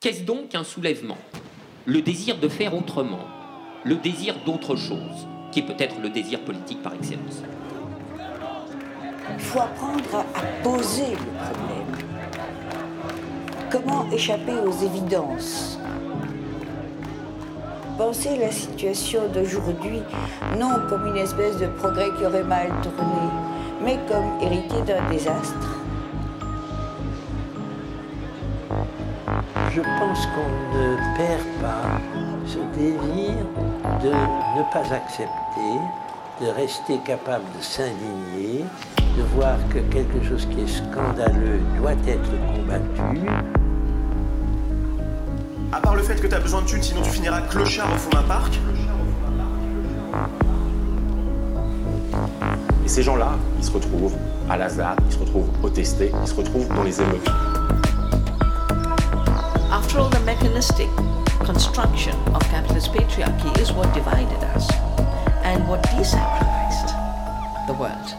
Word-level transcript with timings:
Qu'est-ce 0.00 0.22
donc 0.22 0.50
qu'un 0.50 0.62
soulèvement? 0.62 1.18
Le 1.84 2.00
désir 2.02 2.38
de 2.38 2.46
faire 2.46 2.72
autrement, 2.72 3.24
le 3.82 3.96
désir 3.96 4.36
d'autre 4.46 4.76
chose, 4.76 5.26
qui 5.50 5.58
est 5.58 5.66
peut-être 5.66 5.96
le 6.00 6.08
désir 6.08 6.38
politique 6.44 6.80
par 6.84 6.94
excellence. 6.94 7.42
Il 9.34 9.40
faut 9.40 9.58
apprendre 9.58 10.24
à 10.36 10.62
poser 10.62 11.10
le 11.10 11.16
problème. 11.16 11.96
Comment 13.72 14.08
échapper 14.12 14.52
aux 14.64 14.86
évidences? 14.86 15.80
Penser 17.98 18.36
la 18.36 18.52
situation 18.52 19.22
d'aujourd'hui 19.34 20.00
non 20.60 20.76
comme 20.88 21.08
une 21.08 21.16
espèce 21.16 21.56
de 21.58 21.66
progrès 21.66 22.10
qui 22.16 22.24
aurait 22.24 22.44
mal 22.44 22.68
tourné, 22.84 23.32
mais 23.84 23.98
comme 24.06 24.40
hérité 24.40 24.80
d'un 24.86 25.10
désastre. 25.10 25.77
Je 29.78 29.82
pense 30.00 30.26
qu'on 30.26 30.76
ne 30.76 30.96
perd 31.16 31.46
pas 31.62 32.00
ce 32.44 32.58
désir 32.76 33.36
de 34.02 34.08
ne 34.08 34.72
pas 34.72 34.92
accepter, 34.92 35.70
de 36.40 36.48
rester 36.48 36.98
capable 37.04 37.44
de 37.56 37.62
s'indigner, 37.62 38.64
de 39.16 39.22
voir 39.36 39.56
que 39.72 39.78
quelque 39.78 40.20
chose 40.28 40.46
qui 40.46 40.62
est 40.62 40.66
scandaleux 40.66 41.60
doit 41.76 41.92
être 41.92 42.30
combattu. 42.56 43.28
À 45.70 45.80
part 45.80 45.94
le 45.94 46.02
fait 46.02 46.20
que 46.20 46.26
t'as 46.26 46.40
besoin 46.40 46.62
de 46.62 46.66
thunes, 46.66 46.82
sinon 46.82 47.02
tu 47.02 47.10
finiras 47.10 47.42
clochard 47.42 47.92
au 47.92 47.98
fond 47.98 48.10
d'un 48.10 48.26
parc. 48.26 48.58
Et 52.84 52.88
ces 52.88 53.04
gens-là, 53.04 53.36
ils 53.58 53.64
se 53.64 53.70
retrouvent 53.70 54.16
à 54.50 54.56
Lazare, 54.56 54.96
ils 55.06 55.12
se 55.12 55.20
retrouvent 55.20 55.50
au 55.62 55.70
testé, 55.70 56.10
ils 56.20 56.28
se 56.28 56.34
retrouvent 56.34 56.68
dans 56.74 56.82
les 56.82 57.00
émeutes. 57.00 57.30
All, 59.98 60.08
the 60.08 60.20
mechanistic 60.20 60.88
construction 61.40 62.14
of 62.32 62.40
capitalist 62.50 62.92
patriarchy 62.92 63.58
is 63.58 63.72
what 63.72 63.92
divided 63.94 64.44
us 64.54 64.70
and 65.42 65.66
what 65.68 65.82
desacralized 65.82 66.94
the 67.66 67.74
world. 67.74 68.14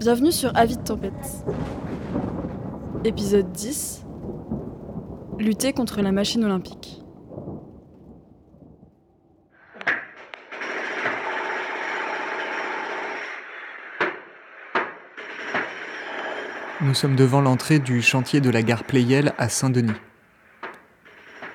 Bienvenue 0.00 0.32
sur 0.32 0.52
Avis 0.54 0.78
de 0.78 0.82
tempête. 0.82 1.44
Épisode 3.04 3.52
10 3.52 4.06
Lutter 5.38 5.74
contre 5.74 6.00
la 6.00 6.12
machine 6.12 6.44
olympique. 6.44 7.01
Nous 16.82 16.94
sommes 16.94 17.14
devant 17.14 17.40
l'entrée 17.40 17.78
du 17.78 18.02
chantier 18.02 18.40
de 18.40 18.50
la 18.50 18.60
gare 18.60 18.82
Pleyel 18.82 19.34
à 19.38 19.48
Saint-Denis. 19.48 19.92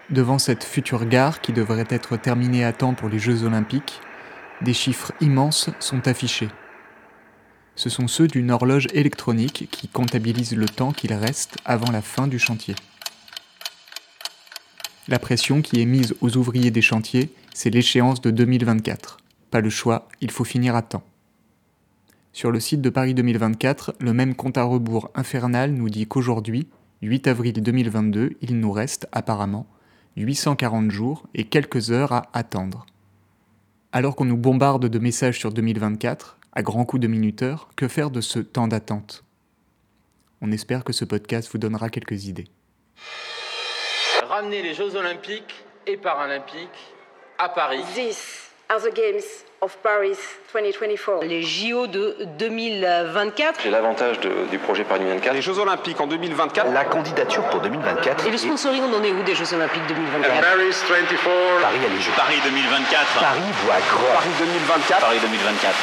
Devant 0.10 0.40
cette 0.40 0.64
future 0.64 1.06
gare 1.06 1.42
qui 1.42 1.52
devrait 1.52 1.88
être 1.90 2.16
terminée 2.16 2.64
à 2.64 2.72
temps 2.72 2.94
pour 2.94 3.10
les 3.10 3.20
Jeux 3.20 3.44
olympiques, 3.44 4.00
des 4.62 4.74
chiffres 4.74 5.12
immenses 5.20 5.70
sont 5.82 6.08
affichés. 6.08 6.48
Ce 7.76 7.90
sont 7.90 8.08
ceux 8.08 8.28
d'une 8.28 8.52
horloge 8.52 8.88
électronique 8.94 9.68
qui 9.70 9.90
comptabilise 9.90 10.56
le 10.56 10.66
temps 10.66 10.94
qu'il 10.94 11.14
reste 11.14 11.58
avant 11.66 11.92
la 11.92 12.02
fin 12.02 12.28
du 12.28 12.40
chantier. 12.40 12.76
La 15.10 15.20
pression 15.20 15.62
qui 15.62 15.82
est 15.82 15.86
mise 15.86 16.16
aux 16.22 16.38
ouvriers 16.38 16.72
des 16.72 16.82
chantiers, 16.82 17.34
c'est 17.54 17.70
l'échéance 17.70 18.22
de 18.22 18.32
2024. 18.32 19.18
Pas 19.52 19.60
le 19.60 19.70
choix, 19.70 20.08
il 20.22 20.32
faut 20.32 20.46
finir 20.46 20.74
à 20.78 20.84
temps. 20.84 21.04
Sur 22.38 22.52
le 22.52 22.60
site 22.60 22.82
de 22.82 22.92
Paris 22.92 23.16
2024, 23.16 23.96
le 24.00 24.14
même 24.14 24.36
compte 24.36 24.60
à 24.60 24.64
rebours 24.64 25.10
infernal 25.16 25.72
nous 25.72 25.90
dit 25.90 26.06
qu'aujourd'hui, 26.06 26.68
8 27.02 27.26
avril 27.26 27.64
2022, 27.64 28.38
il 28.42 28.60
nous 28.60 28.72
reste 28.72 29.08
apparemment 29.12 29.66
840 30.18 30.92
jours 30.92 31.24
et 31.34 31.46
quelques 31.46 31.90
heures 31.90 32.12
à 32.12 32.30
attendre. 32.34 32.86
Alors 33.92 34.16
qu'on 34.16 34.26
nous 34.26 34.38
bombarde 34.38 34.86
de 34.86 35.00
messages 35.00 35.40
sur 35.40 35.52
2024, 35.52 36.38
à 36.54 36.62
grands 36.62 36.86
coups 36.86 37.02
de 37.02 37.08
minuteurs, 37.08 37.70
que 37.76 37.88
faire 37.88 38.12
de 38.12 38.22
ce 38.22 38.38
temps 38.38 38.68
d'attente? 38.68 39.24
On 40.40 40.52
espère 40.52 40.84
que 40.84 40.94
ce 40.94 41.06
podcast 41.06 41.50
vous 41.52 41.58
donnera 41.58 41.90
quelques 41.90 42.26
idées. 42.26 42.50
Ramener 44.30 44.62
les 44.62 44.76
Jeux 44.76 44.96
olympiques 44.96 45.56
et 45.88 45.98
paralympiques 45.98 46.94
à 47.40 47.50
Paris. 47.50 47.82
Games 48.70 49.24
of 49.62 49.78
Paris 49.82 50.18
2024. 50.54 51.24
Les 51.24 51.42
JO 51.42 51.88
de 51.88 52.18
2024. 52.38 53.62
J'ai 53.64 53.72
l'avantage 53.72 54.20
du 54.20 54.60
projet 54.60 54.84
Paris 54.84 55.00
2024. 55.00 55.34
Les 55.34 55.42
Jeux 55.42 55.58
Olympiques 55.58 56.02
en 56.02 56.08
2024. 56.08 56.74
La 56.74 56.84
candidature 56.84 57.44
pour 57.50 57.62
2024. 57.62 58.28
Et 58.28 58.32
le 58.32 58.38
sponsoring, 58.38 58.84
on 58.84 58.94
en 58.98 59.04
est 59.04 59.12
où 59.12 59.24
des 59.24 59.36
Jeux 59.36 59.54
Olympiques 59.54 59.88
2024 59.88 60.26
euh, 60.26 60.42
Paris 60.42 60.70
24. 60.70 61.62
Paris 61.62 61.78
à 61.86 61.90
les 61.90 62.02
Jeux. 62.02 62.12
Paris 62.16 62.36
2024. 62.44 63.20
Paris 63.20 63.42
voit. 63.64 63.76
Paris 64.14 64.30
2024. 64.38 65.00
Paris 65.00 65.20
2024. 65.22 65.76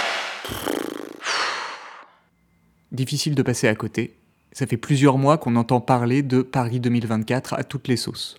Difficile 2.92 3.34
de 3.34 3.42
passer 3.42 3.66
à 3.66 3.74
côté. 3.74 4.14
Ça 4.52 4.66
fait 4.66 4.76
plusieurs 4.76 5.16
mois 5.18 5.38
qu'on 5.38 5.56
entend 5.56 5.80
parler 5.80 6.22
de 6.22 6.42
Paris 6.42 6.80
2024 6.80 7.54
à 7.54 7.64
toutes 7.64 7.88
les 7.88 7.96
sauces. 7.96 8.36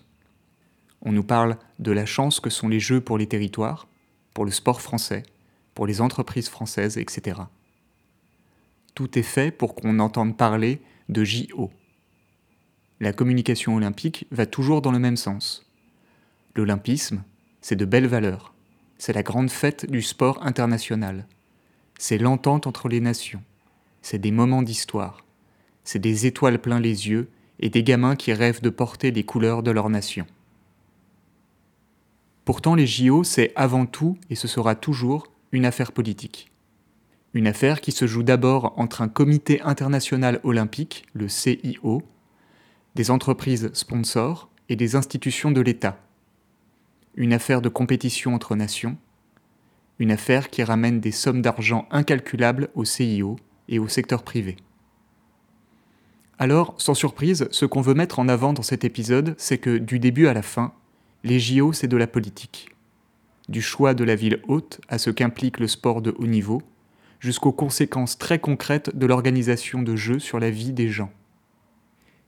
On 1.02 1.12
nous 1.12 1.24
parle 1.24 1.56
de 1.78 1.92
la 1.92 2.06
chance 2.06 2.40
que 2.40 2.48
sont 2.48 2.68
les 2.68 2.80
Jeux 2.80 3.00
pour 3.00 3.18
les 3.18 3.26
territoires 3.26 3.86
pour 4.36 4.44
le 4.44 4.50
sport 4.50 4.82
français, 4.82 5.22
pour 5.72 5.86
les 5.86 6.02
entreprises 6.02 6.50
françaises, 6.50 6.98
etc. 6.98 7.40
Tout 8.94 9.18
est 9.18 9.22
fait 9.22 9.50
pour 9.50 9.74
qu'on 9.74 9.98
entende 9.98 10.36
parler 10.36 10.82
de 11.08 11.24
JO. 11.24 11.70
La 13.00 13.14
communication 13.14 13.76
olympique 13.76 14.26
va 14.30 14.44
toujours 14.44 14.82
dans 14.82 14.92
le 14.92 14.98
même 14.98 15.16
sens. 15.16 15.64
L'olympisme, 16.54 17.22
c'est 17.62 17.76
de 17.76 17.86
belles 17.86 18.08
valeurs. 18.08 18.52
C'est 18.98 19.14
la 19.14 19.22
grande 19.22 19.48
fête 19.48 19.90
du 19.90 20.02
sport 20.02 20.44
international. 20.44 21.26
C'est 21.98 22.18
l'entente 22.18 22.66
entre 22.66 22.90
les 22.90 23.00
nations. 23.00 23.42
C'est 24.02 24.18
des 24.18 24.32
moments 24.32 24.60
d'histoire. 24.60 25.24
C'est 25.82 25.98
des 25.98 26.26
étoiles 26.26 26.60
plein 26.60 26.78
les 26.78 27.08
yeux 27.08 27.30
et 27.58 27.70
des 27.70 27.82
gamins 27.82 28.16
qui 28.16 28.34
rêvent 28.34 28.60
de 28.60 28.68
porter 28.68 29.12
les 29.12 29.24
couleurs 29.24 29.62
de 29.62 29.70
leur 29.70 29.88
nation. 29.88 30.26
Pourtant, 32.46 32.76
les 32.76 32.86
JO, 32.86 33.24
c'est 33.24 33.52
avant 33.56 33.86
tout, 33.86 34.16
et 34.30 34.36
ce 34.36 34.46
sera 34.46 34.76
toujours, 34.76 35.26
une 35.50 35.66
affaire 35.66 35.90
politique. 35.90 36.52
Une 37.34 37.48
affaire 37.48 37.80
qui 37.80 37.90
se 37.90 38.06
joue 38.06 38.22
d'abord 38.22 38.72
entre 38.76 39.02
un 39.02 39.08
comité 39.08 39.60
international 39.62 40.38
olympique, 40.44 41.06
le 41.12 41.26
CIO, 41.26 42.04
des 42.94 43.10
entreprises 43.10 43.68
sponsors 43.72 44.48
et 44.68 44.76
des 44.76 44.94
institutions 44.94 45.50
de 45.50 45.60
l'État. 45.60 45.98
Une 47.16 47.32
affaire 47.32 47.60
de 47.60 47.68
compétition 47.68 48.32
entre 48.32 48.54
nations, 48.54 48.96
une 49.98 50.12
affaire 50.12 50.48
qui 50.48 50.62
ramène 50.62 51.00
des 51.00 51.10
sommes 51.10 51.42
d'argent 51.42 51.88
incalculables 51.90 52.68
au 52.76 52.84
CIO 52.84 53.34
et 53.68 53.80
au 53.80 53.88
secteur 53.88 54.22
privé. 54.22 54.56
Alors, 56.38 56.76
sans 56.78 56.94
surprise, 56.94 57.48
ce 57.50 57.66
qu'on 57.66 57.80
veut 57.80 57.94
mettre 57.94 58.20
en 58.20 58.28
avant 58.28 58.52
dans 58.52 58.62
cet 58.62 58.84
épisode, 58.84 59.34
c'est 59.36 59.58
que 59.58 59.78
du 59.78 59.98
début 59.98 60.28
à 60.28 60.32
la 60.32 60.42
fin, 60.42 60.72
les 61.24 61.40
JO, 61.40 61.72
c'est 61.72 61.88
de 61.88 61.96
la 61.96 62.06
politique. 62.06 62.70
Du 63.48 63.62
choix 63.62 63.94
de 63.94 64.04
la 64.04 64.14
ville 64.14 64.40
haute 64.48 64.80
à 64.88 64.98
ce 64.98 65.10
qu'implique 65.10 65.58
le 65.58 65.68
sport 65.68 66.02
de 66.02 66.14
haut 66.18 66.26
niveau, 66.26 66.62
jusqu'aux 67.20 67.52
conséquences 67.52 68.18
très 68.18 68.38
concrètes 68.38 68.96
de 68.96 69.06
l'organisation 69.06 69.82
de 69.82 69.96
jeux 69.96 70.18
sur 70.18 70.38
la 70.38 70.50
vie 70.50 70.72
des 70.72 70.88
gens. 70.88 71.10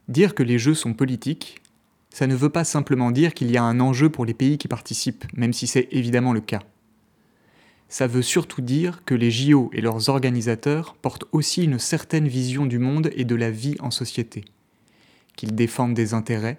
Dire 0.09 0.35
que 0.35 0.43
les 0.43 0.59
jeux 0.59 0.75
sont 0.75 0.95
politiques, 0.95 1.61
ça 2.11 2.27
ne 2.27 2.35
veut 2.35 2.49
pas 2.49 2.65
simplement 2.65 3.11
dire 3.11 3.35
qu'il 3.35 3.51
y 3.51 3.57
a 3.57 3.63
un 3.63 3.81
enjeu 3.81 4.09
pour 4.09 4.25
les 4.25 4.35
pays 4.35 4.59
qui 4.59 4.69
participent, 4.69 5.27
même 5.37 5.53
si 5.53 5.67
c'est 5.67 5.89
évidemment 5.91 6.33
le 6.33 6.41
cas. 6.41 6.63
Ça 7.89 8.07
veut 8.07 8.23
surtout 8.23 8.61
dire 8.61 9.03
que 9.05 9.15
les 9.15 9.31
JO 9.31 9.71
et 9.73 9.81
leurs 9.81 10.09
organisateurs 10.09 10.95
portent 10.95 11.25
aussi 11.33 11.65
une 11.65 11.79
certaine 11.79 12.29
vision 12.29 12.67
du 12.67 12.79
monde 12.79 13.11
et 13.15 13.25
de 13.25 13.35
la 13.35 13.51
vie 13.51 13.77
en 13.81 13.91
société, 13.91 14.45
qu'ils 15.37 15.55
défendent 15.55 15.95
des 15.95 16.13
intérêts, 16.13 16.59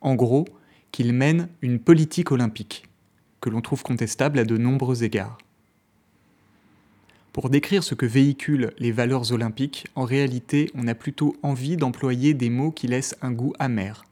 en 0.00 0.14
gros, 0.14 0.44
qu'ils 0.92 1.12
mènent 1.12 1.48
une 1.62 1.78
politique 1.78 2.32
olympique, 2.32 2.88
que 3.40 3.50
l'on 3.50 3.60
trouve 3.60 3.82
contestable 3.82 4.38
à 4.38 4.44
de 4.44 4.56
nombreux 4.56 5.04
égards. 5.04 5.38
Pour 7.32 7.50
décrire 7.50 7.84
ce 7.84 7.94
que 7.94 8.06
véhiculent 8.06 8.72
les 8.78 8.90
valeurs 8.90 9.32
olympiques, 9.32 9.86
en 9.94 10.04
réalité, 10.04 10.70
on 10.74 10.88
a 10.88 10.94
plutôt 10.94 11.36
envie 11.42 11.76
d'employer 11.76 12.34
des 12.34 12.50
mots 12.50 12.72
qui 12.72 12.88
laissent 12.88 13.16
un 13.22 13.30
goût 13.30 13.52
amer. 13.58 14.04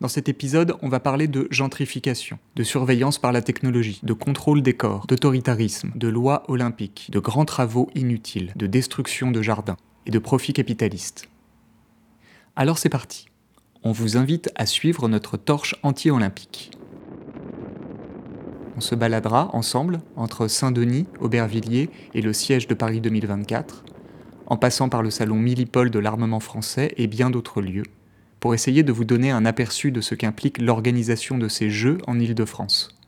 Dans 0.00 0.08
cet 0.08 0.28
épisode, 0.28 0.76
on 0.80 0.88
va 0.88 0.98
parler 0.98 1.28
de 1.28 1.46
gentrification, 1.50 2.38
de 2.56 2.64
surveillance 2.64 3.18
par 3.18 3.32
la 3.32 3.42
technologie, 3.42 4.00
de 4.02 4.14
contrôle 4.14 4.62
des 4.62 4.72
corps, 4.72 5.06
d'autoritarisme, 5.06 5.92
de 5.94 6.08
lois 6.08 6.42
olympiques, 6.48 7.10
de 7.12 7.18
grands 7.20 7.44
travaux 7.44 7.90
inutiles, 7.94 8.54
de 8.56 8.66
destruction 8.66 9.30
de 9.30 9.42
jardins 9.42 9.76
et 10.06 10.10
de 10.10 10.18
profits 10.18 10.54
capitalistes. 10.54 11.28
Alors 12.56 12.78
c'est 12.78 12.88
parti. 12.88 13.29
On 13.82 13.92
vous 13.92 14.18
invite 14.18 14.50
à 14.56 14.66
suivre 14.66 15.08
notre 15.08 15.38
torche 15.38 15.74
anti-olympique. 15.82 16.70
On 18.76 18.80
se 18.82 18.94
baladera 18.94 19.48
ensemble 19.54 20.00
entre 20.16 20.48
Saint-Denis, 20.48 21.06
Aubervilliers 21.18 21.88
et 22.12 22.20
le 22.20 22.34
siège 22.34 22.66
de 22.66 22.74
Paris 22.74 23.00
2024, 23.00 23.84
en 24.46 24.58
passant 24.58 24.90
par 24.90 25.02
le 25.02 25.08
salon 25.08 25.36
Millipol 25.36 25.90
de 25.90 25.98
l'armement 25.98 26.40
français 26.40 26.92
et 26.98 27.06
bien 27.06 27.30
d'autres 27.30 27.62
lieux, 27.62 27.86
pour 28.38 28.52
essayer 28.52 28.82
de 28.82 28.92
vous 28.92 29.06
donner 29.06 29.30
un 29.30 29.46
aperçu 29.46 29.92
de 29.92 30.02
ce 30.02 30.14
qu'implique 30.14 30.60
l'organisation 30.60 31.38
de 31.38 31.48
ces 31.48 31.70
Jeux 31.70 31.98
en 32.06 32.20
Île-de-France. 32.20 32.98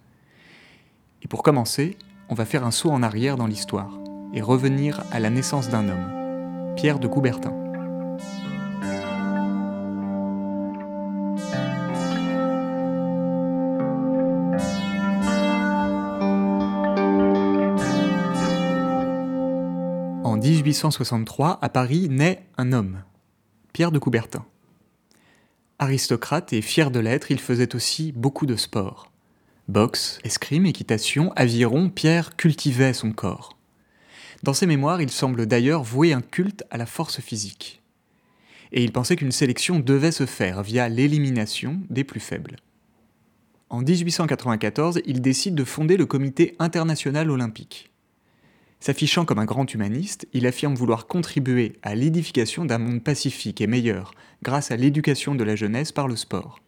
Et 1.22 1.28
pour 1.28 1.42
commencer, 1.42 1.98
on 2.30 2.34
va 2.34 2.46
faire 2.46 2.64
un 2.64 2.70
saut 2.70 2.90
en 2.90 3.02
arrière 3.02 3.36
dans 3.36 3.46
l'histoire 3.46 3.98
et 4.32 4.40
revenir 4.40 5.04
à 5.10 5.20
la 5.20 5.28
naissance 5.28 5.68
d'un 5.68 5.90
homme, 5.90 6.74
Pierre 6.76 6.98
de 6.98 7.08
Coubertin. 7.08 7.61
1863, 20.72 21.58
à 21.60 21.68
Paris, 21.68 22.08
naît 22.08 22.46
un 22.56 22.72
homme, 22.72 23.02
Pierre 23.74 23.92
de 23.92 23.98
Coubertin. 23.98 24.46
Aristocrate 25.78 26.54
et 26.54 26.62
fier 26.62 26.90
de 26.90 26.98
l'être, 26.98 27.30
il 27.30 27.40
faisait 27.40 27.74
aussi 27.74 28.12
beaucoup 28.12 28.46
de 28.46 28.56
sport. 28.56 29.12
Boxe, 29.68 30.18
escrime, 30.24 30.64
équitation, 30.64 31.30
aviron, 31.36 31.90
Pierre 31.90 32.36
cultivait 32.36 32.94
son 32.94 33.12
corps. 33.12 33.58
Dans 34.42 34.54
ses 34.54 34.66
mémoires, 34.66 35.02
il 35.02 35.10
semble 35.10 35.44
d'ailleurs 35.44 35.82
vouer 35.82 36.14
un 36.14 36.22
culte 36.22 36.64
à 36.70 36.78
la 36.78 36.86
force 36.86 37.20
physique. 37.20 37.82
Et 38.72 38.82
il 38.82 38.92
pensait 38.92 39.16
qu'une 39.16 39.30
sélection 39.30 39.78
devait 39.78 40.10
se 40.10 40.24
faire 40.24 40.62
via 40.62 40.88
l'élimination 40.88 41.82
des 41.90 42.04
plus 42.04 42.20
faibles. 42.20 42.56
En 43.68 43.82
1894, 43.82 45.02
il 45.04 45.20
décide 45.20 45.54
de 45.54 45.64
fonder 45.64 45.98
le 45.98 46.06
Comité 46.06 46.56
international 46.58 47.30
olympique. 47.30 47.91
S'affichant 48.82 49.24
comme 49.24 49.38
un 49.38 49.44
grand 49.44 49.72
humaniste, 49.72 50.26
il 50.32 50.44
affirme 50.44 50.74
vouloir 50.74 51.06
contribuer 51.06 51.74
à 51.82 51.94
l'édification 51.94 52.64
d'un 52.64 52.78
monde 52.78 53.00
pacifique 53.00 53.60
et 53.60 53.68
meilleur 53.68 54.12
grâce 54.42 54.72
à 54.72 54.76
l'éducation 54.76 55.36
de 55.36 55.44
la 55.44 55.54
jeunesse 55.54 55.92
par 55.92 56.08
le 56.08 56.16
sport. 56.16 56.58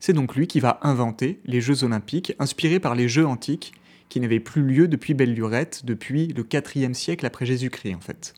C'est 0.00 0.12
donc 0.12 0.34
lui 0.34 0.48
qui 0.48 0.58
va 0.58 0.80
inventer 0.82 1.38
les 1.44 1.60
Jeux 1.60 1.84
olympiques 1.84 2.34
inspirés 2.40 2.80
par 2.80 2.96
les 2.96 3.08
Jeux 3.08 3.24
antiques 3.24 3.72
qui 4.08 4.18
n'avaient 4.18 4.40
plus 4.40 4.64
lieu 4.64 4.88
depuis 4.88 5.14
belle 5.14 5.32
lurette, 5.32 5.82
depuis 5.84 6.26
le 6.26 6.44
IVe 6.74 6.92
siècle 6.92 7.24
après 7.24 7.46
Jésus-Christ 7.46 7.94
en 7.94 8.00
fait. 8.00 8.34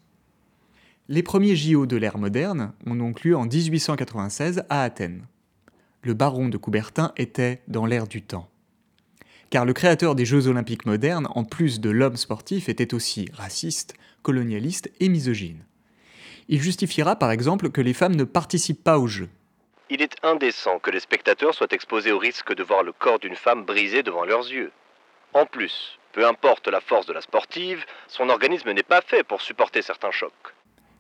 Les 1.09 1.23
premiers 1.23 1.57
JO 1.57 1.87
de 1.87 1.97
l'ère 1.97 2.19
moderne 2.19 2.75
ont 2.85 2.97
donc 2.97 3.25
lieu 3.25 3.35
en 3.35 3.47
1896 3.47 4.65
à 4.69 4.83
Athènes. 4.83 5.25
Le 6.03 6.13
baron 6.13 6.51
de 6.51 6.59
Coubertin 6.59 7.15
était 7.17 7.63
dans 7.67 7.87
l'ère 7.87 8.09
du 8.09 8.21
temps 8.21 8.52
car 9.53 9.67
le 9.67 9.75
créateur 9.75 10.15
des 10.15 10.25
Jeux 10.25 10.49
olympiques 10.49 10.87
modernes, 10.87 11.29
en 11.35 11.45
plus 11.45 11.79
de 11.79 11.91
l'homme 11.91 12.17
sportif, 12.17 12.71
était 12.71 12.95
aussi 12.95 13.29
raciste, 13.35 13.93
colonialiste 14.23 14.91
et 14.99 15.11
misogyne. 15.11 15.67
Il 16.49 16.63
justifiera 16.63 17.17
par 17.17 17.31
exemple 17.31 17.69
que 17.69 17.83
les 17.83 17.93
femmes 17.93 18.17
ne 18.17 18.25
participent 18.25 18.83
pas 18.83 18.99
aux 18.99 19.09
Jeux. 19.09 19.29
Il 19.91 20.01
est 20.01 20.17
indécent 20.23 20.79
que 20.79 20.91
les 20.91 21.01
spectateurs 21.01 21.55
soient 21.55 21.67
exposés 21.71 22.13
au 22.13 22.19
risque 22.19 22.55
de 22.55 22.63
voir 22.63 22.83
le 22.83 22.93
corps 22.93 23.19
d'une 23.19 23.37
femme 23.37 23.67
brisé 23.67 24.03
devant 24.03 24.25
leurs 24.25 24.51
yeux. 24.51 24.73
En 25.35 25.45
plus, 25.45 25.99
peu 26.15 26.27
importe 26.27 26.69
la 26.69 26.81
force 26.81 27.05
de 27.05 27.13
la 27.13 27.21
sportive, 27.21 27.85
son 28.09 28.31
organisme 28.31 28.73
n'est 28.73 28.83
pas 28.83 29.03
fait 29.03 29.23
pour 29.23 29.43
supporter 29.43 29.83
certains 29.83 30.13
chocs. 30.13 30.33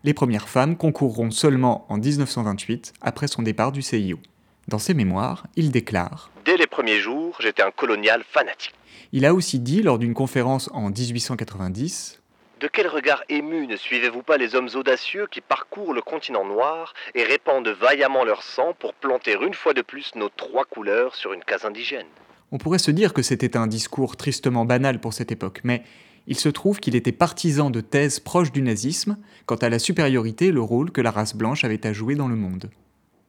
Les 0.04 0.12
premières 0.12 0.50
femmes 0.50 0.76
concourront 0.76 1.30
seulement 1.30 1.86
en 1.88 1.96
1928, 1.96 2.92
après 3.00 3.28
son 3.28 3.40
départ 3.40 3.72
du 3.72 3.80
CIO. 3.80 4.18
Dans 4.68 4.78
ses 4.78 4.94
mémoires, 4.94 5.46
il 5.56 5.70
déclare 5.70 6.30
Dès 6.44 6.56
les 6.56 6.66
premiers 6.66 7.00
jours, 7.00 7.36
j'étais 7.40 7.62
un 7.62 7.72
colonial 7.72 8.22
fanatique. 8.28 8.74
Il 9.12 9.26
a 9.26 9.34
aussi 9.34 9.58
dit 9.58 9.82
lors 9.82 9.98
d'une 9.98 10.14
conférence 10.14 10.70
en 10.72 10.88
1890 10.88 12.22
De 12.60 12.68
quel 12.68 12.86
regard 12.86 13.24
ému 13.28 13.66
ne 13.66 13.76
suivez-vous 13.76 14.22
pas 14.22 14.36
les 14.36 14.54
hommes 14.54 14.68
audacieux 14.74 15.26
qui 15.30 15.40
parcourent 15.40 15.92
le 15.92 16.00
continent 16.00 16.44
noir 16.44 16.94
et 17.14 17.24
répandent 17.24 17.68
vaillamment 17.68 18.24
leur 18.24 18.42
sang 18.42 18.74
pour 18.78 18.94
planter 18.94 19.36
une 19.42 19.54
fois 19.54 19.74
de 19.74 19.82
plus 19.82 20.12
nos 20.14 20.28
trois 20.28 20.64
couleurs 20.64 21.16
sur 21.16 21.32
une 21.32 21.42
case 21.42 21.64
indigène? 21.64 22.06
On 22.52 22.58
pourrait 22.58 22.78
se 22.78 22.90
dire 22.90 23.12
que 23.12 23.22
c'était 23.22 23.56
un 23.56 23.66
discours 23.66 24.16
tristement 24.16 24.64
banal 24.64 25.00
pour 25.00 25.12
cette 25.12 25.32
époque, 25.32 25.60
mais 25.64 25.82
il 26.28 26.38
se 26.38 26.48
trouve 26.48 26.78
qu'il 26.78 26.94
était 26.94 27.10
partisan 27.10 27.70
de 27.70 27.80
thèses 27.80 28.20
proches 28.20 28.52
du 28.52 28.62
nazisme 28.62 29.16
quant 29.46 29.56
à 29.56 29.68
la 29.68 29.80
supériorité 29.80 30.46
et 30.46 30.52
le 30.52 30.60
rôle 30.60 30.92
que 30.92 31.00
la 31.00 31.10
race 31.10 31.34
blanche 31.34 31.64
avait 31.64 31.84
à 31.86 31.92
jouer 31.92 32.14
dans 32.14 32.28
le 32.28 32.36
monde. 32.36 32.70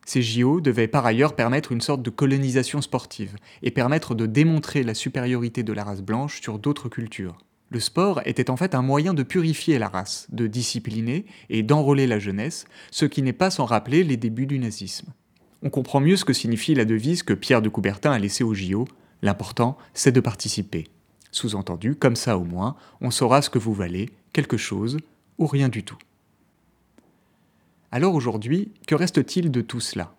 Ces 0.06 0.22
JO 0.22 0.60
devaient 0.60 0.88
par 0.88 1.06
ailleurs 1.06 1.36
permettre 1.36 1.72
une 1.72 1.82
sorte 1.82 2.02
de 2.02 2.10
colonisation 2.10 2.82
sportive 2.82 3.36
et 3.62 3.72
permettre 3.72 4.16
de 4.16 4.26
démontrer 4.26 4.84
la 4.84 4.94
supériorité 4.94 5.64
de 5.64 5.74
la 5.74 5.84
race 5.84 6.02
blanche 6.02 6.42
sur 6.42 6.60
d'autres 6.60 6.90
cultures. 6.90 7.38
Le 7.70 7.80
sport 7.80 8.22
était 8.26 8.52
en 8.52 8.58
fait 8.58 8.76
un 8.76 8.82
moyen 8.82 9.14
de 9.14 9.24
purifier 9.24 9.80
la 9.80 9.88
race, 9.88 10.28
de 10.32 10.46
discipliner 10.46 11.26
et 11.50 11.64
d'enrôler 11.64 12.06
la 12.06 12.20
jeunesse, 12.20 12.66
ce 12.92 13.06
qui 13.06 13.24
n'est 13.24 13.34
pas 13.34 13.50
sans 13.50 13.66
rappeler 13.66 14.04
les 14.04 14.18
débuts 14.18 14.46
du 14.46 14.60
nazisme. 14.60 15.12
On 15.64 15.70
comprend 15.70 16.00
mieux 16.00 16.18
ce 16.18 16.26
que 16.26 16.34
signifie 16.34 16.76
la 16.76 16.86
devise 16.86 17.24
que 17.24 17.34
Pierre 17.34 17.62
de 17.62 17.70
Coubertin 17.70 18.12
a 18.12 18.20
laissée 18.20 18.44
aux 18.44 18.54
JO, 18.54 18.86
l'important 19.22 19.78
c'est 19.94 20.12
de 20.12 20.20
participer. 20.20 20.88
Sous-entendu, 21.32 21.96
comme 21.96 22.16
ça 22.16 22.38
au 22.38 22.44
moins, 22.44 22.76
on 23.02 23.10
saura 23.10 23.42
ce 23.42 23.50
que 23.50 23.58
vous 23.58 23.74
valez, 23.74 24.12
quelque 24.34 24.58
chose 24.58 24.98
ou 25.40 25.48
rien 25.48 25.70
du 25.70 25.84
tout. 25.84 25.98
Alors 27.96 28.16
aujourd'hui, 28.16 28.72
que 28.88 28.96
reste-t-il 28.96 29.52
de 29.52 29.62
tout 29.62 29.80
cela? 29.80 30.16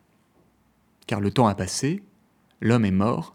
Car 1.08 1.18
le 1.18 1.32
temps 1.32 1.48
a 1.48 1.56
passé, 1.56 2.04
l'homme 2.60 2.84
est 2.84 2.92
mort, 2.92 3.34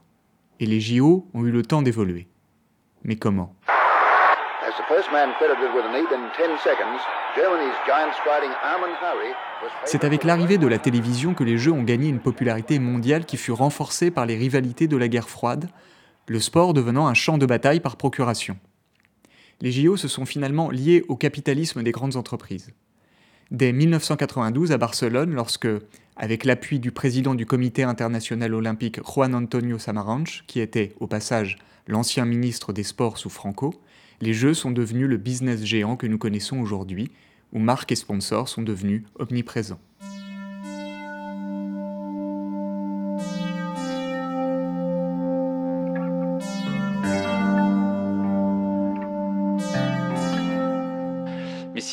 et 0.62 0.66
les 0.66 0.80
JO 0.80 1.28
ont 1.34 1.46
eu 1.46 1.52
le 1.52 1.62
temps 1.62 1.82
d'évoluer. 1.82 2.26
Mais 3.04 3.18
comment? 3.18 3.54
C'est 9.84 10.06
avec 10.06 10.24
l'arrivée 10.24 10.58
de 10.58 10.68
la 10.68 10.80
télévision 10.80 11.34
que 11.34 11.44
les 11.44 11.58
Jeux 11.58 11.74
ont 11.74 11.84
gagné 11.84 12.08
une 12.08 12.22
popularité 12.22 12.80
mondiale 12.80 13.26
qui 13.26 13.36
fut 13.36 13.52
renforcée 13.52 14.10
par 14.10 14.26
les 14.26 14.38
rivalités 14.38 14.88
de 14.88 14.96
la 14.96 15.10
guerre 15.10 15.28
froide, 15.28 15.68
le 16.28 16.40
sport 16.40 16.74
devenant 16.74 17.08
un 17.08 17.14
champ 17.14 17.38
de 17.38 17.46
bataille 17.46 17.82
par 17.82 17.98
procuration. 17.98 18.58
Les 19.60 19.74
JO 19.74 19.98
se 19.98 20.08
sont 20.08 20.26
finalement 20.26 20.70
liés 20.70 21.04
au 21.10 21.18
capitalisme 21.18 21.84
des 21.84 21.92
grandes 21.92 22.16
entreprises 22.16 22.74
dès 23.52 23.72
1992 23.74 24.72
à 24.72 24.78
Barcelone 24.78 25.34
lorsque, 25.34 25.68
avec 26.16 26.46
l'appui 26.46 26.80
du 26.80 26.92
président 26.92 27.36
du 27.36 27.46
Comité 27.46 27.84
international 27.84 28.54
olympique 28.54 29.00
Juan 29.04 29.34
Antonio 29.34 29.80
Samaranch, 29.80 30.44
qui 30.48 30.60
était 30.60 30.94
au 31.00 31.08
passage 31.08 31.58
l'ancien 31.88 32.26
ministre 32.26 32.74
des 32.74 32.84
Sports 32.84 33.18
sous 33.18 33.30
Franco, 33.30 33.74
les 34.22 34.34
Jeux 34.34 34.54
sont 34.54 34.72
devenus 34.72 35.08
le 35.08 35.18
business 35.18 35.64
géant 35.64 35.96
que 35.96 36.08
nous 36.08 36.18
connaissons 36.18 36.60
aujourd'hui, 36.60 37.12
où 37.54 37.60
marques 37.60 37.92
et 37.92 37.96
sponsors 37.96 38.50
sont 38.50 38.62
devenus 38.62 39.04
omniprésents. 39.18 39.80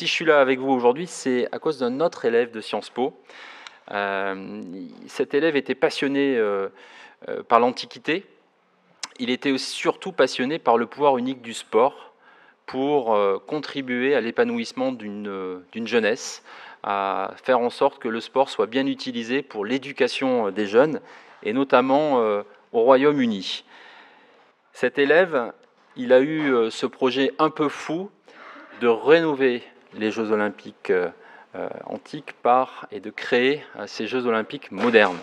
Je 0.07 0.13
suis 0.13 0.25
là 0.25 0.39
avec 0.39 0.59
vous 0.59 0.71
aujourd'hui, 0.71 1.05
c'est 1.05 1.47
à 1.51 1.59
cause 1.59 1.79
d'un 1.79 1.99
autre 1.99 2.25
élève 2.25 2.51
de 2.51 2.61
Sciences 2.61 2.89
Po. 2.89 3.13
Euh, 3.91 4.61
cet 5.07 5.33
élève 5.33 5.55
était 5.55 5.75
passionné 5.75 6.37
euh, 6.37 6.69
euh, 7.27 7.43
par 7.43 7.59
l'Antiquité. 7.59 8.25
Il 9.19 9.29
était 9.29 9.55
surtout 9.57 10.13
passionné 10.13 10.59
par 10.59 10.77
le 10.77 10.85
pouvoir 10.85 11.17
unique 11.17 11.41
du 11.41 11.53
sport 11.53 12.13
pour 12.65 13.17
contribuer 13.47 14.13
à 14.13 14.19
l'épanouissement 14.19 14.91
d'une 14.91 15.61
jeunesse, 15.85 16.43
à 16.83 17.31
faire 17.41 17.61
en 17.61 17.69
sorte 17.69 17.97
que 17.97 18.09
le 18.09 18.19
sport 18.19 18.49
soit 18.49 18.65
bien 18.65 18.85
utilisé 18.85 19.41
pour 19.41 19.63
l'éducation 19.63 20.51
des 20.51 20.67
jeunes, 20.67 20.99
et 21.43 21.53
notamment 21.53 22.17
au 22.73 22.81
Royaume-Uni. 22.81 23.63
Cet 24.73 24.99
élève, 24.99 25.53
il 25.95 26.11
a 26.11 26.19
eu 26.19 26.69
ce 26.69 26.85
projet 26.85 27.31
un 27.39 27.49
peu 27.49 27.69
fou 27.69 28.11
de 28.81 28.87
rénover 28.89 29.63
les 29.93 30.11
Jeux 30.11 30.31
olympiques 30.31 30.89
euh, 30.89 31.09
euh, 31.55 31.69
antiques 31.85 32.33
par 32.43 32.87
et 32.91 32.99
de 32.99 33.09
créer 33.09 33.63
euh, 33.77 33.85
ces 33.87 34.07
Jeux 34.07 34.25
olympiques 34.25 34.71
modernes. 34.71 35.17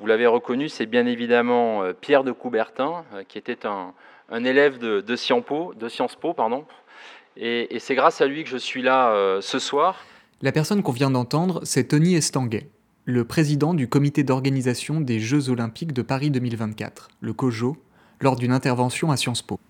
Vous 0.00 0.06
l'avez 0.06 0.26
reconnu, 0.26 0.68
c'est 0.68 0.86
bien 0.86 1.06
évidemment 1.06 1.84
Pierre 2.00 2.24
de 2.24 2.32
Coubertin, 2.32 3.04
qui 3.28 3.38
était 3.38 3.64
un, 3.64 3.94
élève 4.44 4.78
de, 4.78 5.16
Sciences 5.16 5.44
Po, 5.44 5.72
de 5.74 5.88
Sciences 5.88 6.16
Po 6.16 6.34
pardon. 6.34 6.66
Et, 7.36 7.78
c'est 7.78 7.94
grâce 7.94 8.20
à 8.20 8.26
lui 8.26 8.42
que 8.42 8.50
je 8.50 8.56
suis 8.56 8.82
là 8.82 9.38
ce 9.40 9.58
soir. 9.60 10.04
La 10.42 10.50
personne 10.50 10.82
qu'on 10.82 10.92
vient 10.92 11.12
d'entendre, 11.12 11.60
c'est 11.62 11.84
Tony 11.84 12.16
Estanguet, 12.16 12.68
le 13.04 13.24
président 13.24 13.72
du 13.72 13.88
comité 13.88 14.24
d'organisation 14.24 15.00
des 15.00 15.20
Jeux 15.20 15.48
olympiques 15.48 15.92
de 15.92 16.02
Paris 16.02 16.32
2024, 16.32 17.08
le 17.20 17.32
COJO, 17.32 17.76
lors 18.20 18.34
d'une 18.34 18.52
intervention 18.52 19.12
à 19.12 19.16
Sciences 19.16 19.42
Po. 19.42 19.60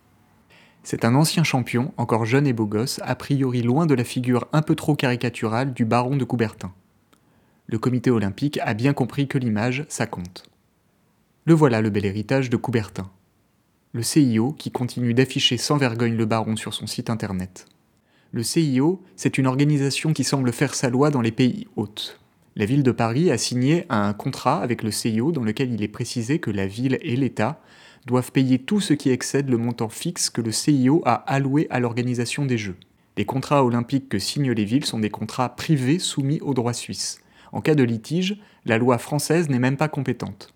C'est 0.84 1.06
un 1.06 1.14
ancien 1.14 1.44
champion, 1.44 1.94
encore 1.96 2.26
jeune 2.26 2.46
et 2.46 2.52
beau 2.52 2.66
gosse, 2.66 3.00
a 3.04 3.16
priori 3.16 3.62
loin 3.62 3.86
de 3.86 3.94
la 3.94 4.04
figure 4.04 4.46
un 4.52 4.60
peu 4.60 4.74
trop 4.74 4.94
caricaturale 4.94 5.72
du 5.72 5.86
baron 5.86 6.16
de 6.16 6.24
Coubertin. 6.24 6.74
Le 7.66 7.78
comité 7.78 8.10
olympique 8.10 8.60
a 8.62 8.74
bien 8.74 8.92
compris 8.92 9.26
que 9.26 9.38
l'image, 9.38 9.86
ça 9.88 10.06
compte. 10.06 10.44
Le 11.46 11.54
voilà 11.54 11.80
le 11.80 11.88
bel 11.88 12.04
héritage 12.04 12.50
de 12.50 12.58
Coubertin. 12.58 13.10
Le 13.94 14.02
CIO 14.02 14.52
qui 14.52 14.70
continue 14.70 15.14
d'afficher 15.14 15.56
sans 15.56 15.78
vergogne 15.78 16.16
le 16.16 16.26
baron 16.26 16.54
sur 16.54 16.74
son 16.74 16.86
site 16.86 17.08
internet. 17.08 17.64
Le 18.32 18.42
CIO, 18.42 19.02
c'est 19.16 19.38
une 19.38 19.46
organisation 19.46 20.12
qui 20.12 20.24
semble 20.24 20.52
faire 20.52 20.74
sa 20.74 20.90
loi 20.90 21.08
dans 21.08 21.22
les 21.22 21.32
pays 21.32 21.66
hôtes. 21.76 22.20
La 22.56 22.66
ville 22.66 22.82
de 22.82 22.92
Paris 22.92 23.30
a 23.30 23.38
signé 23.38 23.86
un 23.88 24.12
contrat 24.12 24.60
avec 24.60 24.82
le 24.82 24.90
CIO 24.90 25.32
dans 25.32 25.44
lequel 25.44 25.72
il 25.72 25.82
est 25.82 25.88
précisé 25.88 26.40
que 26.40 26.50
la 26.50 26.66
ville 26.66 26.98
et 27.00 27.16
l'État 27.16 27.62
doivent 28.06 28.32
payer 28.32 28.58
tout 28.58 28.80
ce 28.80 28.94
qui 28.94 29.10
excède 29.10 29.48
le 29.48 29.58
montant 29.58 29.88
fixe 29.88 30.30
que 30.30 30.40
le 30.40 30.52
CIO 30.52 31.02
a 31.04 31.14
alloué 31.14 31.66
à 31.70 31.80
l'organisation 31.80 32.44
des 32.44 32.58
Jeux. 32.58 32.76
Les 33.16 33.24
contrats 33.24 33.64
olympiques 33.64 34.08
que 34.08 34.18
signent 34.18 34.52
les 34.52 34.64
villes 34.64 34.84
sont 34.84 34.98
des 34.98 35.10
contrats 35.10 35.54
privés 35.54 35.98
soumis 35.98 36.40
au 36.40 36.52
droit 36.52 36.72
suisse. 36.72 37.20
En 37.52 37.60
cas 37.60 37.74
de 37.74 37.84
litige, 37.84 38.36
la 38.66 38.78
loi 38.78 38.98
française 38.98 39.48
n'est 39.48 39.58
même 39.58 39.76
pas 39.76 39.88
compétente. 39.88 40.52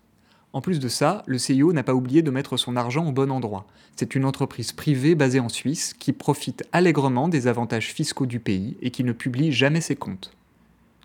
En 0.51 0.61
plus 0.61 0.79
de 0.79 0.87
ça, 0.87 1.23
le 1.27 1.37
CIO 1.37 1.73
n'a 1.73 1.83
pas 1.83 1.93
oublié 1.93 2.21
de 2.21 2.31
mettre 2.31 2.57
son 2.57 2.75
argent 2.75 3.07
au 3.07 3.11
bon 3.11 3.31
endroit. 3.31 3.67
C'est 3.95 4.15
une 4.15 4.25
entreprise 4.25 4.71
privée 4.71 5.15
basée 5.15 5.39
en 5.39 5.49
Suisse 5.49 5.93
qui 5.93 6.11
profite 6.11 6.67
allègrement 6.71 7.29
des 7.29 7.47
avantages 7.47 7.93
fiscaux 7.93 8.25
du 8.25 8.39
pays 8.39 8.75
et 8.81 8.89
qui 8.89 9.03
ne 9.03 9.11
publie 9.11 9.51
jamais 9.51 9.81
ses 9.81 9.95
comptes. 9.95 10.31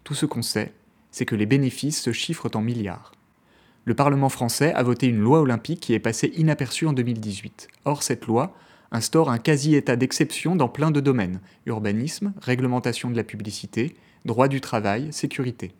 Tout 0.02 0.14
ce 0.14 0.26
qu'on 0.26 0.42
sait, 0.42 0.72
c'est 1.10 1.26
que 1.26 1.36
les 1.36 1.46
bénéfices 1.46 2.00
se 2.00 2.12
chiffrent 2.12 2.50
en 2.54 2.62
milliards. 2.62 3.13
Le 3.86 3.94
Parlement 3.94 4.30
français 4.30 4.72
a 4.72 4.82
voté 4.82 5.06
une 5.08 5.20
loi 5.20 5.40
olympique 5.40 5.80
qui 5.80 5.92
est 5.92 5.98
passée 5.98 6.32
inaperçue 6.36 6.86
en 6.86 6.94
2018. 6.94 7.68
Or, 7.84 8.02
cette 8.02 8.26
loi 8.26 8.54
instaure 8.92 9.30
un 9.30 9.38
quasi-état 9.38 9.96
d'exception 9.96 10.56
dans 10.56 10.68
plein 10.68 10.90
de 10.90 11.00
domaines 11.00 11.40
urbanisme, 11.66 12.32
réglementation 12.40 13.10
de 13.10 13.16
la 13.16 13.24
publicité, 13.24 13.94
droit 14.24 14.48
du 14.48 14.62
travail, 14.62 15.12
sécurité. 15.12 15.72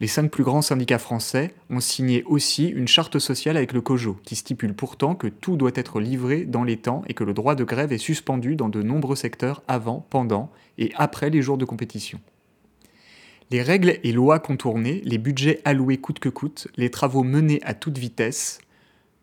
Les 0.00 0.08
cinq 0.08 0.30
plus 0.30 0.42
grands 0.42 0.60
syndicats 0.60 0.98
français 0.98 1.54
ont 1.70 1.80
signé 1.80 2.24
aussi 2.24 2.66
une 2.66 2.88
charte 2.88 3.18
sociale 3.18 3.56
avec 3.56 3.72
le 3.72 3.80
COJO, 3.80 4.18
qui 4.24 4.36
stipule 4.36 4.74
pourtant 4.74 5.14
que 5.14 5.28
tout 5.28 5.56
doit 5.56 5.70
être 5.76 6.00
livré 6.00 6.44
dans 6.44 6.64
les 6.64 6.76
temps 6.76 7.02
et 7.06 7.14
que 7.14 7.24
le 7.24 7.32
droit 7.32 7.54
de 7.54 7.64
grève 7.64 7.92
est 7.92 7.98
suspendu 7.98 8.56
dans 8.56 8.68
de 8.68 8.82
nombreux 8.82 9.16
secteurs 9.16 9.62
avant, 9.68 10.04
pendant 10.10 10.50
et 10.76 10.92
après 10.96 11.30
les 11.30 11.40
jours 11.40 11.56
de 11.56 11.64
compétition. 11.64 12.20
Les 13.50 13.62
règles 13.62 13.98
et 14.02 14.12
lois 14.12 14.38
contournées, 14.38 15.02
les 15.04 15.18
budgets 15.18 15.60
alloués 15.64 15.98
coûte 15.98 16.18
que 16.18 16.28
coûte, 16.28 16.68
les 16.76 16.90
travaux 16.90 17.22
menés 17.22 17.60
à 17.62 17.74
toute 17.74 17.98
vitesse, 17.98 18.58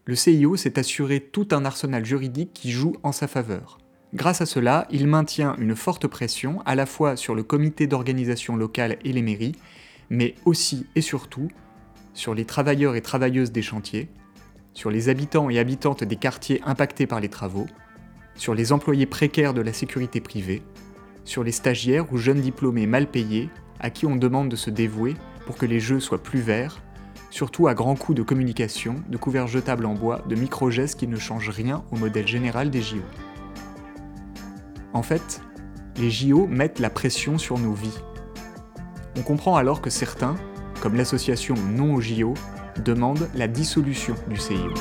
le 0.05 0.15
CIO 0.15 0.55
s'est 0.55 0.79
assuré 0.79 1.19
tout 1.19 1.47
un 1.51 1.65
arsenal 1.65 2.05
juridique 2.05 2.51
qui 2.53 2.71
joue 2.71 2.95
en 3.03 3.11
sa 3.11 3.27
faveur. 3.27 3.79
Grâce 4.13 4.41
à 4.41 4.45
cela, 4.45 4.87
il 4.91 5.07
maintient 5.07 5.55
une 5.57 5.75
forte 5.75 6.07
pression 6.07 6.61
à 6.65 6.75
la 6.75 6.85
fois 6.85 7.15
sur 7.15 7.33
le 7.33 7.43
comité 7.43 7.87
d'organisation 7.87 8.55
locale 8.55 8.97
et 9.05 9.13
les 9.13 9.21
mairies, 9.21 9.55
mais 10.09 10.35
aussi 10.45 10.85
et 10.95 11.01
surtout 11.01 11.47
sur 12.13 12.35
les 12.35 12.45
travailleurs 12.45 12.95
et 12.95 13.01
travailleuses 13.01 13.51
des 13.51 13.61
chantiers, 13.61 14.09
sur 14.73 14.91
les 14.91 15.09
habitants 15.09 15.49
et 15.49 15.59
habitantes 15.59 16.03
des 16.03 16.15
quartiers 16.15 16.61
impactés 16.65 17.07
par 17.07 17.21
les 17.21 17.29
travaux, 17.29 17.67
sur 18.35 18.53
les 18.53 18.71
employés 18.71 19.05
précaires 19.05 19.53
de 19.53 19.61
la 19.61 19.73
sécurité 19.73 20.19
privée, 20.19 20.61
sur 21.23 21.43
les 21.43 21.51
stagiaires 21.51 22.11
ou 22.11 22.17
jeunes 22.17 22.41
diplômés 22.41 22.87
mal 22.87 23.07
payés 23.07 23.49
à 23.81 23.89
qui 23.89 24.05
on 24.05 24.15
demande 24.15 24.47
de 24.47 24.55
se 24.55 24.69
dévouer 24.69 25.15
pour 25.45 25.57
que 25.57 25.65
les 25.65 25.81
jeux 25.81 25.99
soient 25.99 26.23
plus 26.23 26.39
verts, 26.39 26.81
surtout 27.29 27.67
à 27.67 27.73
grands 27.73 27.95
coups 27.95 28.17
de 28.17 28.23
communication, 28.23 28.95
de 29.09 29.17
couverts 29.17 29.47
jetables 29.47 29.85
en 29.85 29.95
bois, 29.95 30.23
de 30.29 30.35
micro-gestes 30.35 30.97
qui 30.97 31.07
ne 31.07 31.17
changent 31.17 31.49
rien 31.49 31.83
au 31.91 31.97
modèle 31.97 32.27
général 32.27 32.69
des 32.69 32.81
JO. 32.81 33.01
En 34.93 35.03
fait, 35.03 35.41
les 35.97 36.09
JO 36.09 36.47
mettent 36.47 36.79
la 36.79 36.89
pression 36.89 37.37
sur 37.37 37.57
nos 37.57 37.73
vies, 37.73 37.99
on 39.17 39.23
comprend 39.23 39.57
alors 39.57 39.81
que 39.81 39.89
certains, 39.89 40.35
comme 40.81 40.95
l'association 40.95 41.55
Non 41.73 41.95
au 41.95 42.01
JO, 42.01 42.33
demandent 42.83 43.27
la 43.35 43.47
dissolution 43.47 44.15
du 44.29 44.37
CIO. 44.37 44.73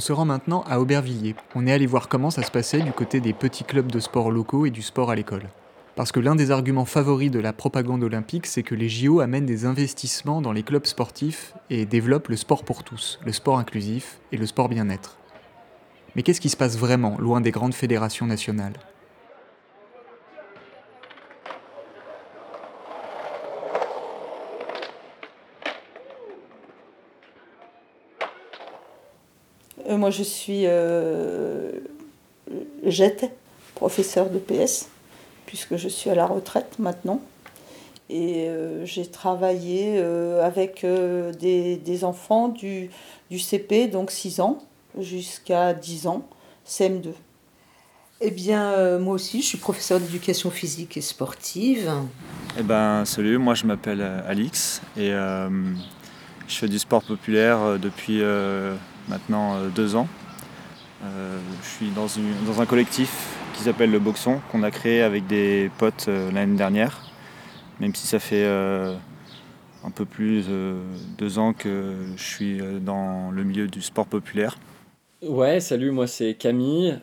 On 0.00 0.02
se 0.02 0.14
rend 0.14 0.24
maintenant 0.24 0.64
à 0.66 0.80
Aubervilliers. 0.80 1.34
On 1.54 1.66
est 1.66 1.72
allé 1.72 1.84
voir 1.84 2.08
comment 2.08 2.30
ça 2.30 2.42
se 2.42 2.50
passait 2.50 2.80
du 2.80 2.90
côté 2.90 3.20
des 3.20 3.34
petits 3.34 3.64
clubs 3.64 3.92
de 3.92 4.00
sport 4.00 4.30
locaux 4.30 4.64
et 4.64 4.70
du 4.70 4.80
sport 4.80 5.10
à 5.10 5.14
l'école. 5.14 5.42
Parce 5.94 6.10
que 6.10 6.20
l'un 6.20 6.36
des 6.36 6.50
arguments 6.50 6.86
favoris 6.86 7.30
de 7.30 7.38
la 7.38 7.52
propagande 7.52 8.02
olympique, 8.02 8.46
c'est 8.46 8.62
que 8.62 8.74
les 8.74 8.88
JO 8.88 9.20
amènent 9.20 9.44
des 9.44 9.66
investissements 9.66 10.40
dans 10.40 10.52
les 10.52 10.62
clubs 10.62 10.86
sportifs 10.86 11.52
et 11.68 11.84
développent 11.84 12.28
le 12.28 12.36
sport 12.36 12.64
pour 12.64 12.82
tous, 12.82 13.20
le 13.26 13.32
sport 13.32 13.58
inclusif 13.58 14.20
et 14.32 14.38
le 14.38 14.46
sport 14.46 14.70
bien-être. 14.70 15.18
Mais 16.16 16.22
qu'est-ce 16.22 16.40
qui 16.40 16.48
se 16.48 16.56
passe 16.56 16.78
vraiment 16.78 17.18
loin 17.18 17.42
des 17.42 17.50
grandes 17.50 17.74
fédérations 17.74 18.24
nationales? 18.24 18.80
Moi, 30.00 30.10
je 30.10 30.22
suis 30.22 30.62
euh, 30.64 31.72
j'étais 32.84 33.30
professeur 33.74 34.30
de 34.30 34.38
PS, 34.38 34.88
puisque 35.44 35.76
je 35.76 35.88
suis 35.88 36.08
à 36.08 36.14
la 36.14 36.26
retraite 36.26 36.78
maintenant. 36.78 37.20
Et 38.08 38.48
euh, 38.48 38.84
j'ai 38.86 39.06
travaillé 39.06 39.98
avec 40.42 40.84
des, 40.84 42.04
enfants 42.04 42.48
du, 42.48 42.90
du, 43.30 43.38
CP, 43.38 43.88
donc 43.88 44.10
6 44.10 44.40
ans, 44.40 44.58
jusqu'à 44.98 45.74
10 45.74 46.06
ans, 46.08 46.26
CM2. 46.66 47.10
Eh 48.22 48.30
bien, 48.30 48.98
moi 48.98 49.14
aussi, 49.14 49.42
je 49.42 49.46
suis 49.46 49.58
professeur 49.58 50.00
d'éducation 50.00 50.50
physique 50.50 50.96
et 50.96 51.00
sportive. 51.02 51.90
Eh 52.58 52.62
ben, 52.62 53.04
salut, 53.04 53.38
moi 53.38 53.54
je 53.54 53.64
m'appelle 53.64 54.02
Alix 54.26 54.82
et 54.96 55.10
je 55.10 56.54
fais 56.58 56.68
du 56.68 56.78
sport 56.78 57.02
populaire 57.02 57.78
depuis 57.78 58.20
maintenant 59.10 59.56
euh, 59.56 59.68
deux 59.68 59.96
ans. 59.96 60.08
Euh, 61.04 61.38
je 61.62 61.68
suis 61.68 61.90
dans, 61.90 62.60
un 62.60 62.66
collectif 62.66 63.36
qui 63.54 63.62
s'appelle 63.64 63.90
le 63.90 63.98
Boxon, 63.98 64.40
qu'on 64.50 64.62
a 64.62 64.70
créé 64.70 65.02
avec 65.02 65.26
des 65.26 65.70
potes 65.78 66.06
euh, 66.08 66.30
l'année 66.30 66.56
dernière, 66.56 67.02
même 67.80 67.94
si 67.94 68.06
ça 68.06 68.18
fait 68.18 68.46
un 68.46 69.90
peu 69.94 70.04
plus 70.04 70.46
de 70.46 70.76
deux 71.18 71.38
ans 71.38 71.52
que 71.52 71.96
je 72.16 72.22
suis 72.22 72.60
dans 72.80 73.30
le 73.30 73.44
milieu 73.44 73.66
du 73.66 73.82
sport 73.82 74.06
populaire. 74.06 74.58
Ouais, 75.22 75.60
salut, 75.60 75.90
moi 75.90 76.06
c'est 76.06 76.34
Camille. 76.34 76.98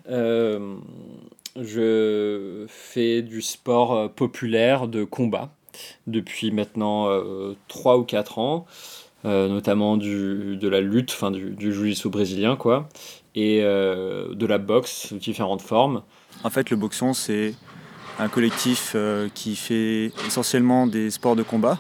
je 1.55 2.65
fais 2.67 3.21
du 3.23 3.41
sport 3.41 4.11
populaire 4.13 4.87
de 4.87 5.03
combat 5.03 5.49
depuis 6.05 6.51
maintenant 6.51 7.09
trois 7.67 7.97
ou 7.97 8.03
quatre 8.03 8.37
ans. 8.37 8.67
Euh, 9.27 9.49
notamment 9.49 9.97
du, 9.97 10.55
de 10.55 10.69
la 10.69 10.79
lutte, 10.79 11.11
enfin 11.11 11.31
du, 11.31 11.49
du 11.49 11.73
jiu-jitsu 11.73 12.07
brésilien, 12.07 12.55
quoi, 12.55 12.87
et 13.35 13.59
euh, 13.61 14.33
de 14.33 14.45
la 14.45 14.57
boxe 14.57 15.07
sous 15.07 15.17
différentes 15.17 15.61
formes. 15.61 16.03
En 16.45 16.49
fait, 16.49 16.69
le 16.69 16.77
boxon, 16.77 17.11
c'est 17.11 17.53
un 18.19 18.29
collectif 18.29 18.93
euh, 18.95 19.27
qui 19.33 19.57
fait 19.57 20.13
essentiellement 20.25 20.87
des 20.87 21.11
sports 21.11 21.35
de 21.35 21.43
combat. 21.43 21.77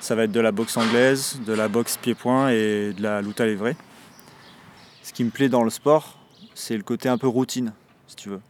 Ça 0.00 0.14
va 0.14 0.24
être 0.24 0.32
de 0.32 0.40
la 0.40 0.50
boxe 0.50 0.78
anglaise, 0.78 1.40
de 1.46 1.52
la 1.52 1.68
boxe 1.68 1.98
pied-point 1.98 2.48
et 2.48 2.94
de 2.96 3.02
la 3.02 3.20
lutte 3.20 3.42
à 3.42 3.44
l'évré. 3.44 3.76
Ce 5.02 5.12
qui 5.12 5.24
me 5.24 5.30
plaît 5.30 5.50
dans 5.50 5.64
le 5.64 5.70
sport, 5.70 6.18
c'est 6.54 6.78
le 6.78 6.82
côté 6.82 7.10
un 7.10 7.18
peu 7.18 7.28
routine, 7.28 7.74
si 8.06 8.16
tu 8.16 8.30
veux. 8.30 8.40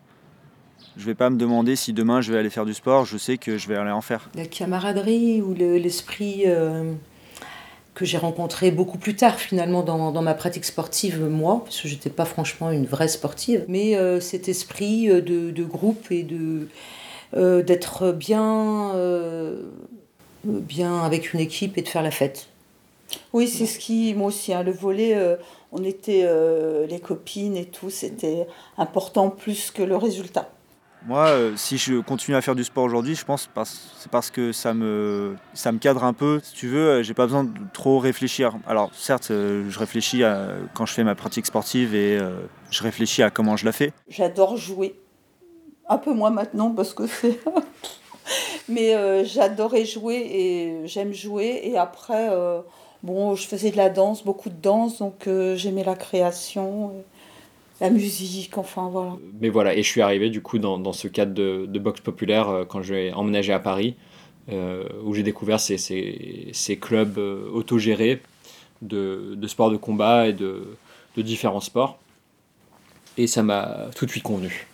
Je 0.96 1.04
vais 1.06 1.16
pas 1.16 1.28
me 1.28 1.38
demander 1.38 1.74
si 1.74 1.92
demain 1.92 2.20
je 2.20 2.30
vais 2.32 2.38
aller 2.38 2.50
faire 2.50 2.66
du 2.66 2.74
sport, 2.74 3.04
je 3.04 3.18
sais 3.18 3.36
que 3.36 3.58
je 3.58 3.66
vais 3.66 3.74
aller 3.74 3.90
en 3.90 4.00
faire. 4.00 4.28
La 4.36 4.46
camaraderie 4.46 5.42
ou 5.42 5.54
l'esprit 5.54 6.44
que 7.94 8.04
j'ai 8.04 8.18
rencontré 8.18 8.70
beaucoup 8.70 8.98
plus 8.98 9.14
tard 9.14 9.38
finalement 9.38 9.82
dans, 9.82 10.12
dans, 10.12 10.22
ma 10.22 10.34
pratique 10.34 10.64
sportive, 10.64 11.20
moi, 11.24 11.62
parce 11.64 11.80
que 11.80 11.88
j'étais 11.88 12.10
pas 12.10 12.24
franchement 12.24 12.70
une 12.70 12.86
vraie 12.86 13.08
sportive, 13.08 13.64
mais 13.68 13.96
euh, 13.96 14.18
cet 14.20 14.48
esprit 14.48 15.10
euh, 15.10 15.20
de, 15.20 15.50
de, 15.50 15.64
groupe 15.64 16.10
et 16.10 16.22
de, 16.22 16.68
euh, 17.36 17.62
d'être 17.62 18.12
bien, 18.12 18.94
bien 20.44 21.00
avec 21.00 21.34
une 21.34 21.40
équipe 21.40 21.76
et 21.76 21.82
de 21.82 21.88
faire 21.88 22.02
la 22.02 22.10
fête. 22.10 22.48
Oui, 23.34 23.46
c'est 23.46 23.66
ce 23.66 23.78
qui, 23.78 24.14
moi 24.14 24.28
aussi, 24.28 24.54
hein, 24.54 24.62
le 24.62 24.72
volet, 24.72 25.14
on 25.70 25.84
était 25.84 26.26
les 26.88 26.98
copines 26.98 27.58
et 27.58 27.66
tout, 27.66 27.90
c'était 27.90 28.46
important 28.78 29.28
plus 29.28 29.70
que 29.70 29.82
le 29.82 29.96
résultat. 29.96 30.50
Moi, 31.06 31.28
si 31.56 31.78
je 31.78 32.00
continue 32.00 32.36
à 32.36 32.40
faire 32.40 32.54
du 32.54 32.64
sport 32.64 32.84
aujourd'hui, 32.84 33.14
je 33.14 33.24
pense 33.24 33.46
que 33.46 33.60
c'est 33.64 34.10
parce 34.10 34.30
que 34.30 34.52
ça 34.52 34.72
me, 34.72 35.36
ça 35.52 35.72
me 35.72 35.78
cadre 35.78 36.04
un 36.04 36.12
peu. 36.12 36.40
Si 36.42 36.54
tu 36.54 36.68
veux, 36.68 37.02
j'ai 37.02 37.14
pas 37.14 37.26
besoin 37.26 37.44
de 37.44 37.50
trop 37.72 37.98
réfléchir. 37.98 38.54
Alors, 38.66 38.90
certes, 38.94 39.28
je 39.28 39.78
réfléchis 39.78 40.22
quand 40.74 40.86
je 40.86 40.92
fais 40.92 41.04
ma 41.04 41.14
pratique 41.14 41.46
sportive 41.46 41.94
et 41.94 42.20
je 42.70 42.82
réfléchis 42.82 43.22
à 43.22 43.30
comment 43.30 43.56
je 43.56 43.64
la 43.64 43.72
fais. 43.72 43.92
J'adore 44.08 44.56
jouer. 44.56 44.94
Un 45.88 45.98
peu 45.98 46.12
moins 46.12 46.30
maintenant 46.30 46.70
parce 46.70 46.94
que 46.94 47.06
c'est. 47.06 47.40
Mais 48.68 48.94
euh, 48.94 49.24
j'adorais 49.24 49.84
jouer 49.84 50.16
et 50.16 50.86
j'aime 50.86 51.12
jouer. 51.12 51.60
Et 51.64 51.76
après, 51.76 52.28
euh, 52.30 52.60
bon, 53.02 53.34
je 53.34 53.46
faisais 53.46 53.70
de 53.70 53.76
la 53.76 53.90
danse, 53.90 54.24
beaucoup 54.24 54.50
de 54.50 54.60
danse, 54.60 54.98
donc 54.98 55.26
euh, 55.26 55.56
j'aimais 55.56 55.84
la 55.84 55.94
création, 55.94 56.92
la 57.82 57.90
musique, 57.90 58.56
enfin 58.56 58.88
voilà. 58.90 59.16
Mais 59.40 59.48
voilà, 59.48 59.74
et 59.74 59.82
je 59.82 59.88
suis 59.88 60.00
arrivé 60.00 60.30
du 60.30 60.40
coup 60.40 60.58
dans, 60.58 60.78
dans 60.78 60.92
ce 60.92 61.08
cadre 61.08 61.34
de, 61.34 61.66
de 61.66 61.78
boxe 61.78 62.00
populaire 62.00 62.64
quand 62.68 62.82
j'ai 62.82 63.12
emménagé 63.12 63.52
à 63.52 63.58
Paris, 63.58 63.96
où 64.50 65.14
j'ai 65.14 65.22
découvert 65.22 65.60
ces, 65.60 65.78
ces, 65.78 66.48
ces 66.52 66.76
clubs 66.76 67.18
autogérés 67.18 68.20
de, 68.82 69.34
de 69.36 69.46
sport 69.46 69.70
de 69.70 69.76
combat 69.76 70.28
et 70.28 70.32
de, 70.32 70.76
de 71.16 71.22
différents 71.22 71.60
sports. 71.60 71.98
Et 73.16 73.26
ça 73.26 73.42
m'a 73.42 73.90
tout 73.94 74.06
de 74.06 74.10
suite 74.10 74.24
convenu 74.24 74.66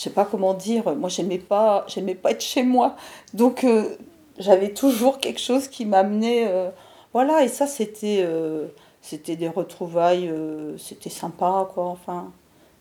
je 0.00 0.04
sais 0.04 0.10
pas 0.10 0.24
comment 0.24 0.54
dire, 0.54 0.94
moi 0.96 1.10
j'aimais 1.10 1.38
pas, 1.38 1.84
j'aimais 1.86 2.14
pas 2.14 2.30
être 2.30 2.40
chez 2.42 2.62
moi. 2.62 2.96
Donc 3.34 3.64
euh, 3.64 3.96
j'avais 4.38 4.72
toujours 4.72 5.18
quelque 5.18 5.40
chose 5.40 5.68
qui 5.68 5.84
m'amenait. 5.84 6.46
Euh, 6.48 6.70
voilà, 7.12 7.44
et 7.44 7.48
ça 7.48 7.66
c'était 7.66 8.22
euh, 8.24 8.68
c'était 9.02 9.36
des 9.36 9.48
retrouvailles, 9.48 10.30
c'était 10.78 11.10
sympa 11.10 11.68
quoi. 11.74 11.86
Enfin, 11.86 12.32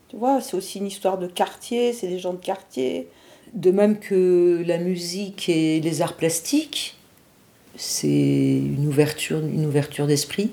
tu 0.09 0.17
vois, 0.17 0.41
c'est 0.41 0.57
aussi 0.57 0.79
une 0.79 0.87
histoire 0.87 1.17
de 1.17 1.27
quartier, 1.27 1.93
c'est 1.93 2.07
des 2.07 2.19
gens 2.19 2.33
de 2.33 2.43
quartier. 2.43 3.07
De 3.53 3.71
même 3.71 3.99
que 3.99 4.63
la 4.65 4.77
musique 4.77 5.49
et 5.49 5.79
les 5.79 6.01
arts 6.01 6.15
plastiques, 6.15 6.97
c'est 7.75 8.07
une 8.07 8.87
ouverture, 8.87 9.39
une 9.39 9.65
ouverture 9.65 10.07
d'esprit. 10.07 10.51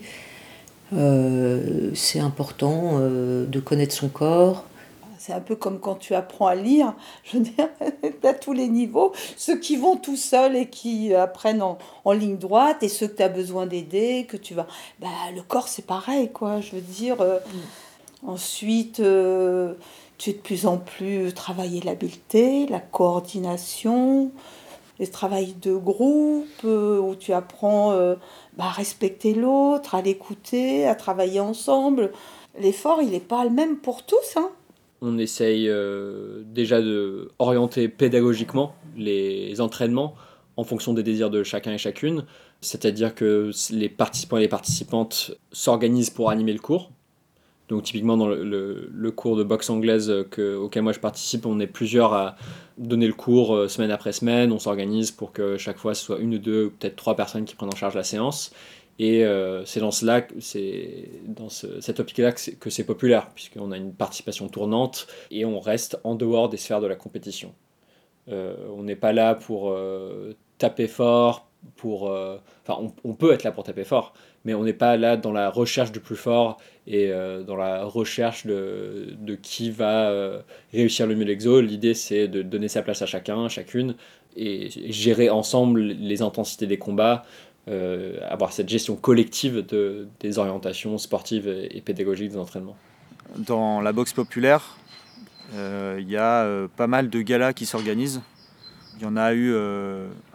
c'est 0.93 2.21
important 2.21 3.01
de 3.01 3.61
connaître 3.61 3.95
son 3.95 4.09
corps, 4.09 4.65
c'est 5.27 5.33
un 5.33 5.41
peu 5.41 5.57
comme 5.57 5.81
quand 5.81 5.97
tu 5.97 6.15
apprends 6.15 6.47
à 6.47 6.55
lire, 6.55 6.95
je 7.25 7.39
veux 7.39 7.43
dire, 7.43 7.69
à 8.23 8.33
tous 8.33 8.53
les 8.53 8.69
niveaux. 8.69 9.13
Ceux 9.37 9.59
qui 9.59 9.77
vont 9.77 9.97
tout 9.97 10.15
seuls 10.17 10.55
et 10.55 10.69
qui 10.69 11.15
apprennent 11.15 11.63
en, 11.63 11.79
ligne 12.13 12.37
droite 12.37 12.85
et 12.85 12.89
ceux 12.89 13.09
que 13.09 13.17
tu 13.17 13.23
as 13.25 13.29
besoin 13.29 13.67
d'aider, 13.67 14.27
que 14.29 14.37
tu 14.37 14.55
vas. 14.55 14.69
Bah, 15.01 15.09
le 15.35 15.43
corps, 15.43 15.67
c'est 15.67 15.85
pareil, 15.85 16.31
quoi. 16.31 16.61
Je 16.61 16.77
veux 16.77 16.81
dire. 16.81 17.21
Euh, 17.21 17.39
mm. 17.39 18.29
Ensuite, 18.29 19.01
euh, 19.01 19.75
tu 20.17 20.31
es 20.31 20.33
de 20.33 20.39
plus 20.39 20.67
en 20.67 20.79
plus 20.79 21.33
travailler 21.35 21.81
l'habileté, 21.81 22.67
la 22.67 22.81
coordination, 22.81 24.31
les 24.99 25.09
travails 25.09 25.55
de 25.61 25.75
groupe, 25.75 26.47
euh, 26.65 26.99
où 26.99 27.15
tu 27.15 27.33
apprends 27.33 27.93
bah, 28.57 28.65
à 28.65 28.71
respecter 28.71 29.35
l'autre, 29.35 29.97
à 29.97 30.03
l'écouter, 30.03 30.87
à 30.87 30.95
travailler 30.95 31.41
ensemble. 31.41 32.13
L'effort, 32.59 33.03
il 33.03 33.11
n'est 33.11 33.21
pas 33.21 33.45
le 33.45 33.51
même 33.51 33.77
pour 33.77 34.05
tous. 34.05 34.37
Hein 34.37 34.51
on 35.03 35.19
essaye 35.19 35.69
euh, 35.69 36.43
déjà 36.47 36.81
de 36.81 37.31
orienter 37.39 37.89
pédagogiquement 37.89 38.75
les 38.97 39.61
entraînements 39.61 40.15
en 40.57 40.65
fonction 40.65 40.95
des 40.95 41.03
désirs 41.03 41.31
de 41.31 41.43
chacun 41.43 41.73
et 41.73 41.79
chacune. 41.79 42.25
C'est-à-dire 42.61 43.15
que 43.15 43.51
les 43.71 43.89
participants 43.89 44.39
et 44.39 44.41
les 44.41 44.49
participantes 44.49 45.33
s'organisent 45.53 46.11
pour 46.11 46.31
animer 46.31 46.53
le 46.53 46.59
cours. 46.59 46.91
Donc 47.69 47.83
typiquement 47.83 48.17
dans 48.17 48.29
le, 48.29 49.11
cours 49.11 49.37
de 49.37 49.43
boxe 49.43 49.71
anglaise 49.71 50.09
auquel 50.11 50.83
moi 50.83 50.93
je 50.93 51.01
participe, 51.01 51.47
on 51.47 51.59
est 51.59 51.67
plusieurs 51.67 52.13
à 52.13 52.37
donner 52.79 53.09
le 53.09 53.13
cours 53.13 53.55
euh, 53.55 53.69
semaine 53.69 53.91
après 53.91 54.13
semaine. 54.13 54.53
On 54.53 54.59
s'organise 54.59 55.11
pour 55.11 55.33
que 55.33 55.57
chaque 55.57 55.79
fois 55.79 55.95
ce 55.95 56.05
soit 56.05 56.19
une 56.19 56.37
ou 56.37 56.39
deux, 56.39 56.71
peut-être 56.79 56.97
trois 56.97 57.17
personnes 57.17 57.45
qui 57.45 57.57
prennent 57.57 57.73
en 57.73 57.77
charge 57.77 57.95
la 57.95 58.05
séance. 58.05 58.53
Et 58.99 59.25
euh, 59.25 59.65
c'est 59.65 59.81
dans 59.81 59.91
cela, 59.91 60.27
dans 61.27 61.49
cette 61.49 62.01
optique-là 62.01 62.33
que 62.33 62.71
c'est 62.71 62.85
populaire, 62.85 63.29
puisqu'on 63.35 63.71
a 63.73 63.77
une 63.77 63.93
participation 63.93 64.49
tournante 64.49 65.07
et 65.31 65.45
on 65.45 65.61
reste 65.61 65.99
en 66.05 66.15
dehors 66.15 66.49
des 66.49 66.57
sphères 66.57 66.81
de 66.81 66.87
la 66.87 66.97
compétition. 66.97 67.55
Euh, 68.29 68.57
on 68.77 68.83
n'est 68.83 68.97
pas 68.97 69.13
là 69.13 69.35
pour 69.35 69.71
euh, 69.71 70.35
taper 70.59 70.89
fort, 70.89 71.47
pour, 71.77 72.05
enfin, 72.05 72.93
on, 73.03 73.15
peut 73.15 73.33
être 73.33 73.43
là 73.43 73.51
pour 73.51 73.65
taper 73.65 73.83
fort, 73.83 74.15
mais 74.45 74.55
on 74.55 74.63
n'est 74.63 74.73
pas 74.73 74.97
là 74.97 75.17
dans 75.17 75.33
la 75.33 75.51
recherche 75.51 75.91
du 75.91 75.99
plus 75.99 76.17
fort 76.17 76.59
et 76.87 77.11
dans 77.45 77.57
la 77.57 77.85
recherche 77.85 78.47
de, 78.47 79.17
de 79.19 79.35
qui 79.35 79.73
va 79.73 80.45
réussir 80.73 81.09
le 81.09 81.17
mieux 81.17 81.25
l'exo. 81.25 81.61
L'idée, 81.61 81.95
c'est 81.95 82.29
de 82.29 82.43
donner 82.43 82.69
sa 82.69 82.83
place 82.83 83.03
à 83.03 83.07
chacun, 83.07 83.49
chacune, 83.49 83.97
et 84.37 84.69
gérer 84.93 85.31
ensemble 85.31 85.81
les 85.81 86.23
intensités 86.23 86.67
des 86.67 86.79
combats, 86.79 87.25
euh, 87.69 88.21
avoir 88.31 88.53
cette 88.53 88.69
gestion 88.69 88.95
collective 88.95 89.67
de, 89.67 90.07
des 90.21 90.39
orientations 90.39 90.99
sportives 90.99 91.49
et, 91.49 91.81
pédagogiques 91.81 92.31
des 92.31 92.37
entraînements. 92.37 92.77
Dans 93.39 93.81
la 93.81 93.93
boxe 93.93 94.13
populaire, 94.13 94.77
euh, 95.55 95.99
il 96.01 96.09
y 96.09 96.17
a 96.17 96.45
euh, 96.45 96.69
pas 96.77 96.87
mal 96.87 97.11
de 97.11 97.21
galas 97.23 97.53
qui 97.55 97.67
s'organisent. 97.67 98.23
Il 98.97 99.03
y 99.03 99.05
en 99.05 99.17
a 99.17 99.35
eu 99.35 99.53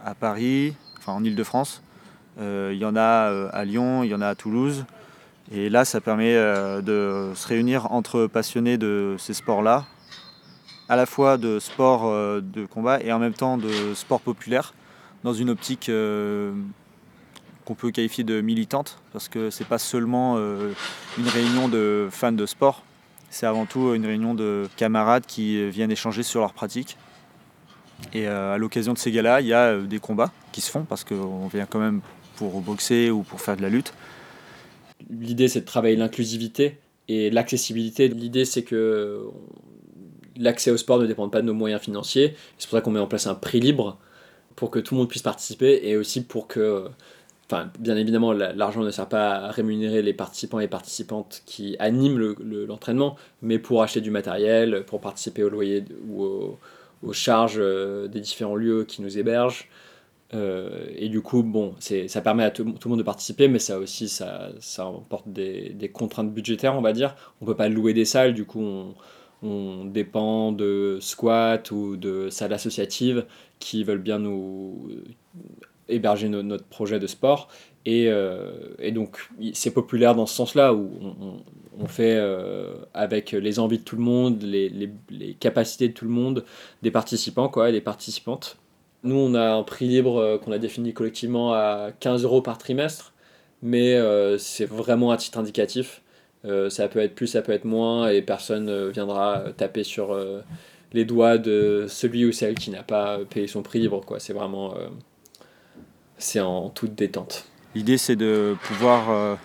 à 0.05 0.13
Paris, 0.13 0.75
enfin 0.97 1.13
en 1.13 1.23
Ile-de-France. 1.23 1.81
Il 2.37 2.77
y 2.77 2.85
en 2.85 2.97
a 2.97 3.49
à 3.53 3.65
Lyon, 3.65 4.03
il 4.03 4.11
y 4.11 4.13
en 4.13 4.21
a 4.21 4.27
à 4.27 4.35
Toulouse. 4.35 4.85
Et 5.53 5.69
là, 5.69 5.83
ça 5.83 5.99
permet 5.99 6.35
de 6.35 7.31
se 7.33 7.47
réunir 7.47 7.91
entre 7.91 8.27
passionnés 8.27 8.77
de 8.77 9.15
ces 9.17 9.33
sports-là, 9.33 9.85
à 10.89 10.95
la 10.95 11.07
fois 11.07 11.37
de 11.37 11.57
sport 11.57 12.11
de 12.39 12.65
combat 12.67 13.01
et 13.01 13.11
en 13.11 13.17
même 13.17 13.33
temps 13.33 13.57
de 13.57 13.95
sport 13.95 14.21
populaire, 14.21 14.75
dans 15.23 15.33
une 15.33 15.49
optique 15.49 15.89
qu'on 17.65 17.75
peut 17.75 17.91
qualifier 17.91 18.23
de 18.23 18.41
militante, 18.41 18.99
parce 19.13 19.29
que 19.29 19.49
c'est 19.49 19.67
pas 19.67 19.77
seulement 19.77 20.35
euh, 20.37 20.73
une 21.17 21.27
réunion 21.27 21.67
de 21.67 22.07
fans 22.11 22.31
de 22.31 22.45
sport, 22.45 22.83
c'est 23.29 23.45
avant 23.45 23.65
tout 23.65 23.93
une 23.93 24.05
réunion 24.05 24.33
de 24.35 24.67
camarades 24.75 25.25
qui 25.25 25.69
viennent 25.69 25.91
échanger 25.91 26.23
sur 26.23 26.41
leurs 26.41 26.53
pratiques. 26.53 26.97
Et 28.13 28.27
euh, 28.27 28.53
à 28.53 28.57
l'occasion 28.57 28.93
de 28.93 28.97
ces 28.97 29.11
gars-là, 29.11 29.41
il 29.41 29.47
y 29.47 29.53
a 29.53 29.67
euh, 29.67 29.81
des 29.83 29.99
combats 29.99 30.31
qui 30.51 30.61
se 30.61 30.69
font, 30.69 30.83
parce 30.83 31.03
qu'on 31.03 31.47
vient 31.47 31.65
quand 31.65 31.79
même 31.79 32.01
pour 32.35 32.61
boxer 32.61 33.09
ou 33.09 33.23
pour 33.23 33.41
faire 33.41 33.55
de 33.55 33.61
la 33.61 33.69
lutte. 33.69 33.93
L'idée, 35.09 35.47
c'est 35.47 35.61
de 35.61 35.65
travailler 35.65 35.95
l'inclusivité 35.95 36.79
et 37.07 37.29
l'accessibilité. 37.29 38.07
L'idée, 38.07 38.45
c'est 38.45 38.63
que 38.63 39.27
l'accès 40.35 40.71
au 40.71 40.77
sport 40.77 40.99
ne 40.99 41.07
dépend 41.07 41.29
pas 41.29 41.41
de 41.41 41.47
nos 41.47 41.53
moyens 41.53 41.81
financiers. 41.81 42.35
C'est 42.57 42.69
pour 42.69 42.77
ça 42.77 42.81
qu'on 42.81 42.91
met 42.91 42.99
en 42.99 43.07
place 43.07 43.27
un 43.27 43.35
prix 43.35 43.59
libre 43.59 43.99
pour 44.55 44.71
que 44.71 44.79
tout 44.79 44.95
le 44.95 44.99
monde 44.99 45.09
puisse 45.09 45.21
participer 45.21 45.81
et 45.83 45.95
aussi 45.97 46.23
pour 46.23 46.47
que 46.47 46.87
Enfin, 47.51 47.69
bien 47.79 47.97
évidemment, 47.97 48.31
l'argent 48.31 48.81
ne 48.81 48.91
sert 48.91 49.09
pas 49.09 49.31
à 49.31 49.51
rémunérer 49.51 50.01
les 50.01 50.13
participants 50.13 50.61
et 50.61 50.69
participantes 50.69 51.43
qui 51.45 51.75
animent 51.79 52.33
l'entraînement, 52.65 53.17
mais 53.41 53.59
pour 53.59 53.83
acheter 53.83 53.99
du 53.99 54.09
matériel, 54.09 54.85
pour 54.87 55.01
participer 55.01 55.43
au 55.43 55.49
loyer 55.49 55.83
ou 56.07 56.55
aux, 57.03 57.13
charges 57.13 57.57
euh, 57.59 58.07
des 58.07 58.21
différents 58.21 58.55
lieux 58.55 58.85
qui 58.85 59.01
nous 59.01 59.17
hébergent. 59.17 59.67
Euh, 60.33 60.85
et 60.95 61.09
du 61.09 61.21
coup, 61.21 61.43
bon, 61.43 61.75
ça 62.07 62.21
permet 62.21 62.45
à 62.45 62.51
tout, 62.51 62.63
le 62.63 62.89
monde 62.89 62.99
de 62.99 63.03
participer, 63.03 63.49
mais 63.49 63.59
ça 63.59 63.79
aussi, 63.79 64.07
ça, 64.07 64.53
emporte 64.79 65.27
des, 65.27 65.91
contraintes 65.93 66.33
budgétaires, 66.33 66.77
on 66.77 66.81
va 66.81 66.93
dire. 66.93 67.15
On 67.41 67.45
peut 67.45 67.57
pas 67.57 67.67
louer 67.67 67.93
des 67.93 68.05
salles, 68.05 68.33
du 68.33 68.45
coup, 68.45 68.63
on 69.43 69.85
dépend 69.85 70.53
de 70.53 70.99
squats 71.01 71.63
ou 71.71 71.97
de 71.97 72.29
salles 72.29 72.53
associatives 72.53 73.25
qui 73.59 73.83
veulent 73.83 73.97
bien 73.97 74.19
nous 74.19 74.89
héberger 75.89 76.29
notre 76.29 76.65
projet 76.65 76.99
de 76.99 77.07
sport. 77.07 77.49
Et, 77.85 78.07
euh, 78.09 78.51
et 78.79 78.91
donc, 78.91 79.17
c'est 79.53 79.71
populaire 79.71 80.15
dans 80.15 80.25
ce 80.25 80.35
sens-là, 80.35 80.73
où 80.73 80.91
on, 81.79 81.87
fait 81.87 82.15
euh, 82.15 82.75
avec 82.93 83.31
les 83.31 83.57
envies 83.57 83.79
de 83.79 83.83
tout 83.83 83.95
le 83.95 84.03
monde, 84.03 84.43
les, 84.43 84.69
les, 84.69 84.91
les, 85.09 85.33
capacités 85.33 85.87
de 85.87 85.93
tout 85.93 86.05
le 86.05 86.11
monde, 86.11 86.45
des 86.83 86.91
participants 86.91 87.49
quoi, 87.49 87.69
et 87.69 87.71
des 87.71 87.81
participantes. 87.81 88.57
Nous, 89.03 89.15
on 89.15 89.33
a 89.33 89.53
un 89.53 89.63
prix 89.63 89.87
libre 89.87 90.17
euh, 90.17 90.37
qu'on 90.37 90.51
a 90.51 90.59
défini 90.59 90.93
collectivement 90.93 91.53
à 91.53 91.89
15 91.99 92.23
euros 92.23 92.43
par 92.43 92.59
trimestre, 92.59 93.13
mais 93.63 93.97
c'est 94.39 94.65
vraiment 94.65 95.11
à 95.11 95.17
titre 95.17 95.37
indicatif. 95.37 96.01
ça 96.69 96.87
peut 96.87 96.99
être 96.99 97.13
plus, 97.13 97.27
ça 97.27 97.41
peut 97.41 97.51
être 97.51 97.65
moins, 97.65 98.09
et 98.09 98.21
personne 98.23 98.89
viendra 98.89 99.43
taper 99.55 99.83
sur 99.83 100.17
les 100.93 101.05
doigts 101.05 101.37
de 101.37 101.85
celui 101.87 102.25
ou 102.25 102.31
celle 102.31 102.55
qui 102.55 102.71
n'a 102.71 102.81
pas 102.81 103.19
payé 103.29 103.45
son 103.45 103.61
prix 103.61 103.79
libre. 103.79 104.01
Quoi. 104.03 104.19
C'est 104.19 104.33
vraiment 104.33 104.73
c'est 106.21 106.39
en 106.39 106.69
toute 106.69 106.95
détente. 106.95 107.47
L'idée, 107.75 107.97
c'est 107.97 108.15
de 108.15 108.55
pouvoir 108.63 109.09
euh, 109.09 109.35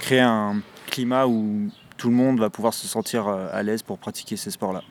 créer 0.00 0.20
un 0.20 0.60
climat 0.86 1.26
où 1.26 1.70
tout 1.96 2.08
le 2.08 2.14
monde 2.14 2.40
va 2.40 2.50
pouvoir 2.50 2.74
se 2.74 2.86
sentir 2.86 3.28
euh, 3.28 3.48
à 3.52 3.62
l'aise 3.62 3.82
pour 3.82 3.98
pratiquer 3.98 4.36
ces 4.36 4.50
sports-là. 4.50 4.82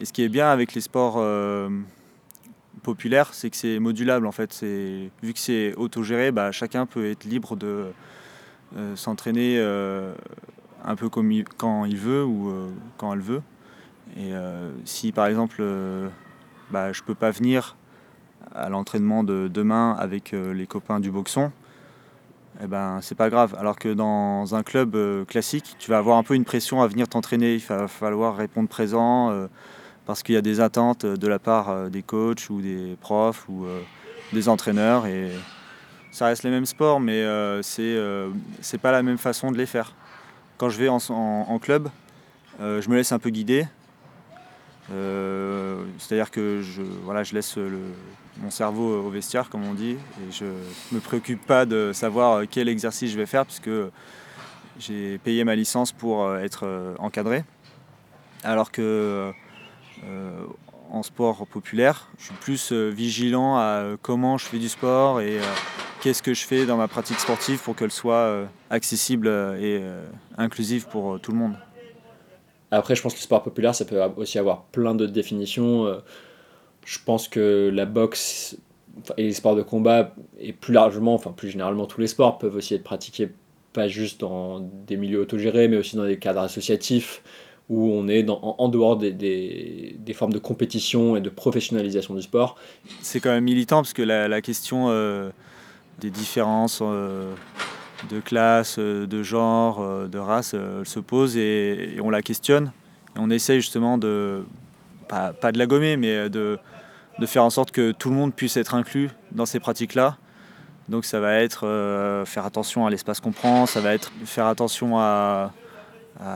Et 0.00 0.04
ce 0.04 0.12
qui 0.12 0.22
est 0.22 0.28
bien 0.28 0.48
avec 0.48 0.74
les 0.74 0.80
sports 0.80 1.16
euh, 1.18 1.68
populaire, 2.82 3.34
c'est 3.34 3.50
que 3.50 3.56
c'est 3.56 3.78
modulable 3.78 4.26
en 4.26 4.32
fait. 4.32 4.58
Vu 4.62 5.32
que 5.32 5.38
c'est 5.38 5.74
autogéré, 5.74 6.32
bah, 6.32 6.52
chacun 6.52 6.86
peut 6.86 7.10
être 7.10 7.24
libre 7.24 7.56
de 7.56 7.92
s'entraîner 8.94 9.60
un 10.82 10.96
peu 10.96 11.10
comme 11.10 11.30
quand 11.58 11.84
il 11.84 11.98
veut 11.98 12.24
ou 12.24 12.72
quand 12.96 13.12
elle 13.12 13.20
veut. 13.20 13.42
Et 14.16 14.32
si 14.86 15.12
par 15.12 15.26
exemple, 15.26 15.62
bah, 16.70 16.92
je 16.92 17.02
peux 17.02 17.14
pas 17.14 17.30
venir 17.30 17.76
à 18.54 18.68
l'entraînement 18.68 19.24
de 19.24 19.48
demain 19.48 19.96
avec 19.98 20.34
euh, 20.34 20.52
les 20.52 20.66
copains 20.66 21.00
du 21.00 21.10
boxon, 21.10 21.52
eh 22.62 22.66
ben 22.66 23.00
c'est 23.00 23.14
pas 23.14 23.30
grave. 23.30 23.54
Alors 23.58 23.78
que 23.78 23.92
dans 23.92 24.54
un 24.54 24.62
club 24.62 24.94
euh, 24.94 25.24
classique, 25.24 25.76
tu 25.78 25.90
vas 25.90 25.98
avoir 25.98 26.18
un 26.18 26.22
peu 26.22 26.34
une 26.34 26.44
pression 26.44 26.82
à 26.82 26.86
venir 26.86 27.08
t'entraîner. 27.08 27.54
Il 27.54 27.60
va 27.60 27.88
falloir 27.88 28.36
répondre 28.36 28.68
présent 28.68 29.30
euh, 29.30 29.46
parce 30.06 30.22
qu'il 30.22 30.34
y 30.34 30.38
a 30.38 30.42
des 30.42 30.60
attentes 30.60 31.06
de 31.06 31.28
la 31.28 31.38
part 31.38 31.90
des 31.90 32.02
coachs 32.02 32.50
ou 32.50 32.60
des 32.60 32.96
profs 33.00 33.48
ou 33.48 33.64
des 34.32 34.48
entraîneurs. 34.48 35.06
Et 35.06 35.30
ça 36.10 36.26
reste 36.26 36.42
les 36.42 36.50
mêmes 36.50 36.66
sports, 36.66 36.98
mais 36.98 37.24
c'est 37.62 38.78
pas 38.82 38.90
la 38.90 39.04
même 39.04 39.18
façon 39.18 39.52
de 39.52 39.58
les 39.58 39.66
faire. 39.66 39.94
Quand 40.58 40.68
je 40.70 40.78
vais 40.78 40.88
en, 40.88 41.58
club, 41.60 41.88
je 42.58 42.88
me 42.88 42.96
laisse 42.96 43.12
un 43.12 43.20
peu 43.20 43.30
guider. 43.30 43.64
C'est-à-dire 44.88 46.32
que 46.32 46.62
je 46.62 47.32
laisse 47.32 47.56
le, 47.56 47.78
mon 48.38 48.50
cerveau 48.50 49.02
au 49.02 49.10
vestiaire, 49.10 49.48
comme 49.50 49.64
on 49.64 49.74
dit, 49.74 49.92
et 49.92 50.32
je 50.32 50.44
me 50.92 51.00
préoccupe 51.00 51.44
pas 51.46 51.66
de 51.66 51.92
savoir 51.92 52.42
quel 52.50 52.68
exercice 52.68 53.10
je 53.10 53.16
vais 53.16 53.26
faire, 53.26 53.44
puisque 53.44 53.70
j'ai 54.78 55.18
payé 55.18 55.44
ma 55.44 55.54
licence 55.54 55.92
pour 55.92 56.24
euh, 56.24 56.38
être 56.38 56.66
euh, 56.66 56.94
encadré. 56.98 57.44
Alors 58.42 58.72
que 58.72 59.32
euh, 60.04 60.44
en 60.90 61.02
sport 61.02 61.46
populaire, 61.46 62.08
je 62.18 62.24
suis 62.24 62.34
plus 62.34 62.72
euh, 62.72 62.88
vigilant 62.88 63.56
à 63.56 63.60
euh, 63.62 63.96
comment 64.00 64.38
je 64.38 64.46
fais 64.46 64.58
du 64.58 64.68
sport 64.68 65.20
et 65.20 65.38
euh, 65.38 65.42
qu'est-ce 66.00 66.22
que 66.22 66.34
je 66.34 66.44
fais 66.44 66.66
dans 66.66 66.76
ma 66.76 66.88
pratique 66.88 67.20
sportive 67.20 67.60
pour 67.62 67.76
qu'elle 67.76 67.92
soit 67.92 68.14
euh, 68.14 68.46
accessible 68.70 69.28
euh, 69.28 69.56
et 69.56 69.78
euh, 69.80 70.04
inclusive 70.38 70.88
pour 70.88 71.14
euh, 71.14 71.18
tout 71.18 71.32
le 71.32 71.38
monde. 71.38 71.54
Après, 72.70 72.94
je 72.94 73.02
pense 73.02 73.12
que 73.12 73.18
le 73.18 73.22
sport 73.22 73.42
populaire, 73.42 73.74
ça 73.74 73.84
peut 73.84 74.00
aussi 74.16 74.38
avoir 74.38 74.62
plein 74.62 74.94
d'autres 74.94 75.12
définitions. 75.12 75.86
Je 76.84 76.98
pense 77.04 77.28
que 77.28 77.70
la 77.72 77.84
boxe 77.86 78.56
et 79.16 79.22
les 79.24 79.32
sports 79.32 79.56
de 79.56 79.62
combat, 79.62 80.14
et 80.38 80.52
plus 80.52 80.74
largement, 80.74 81.14
enfin 81.14 81.32
plus 81.32 81.48
généralement 81.50 81.86
tous 81.86 82.00
les 82.00 82.06
sports, 82.08 82.38
peuvent 82.38 82.56
aussi 82.56 82.74
être 82.74 82.84
pratiqués 82.84 83.30
pas 83.72 83.88
juste 83.88 84.20
dans 84.20 84.60
des 84.60 84.96
milieux 84.98 85.20
autogérés, 85.20 85.66
mais 85.68 85.78
aussi 85.78 85.96
dans 85.96 86.04
des 86.04 86.18
cadres 86.18 86.40
associatifs 86.40 87.22
où 87.70 87.90
on 87.90 88.06
est 88.08 88.28
en, 88.28 88.68
dehors 88.68 88.98
des, 88.98 89.12
des- 89.12 89.96
des 89.98 90.12
formes 90.12 90.32
de 90.34 90.38
compétition 90.38 91.16
et 91.16 91.22
de 91.22 91.30
professionnalisation 91.30 92.14
du 92.14 92.20
sport. 92.20 92.56
C'est 93.00 93.20
quand 93.20 93.30
même 93.30 93.44
militant 93.44 93.76
parce 93.76 93.94
que 93.94 94.02
la, 94.02 94.42
question 94.42 94.86
euh, 94.90 95.30
des 96.00 96.10
différences 96.10 96.80
euh, 96.82 97.32
de 98.10 98.20
classe, 98.20 98.76
euh, 98.78 99.06
de 99.06 99.22
genre, 99.22 99.80
de 100.06 100.18
race, 100.18 100.52
euh, 100.54 100.84
se 100.84 101.00
pose 101.00 101.36
et, 101.38 101.94
et 101.96 102.00
on 102.02 102.10
la 102.10 102.20
questionne. 102.20 102.72
Et 103.16 103.20
on 103.20 103.30
essaye 103.30 103.60
justement 103.60 103.96
de, 103.96 104.42
pas, 105.08 105.32
pas 105.32 105.50
de 105.52 105.56
la 105.58 105.64
gommer, 105.66 105.96
mais 105.96 106.28
de, 106.28 106.58
de 107.18 107.26
faire 107.26 107.44
en 107.44 107.50
sorte 107.50 107.70
que 107.70 107.92
tout 107.92 108.10
le 108.10 108.16
monde 108.16 108.34
puisse 108.34 108.56
être 108.56 108.74
inclus 108.74 109.10
dans 109.32 109.46
ces 109.46 109.60
pratiques-là. 109.60 110.16
Donc 110.88 111.04
ça 111.04 111.20
va 111.20 111.34
être 111.34 111.66
euh, 111.66 112.24
faire 112.24 112.44
attention 112.44 112.86
à 112.86 112.90
l'espace 112.90 113.20
qu'on 113.20 113.32
prend, 113.32 113.66
ça 113.66 113.80
va 113.80 113.94
être 113.94 114.10
faire 114.24 114.46
attention 114.46 114.98
à, 114.98 115.52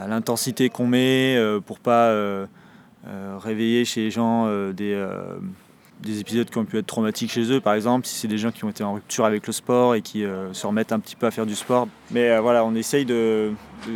l'intensité 0.08 0.68
qu'on 0.68 0.86
met 0.86 1.36
euh, 1.36 1.60
pour 1.60 1.78
pas 1.78 2.06
euh, 2.08 2.46
euh, 3.06 3.36
réveiller 3.38 3.84
chez 3.84 4.02
les 4.02 4.10
gens 4.10 4.46
des, 4.72 5.06
des 6.00 6.20
épisodes 6.20 6.48
qui 6.48 6.58
ont 6.58 6.64
pu 6.64 6.78
être 6.78 6.86
traumatiques 6.86 7.30
chez 7.32 7.50
eux, 7.52 7.60
par 7.60 7.74
exemple, 7.74 8.06
si 8.06 8.16
c'est 8.16 8.28
des 8.28 8.38
gens 8.38 8.50
qui 8.52 8.64
ont 8.64 8.70
été 8.70 8.84
en 8.84 8.94
rupture 8.94 9.24
avec 9.24 9.46
le 9.46 9.52
sport 9.52 9.94
et 9.94 10.02
qui 10.02 10.24
se 10.52 10.66
remettent 10.66 10.92
un 10.92 11.00
petit 11.00 11.16
peu 11.16 11.26
à 11.26 11.30
faire 11.30 11.46
du 11.46 11.54
sport. 11.54 11.88
Mais 12.10 12.38
voilà, 12.38 12.64
on 12.64 12.74
essaye 12.74 13.04
de- 13.04 13.52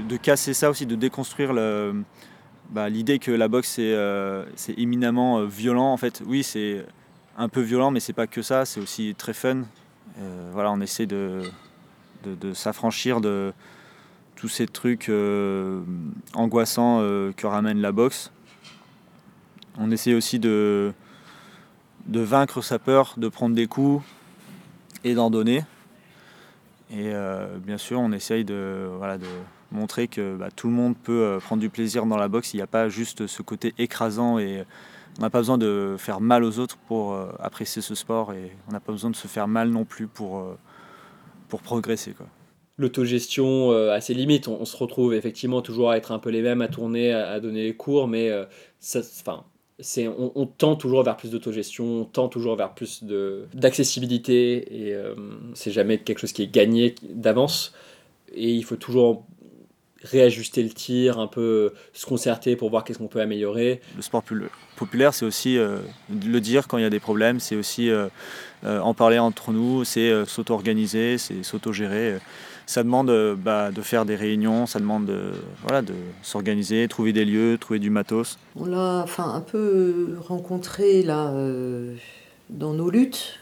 de 0.08 0.16
casser 0.16 0.54
ça 0.54 0.70
aussi, 0.70 0.86
de 0.86 0.94
déconstruire 0.96 1.52
le- 1.52 2.02
bah, 2.70 2.88
l'idée 2.88 3.18
que 3.18 3.32
la 3.32 3.48
boxe 3.48 3.68
c'est 3.70 3.94
euh, 3.94 4.44
éminemment 4.76 5.40
euh, 5.40 5.46
violent. 5.46 5.92
En 5.92 5.96
fait, 5.96 6.22
oui, 6.24 6.44
c'est 6.44 6.84
un 7.36 7.48
peu 7.48 7.60
violent, 7.60 7.90
mais 7.90 8.00
c'est 8.00 8.12
pas 8.12 8.28
que 8.28 8.42
ça, 8.42 8.64
c'est 8.64 8.80
aussi 8.80 9.14
très 9.16 9.32
fun. 9.32 9.62
Euh, 10.20 10.50
voilà, 10.52 10.70
on 10.70 10.80
essaie 10.80 11.06
de, 11.06 11.42
de, 12.24 12.52
s'affranchir 12.52 13.20
de 13.20 13.52
tous 14.36 14.48
ces 14.48 14.66
trucs 14.66 15.10
angoissants 16.34 17.00
que 17.36 17.46
ramène 17.46 17.80
la 17.80 17.92
boxe. 17.92 18.30
On 19.78 19.90
essaie 19.90 20.14
aussi 20.14 20.38
de, 20.38 20.92
de 22.06 22.20
vaincre 22.20 22.62
sa 22.62 22.78
peur 22.78 23.14
de 23.16 23.28
prendre 23.28 23.54
des 23.54 23.66
coups 23.66 24.04
et 25.04 25.14
d'en 25.14 25.30
donner. 25.30 25.64
Et 26.90 27.12
bien 27.58 27.78
sûr, 27.78 28.00
on 28.00 28.12
essaye 28.12 28.44
de, 28.44 28.88
voilà, 28.96 29.18
de 29.18 29.26
montrer 29.72 30.08
que 30.08 30.36
bah, 30.36 30.48
tout 30.54 30.68
le 30.68 30.74
monde 30.74 30.96
peut 30.96 31.22
euh, 31.22 31.38
prendre 31.38 31.60
du 31.60 31.70
plaisir 31.70 32.06
dans 32.06 32.16
la 32.16 32.28
boxe. 32.28 32.54
Il 32.54 32.56
n'y 32.56 32.62
a 32.62 32.66
pas 32.66 32.88
juste 32.88 33.26
ce 33.26 33.42
côté 33.42 33.74
écrasant 33.78 34.38
et 34.38 34.64
on 35.18 35.22
n'a 35.22 35.30
pas 35.30 35.38
besoin 35.38 35.58
de 35.58 35.96
faire 35.98 36.20
mal 36.20 36.44
aux 36.44 36.58
autres 36.58 36.78
pour 36.88 37.12
euh, 37.12 37.30
apprécier 37.40 37.82
ce 37.82 37.94
sport 37.94 38.32
et 38.32 38.52
on 38.68 38.72
n'a 38.72 38.80
pas 38.80 38.92
besoin 38.92 39.10
de 39.10 39.16
se 39.16 39.28
faire 39.28 39.48
mal 39.48 39.70
non 39.70 39.84
plus 39.84 40.06
pour, 40.06 40.38
euh, 40.38 40.58
pour 41.48 41.62
progresser. 41.62 42.12
Quoi. 42.12 42.26
L'autogestion 42.80 43.72
euh, 43.72 43.92
à 43.92 44.00
ses 44.00 44.14
limites, 44.14 44.48
on, 44.48 44.64
se 44.64 44.74
retrouve 44.74 45.12
effectivement 45.12 45.60
toujours 45.60 45.90
à 45.90 45.98
être 45.98 46.12
un 46.12 46.18
peu 46.18 46.30
les 46.30 46.40
mêmes, 46.40 46.62
à 46.62 46.68
tourner, 46.68 47.12
à, 47.12 47.38
donner 47.38 47.64
les 47.64 47.76
cours, 47.76 48.08
mais 48.08 48.30
euh, 48.30 48.46
ça, 48.78 49.02
c'est, 49.78 50.08
on, 50.08 50.32
on 50.34 50.46
tend 50.46 50.76
toujours 50.76 51.02
vers 51.02 51.18
plus 51.18 51.30
d'autogestion, 51.30 51.84
on 51.84 52.04
tend 52.06 52.28
toujours 52.28 52.56
vers 52.56 52.72
plus 52.72 53.04
de, 53.04 53.44
d'accessibilité, 53.52 54.86
et 54.86 54.94
euh, 54.94 55.14
c'est 55.52 55.72
jamais 55.72 55.98
quelque 55.98 56.20
chose 56.20 56.32
qui 56.32 56.44
est 56.44 56.50
gagné 56.50 56.94
d'avance, 57.02 57.74
et 58.32 58.50
il 58.50 58.64
faut 58.64 58.76
toujours 58.76 59.26
réajuster 60.02 60.62
le 60.62 60.70
tir, 60.70 61.18
un 61.18 61.26
peu 61.26 61.72
se 61.92 62.06
concerter 62.06 62.56
pour 62.56 62.70
voir 62.70 62.84
qu'est-ce 62.84 62.98
qu'on 62.98 63.08
peut 63.08 63.20
améliorer. 63.20 63.80
Le 63.96 64.02
sport 64.02 64.22
pul- 64.22 64.48
populaire, 64.76 65.12
c'est 65.12 65.26
aussi 65.26 65.58
euh, 65.58 65.78
le 66.10 66.40
dire 66.40 66.68
quand 66.68 66.78
il 66.78 66.82
y 66.82 66.86
a 66.86 66.90
des 66.90 67.00
problèmes, 67.00 67.38
c'est 67.40 67.56
aussi 67.56 67.90
euh, 67.90 68.08
euh, 68.64 68.80
en 68.80 68.94
parler 68.94 69.18
entre 69.18 69.52
nous, 69.52 69.84
c'est 69.84 70.10
euh, 70.10 70.24
s'auto-organiser, 70.24 71.18
c'est 71.18 71.42
s'auto-gérer. 71.42 72.18
Ça 72.66 72.82
demande 72.84 73.10
euh, 73.10 73.34
bah, 73.34 73.72
de 73.72 73.82
faire 73.82 74.04
des 74.06 74.14
réunions, 74.14 74.64
ça 74.64 74.78
demande 74.78 75.04
de, 75.04 75.32
voilà, 75.62 75.82
de 75.82 75.94
s'organiser, 76.22 76.86
trouver 76.88 77.12
des 77.12 77.24
lieux, 77.24 77.58
trouver 77.58 77.80
du 77.80 77.90
matos. 77.90 78.38
On 78.56 78.64
l'a 78.66 79.02
enfin, 79.02 79.34
un 79.34 79.40
peu 79.40 80.16
rencontré 80.20 81.02
là 81.02 81.30
euh, 81.30 81.96
dans 82.48 82.72
nos 82.72 82.88
luttes. 82.88 83.38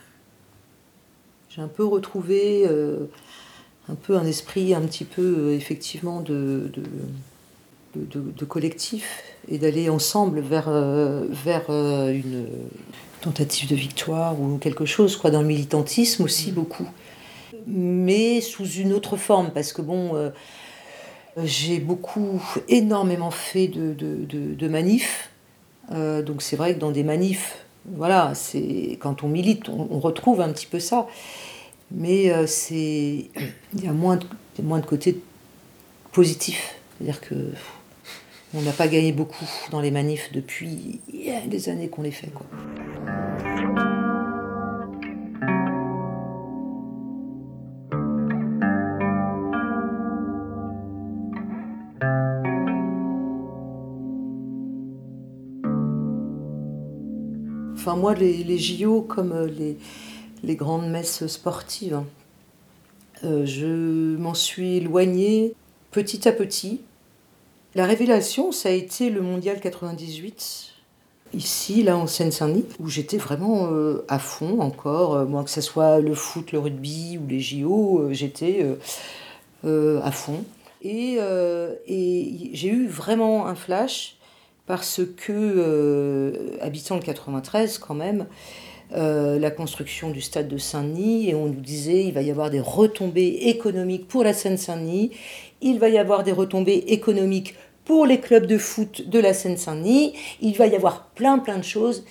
J'ai 1.50 1.60
un 1.60 1.68
peu 1.68 1.84
retrouvé 1.84 2.64
euh, 2.66 3.06
un 3.90 3.94
peu 3.94 4.16
un 4.16 4.26
esprit 4.26 4.74
un 4.74 4.82
petit 4.82 5.04
peu 5.04 5.22
euh, 5.38 5.54
effectivement 5.56 6.20
de, 6.20 6.70
de, 6.74 6.82
de- 7.94 8.44
collectif 8.44 9.22
et 9.50 9.58
d'aller 9.58 9.88
ensemble 9.88 10.40
vers, 10.40 10.68
euh, 10.68 11.24
vers 11.30 11.64
euh, 11.70 12.12
une 12.12 12.46
tentative 13.20 13.68
de 13.68 13.74
victoire 13.74 14.40
ou 14.40 14.58
quelque 14.58 14.84
chose, 14.86 15.16
quoi, 15.16 15.30
dans 15.30 15.40
le 15.40 15.46
militantisme 15.48 16.22
aussi 16.24 16.52
beaucoup. 16.52 16.86
Mais 17.66 18.40
sous 18.40 18.66
une 18.66 18.92
autre 18.92 19.16
forme, 19.16 19.50
parce 19.50 19.72
que 19.72 19.82
bon, 19.82 20.30
j'ai 21.44 21.78
beaucoup, 21.80 22.42
énormément 22.68 23.30
fait 23.30 23.68
de, 23.68 23.92
de, 23.92 24.16
de- 24.24 24.54
de 24.54 24.68
manifs. 24.68 25.30
Euh, 25.92 26.22
donc 26.22 26.42
c'est 26.42 26.56
vrai 26.56 26.74
que 26.74 26.78
dans 26.80 26.90
des 26.90 27.02
manifs, 27.02 27.64
voilà, 27.86 28.32
c'est 28.34 28.98
quand 29.00 29.22
on 29.22 29.28
milite, 29.28 29.68
on, 29.68 29.88
on 29.90 29.98
retrouve 30.00 30.40
un 30.40 30.50
petit 30.52 30.66
peu 30.66 30.80
ça. 30.80 31.06
Mais 31.90 32.30
euh, 32.30 32.46
c'est, 32.46 33.30
il 33.74 33.84
y 33.84 33.86
a 33.86 33.92
moins 33.92 34.16
de, 34.16 34.62
moins 34.62 34.80
de 34.80 34.86
côté 34.86 35.20
positif. 36.12 36.76
C'est-à-dire 36.98 37.20
que 37.20 37.34
on 38.54 38.62
n'a 38.62 38.72
pas 38.72 38.88
gagné 38.88 39.12
beaucoup 39.12 39.46
dans 39.70 39.80
les 39.80 39.90
manifs 39.90 40.30
depuis 40.32 41.00
des 41.46 41.68
années 41.68 41.88
qu'on 41.88 42.02
les 42.02 42.10
fait. 42.10 42.28
Quoi. 42.28 42.46
Enfin, 57.74 57.96
moi, 57.96 58.14
les, 58.14 58.42
les 58.44 58.58
JO, 58.58 59.02
comme 59.02 59.32
euh, 59.32 59.46
les, 59.46 59.78
les 60.42 60.56
grandes 60.56 60.88
messes 60.88 61.26
sportives, 61.26 62.02
euh, 63.24 63.44
je 63.44 64.16
m'en 64.16 64.34
suis 64.34 64.76
éloignée 64.76 65.54
petit 65.90 66.28
à 66.28 66.32
petit. 66.32 66.82
La 67.74 67.86
révélation, 67.86 68.52
ça 68.52 68.68
a 68.68 68.72
été 68.72 69.10
le 69.10 69.20
Mondial 69.20 69.60
98, 69.60 70.74
ici, 71.34 71.82
là, 71.82 71.96
en 71.96 72.06
Seine-Saint-Denis, 72.06 72.64
où 72.78 72.88
j'étais 72.88 73.18
vraiment 73.18 73.68
euh, 73.70 74.04
à 74.08 74.18
fond 74.18 74.60
encore. 74.60 75.14
Euh, 75.14 75.24
Moi, 75.26 75.44
que 75.44 75.50
ce 75.50 75.60
soit 75.60 76.00
le 76.00 76.14
foot, 76.14 76.52
le 76.52 76.58
rugby 76.58 77.18
ou 77.18 77.26
les 77.26 77.40
JO, 77.40 78.08
j'étais 78.10 78.64
à 79.64 80.12
fond. 80.12 80.44
Et, 80.82 81.18
et 81.88 82.50
j'ai 82.52 82.68
eu 82.68 82.86
vraiment 82.86 83.46
un 83.46 83.56
flash 83.56 84.16
parce 84.66 85.00
que, 85.16 86.56
habitant 86.60 86.94
le 86.94 87.02
93 87.02 87.78
quand 87.78 87.94
même, 87.94 88.26
euh, 88.94 89.38
la 89.38 89.50
construction 89.50 90.10
du 90.10 90.20
stade 90.20 90.48
de 90.48 90.56
Saint-Denis 90.56 91.28
et 91.28 91.34
on 91.34 91.46
nous 91.46 91.60
disait 91.60 92.04
il 92.04 92.12
va 92.14 92.22
y 92.22 92.30
avoir 92.30 92.50
des 92.50 92.60
retombées 92.60 93.48
économiques 93.48 94.08
pour 94.08 94.24
la 94.24 94.32
Seine-Saint-Denis, 94.32 95.10
il 95.60 95.78
va 95.78 95.88
y 95.88 95.98
avoir 95.98 96.22
des 96.22 96.32
retombées 96.32 96.84
économiques 96.88 97.54
pour 97.84 98.06
les 98.06 98.20
clubs 98.20 98.46
de 98.46 98.58
foot 98.58 99.08
de 99.08 99.18
la 99.18 99.34
Seine-Saint-Denis, 99.34 100.14
il 100.40 100.56
va 100.56 100.66
y 100.66 100.74
avoir 100.74 101.08
plein 101.08 101.38
plein 101.38 101.58
de 101.58 101.64
choses. 101.64 102.04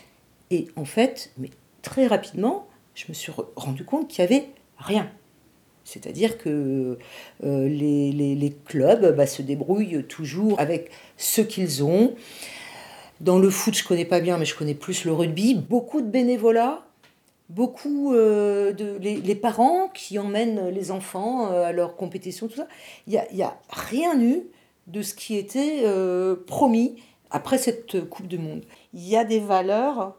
Et 0.52 0.68
en 0.76 0.86
fait, 0.86 1.32
mais 1.38 1.50
très 1.82 2.08
rapidement, 2.08 2.68
je 2.94 3.06
me 3.10 3.14
suis 3.14 3.32
rendu 3.56 3.84
compte 3.84 4.08
qu'il 4.08 4.20
y 4.20 4.28
avait 4.28 4.46
rien. 4.78 5.10
C'est-à-dire 5.88 6.38
que 6.38 6.98
euh, 7.46 7.70
les, 7.70 8.54
clubs 8.66 9.16
bah, 9.16 9.26
se 9.26 9.42
débrouillent 9.42 10.04
toujours 10.04 10.60
avec 10.60 10.92
ce 11.16 11.42
qu'ils 11.42 11.82
ont. 11.84 12.14
Dans 13.20 13.40
le 13.40 13.50
foot, 13.50 13.74
je 13.74 13.84
connais 13.84 14.06
pas 14.06 14.20
bien, 14.20 14.38
mais 14.38 14.46
je 14.46 14.56
connais 14.56 14.76
plus 14.76 15.06
le 15.06 15.12
rugby. 15.12 15.56
Beaucoup 15.56 16.02
de 16.02 16.08
bénévolat, 16.08 16.84
beaucoup 17.50 18.14
euh, 18.14 18.74
de 18.74 18.98
les, 19.00 19.36
parents 19.36 19.90
qui 19.94 20.20
emmènent 20.20 20.70
les 20.70 20.92
enfants 20.92 21.52
euh, 21.52 21.66
à 21.66 21.72
leurs 21.72 21.96
compétitions, 21.96 22.48
tout 22.48 22.58
ça. 22.58 22.68
Il 23.08 23.12
n'y 23.12 23.18
a, 23.18 23.34
y 23.34 23.42
a, 23.42 23.58
rien 23.70 24.22
eu 24.22 24.44
de 24.86 25.02
ce 25.02 25.16
qui 25.16 25.36
était 25.36 25.82
euh, 25.84 26.36
promis 26.46 26.96
après 27.32 27.58
cette 27.58 28.08
Coupe 28.08 28.28
du 28.28 28.38
Monde. 28.38 28.64
Il 28.94 29.08
y 29.08 29.18
a 29.18 29.24
des 29.24 29.40
valeurs 29.40 30.16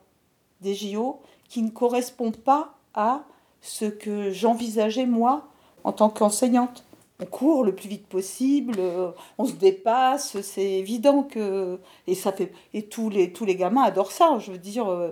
des 0.61 0.75
JO 0.75 1.21
qui 1.49 1.63
ne 1.63 1.71
correspondent 1.71 2.37
pas 2.37 2.75
à 2.95 3.25
ce 3.61 3.85
que 3.85 4.31
j'envisageais 4.31 5.07
moi 5.07 5.49
en 5.85 5.93
tant 5.93 6.11
qu'enseignante 6.11 6.85
on 7.21 7.27
court 7.27 7.65
le 7.65 7.75
plus 7.75 7.89
vite 7.89 8.07
possible, 8.07 8.77
euh, 8.79 9.11
on 9.39 9.47
se 9.47 9.55
dépasse, 9.55 10.41
c'est 10.41 10.71
évident 10.73 11.25
que 11.25 11.79
et 12.07 12.15
ça 12.15 12.33
fait 12.33 12.53
et 12.75 12.85
tous 12.85 13.11
les 13.11 13.33
tous 13.33 13.45
les 13.45 13.57
gamins 13.57 13.83
adorent 13.83 14.13
ça, 14.13 14.39
je 14.39 14.53
veux 14.53 14.59
dire 14.59 14.89
euh, 14.89 15.11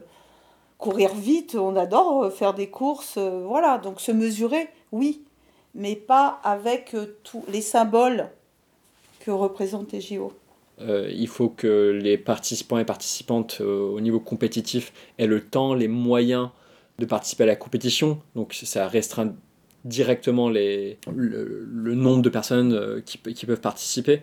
courir 0.79 1.15
vite, 1.15 1.57
on 1.57 1.75
adore 1.75 2.25
euh, 2.25 2.31
faire 2.31 2.55
des 2.55 2.69
courses, 2.69 3.19
voilà, 3.19 3.79
donc 3.79 4.01
se 4.01 4.13
mesurer, 4.13 4.69
oui, 4.93 5.23
mais 5.75 5.97
pas 5.97 6.41
avec 6.45 6.95
tous 7.25 7.45
les 7.49 7.63
symboles 7.63 8.29
que 9.21 9.33
représentent 9.33 9.91
les 9.91 10.01
JO. 10.01 10.33
il 10.79 11.27
faut 11.27 11.49
que 11.49 11.99
les 12.01 12.19
participants 12.19 12.79
et 12.79 12.85
participantes 12.85 13.61
au 13.61 14.01
niveau 14.01 14.21
compétitif 14.21 14.93
aient 15.19 15.27
le 15.27 15.45
temps, 15.45 15.75
les 15.75 15.89
moyens 15.89 16.51
de 16.99 17.05
participer 17.05 17.43
à 17.43 17.47
la 17.47 17.57
compétition. 17.57 18.21
Donc 18.37 18.55
ça 18.55 18.87
restreint 18.87 19.35
directement 19.87 20.51
les, 20.51 20.99
le, 21.15 21.95
nombre 21.95 22.23
de 22.23 22.29
personnes 22.29 22.73
euh, 22.73 23.01
qui, 23.01 23.47
peuvent 23.47 23.61
participer. 23.61 24.23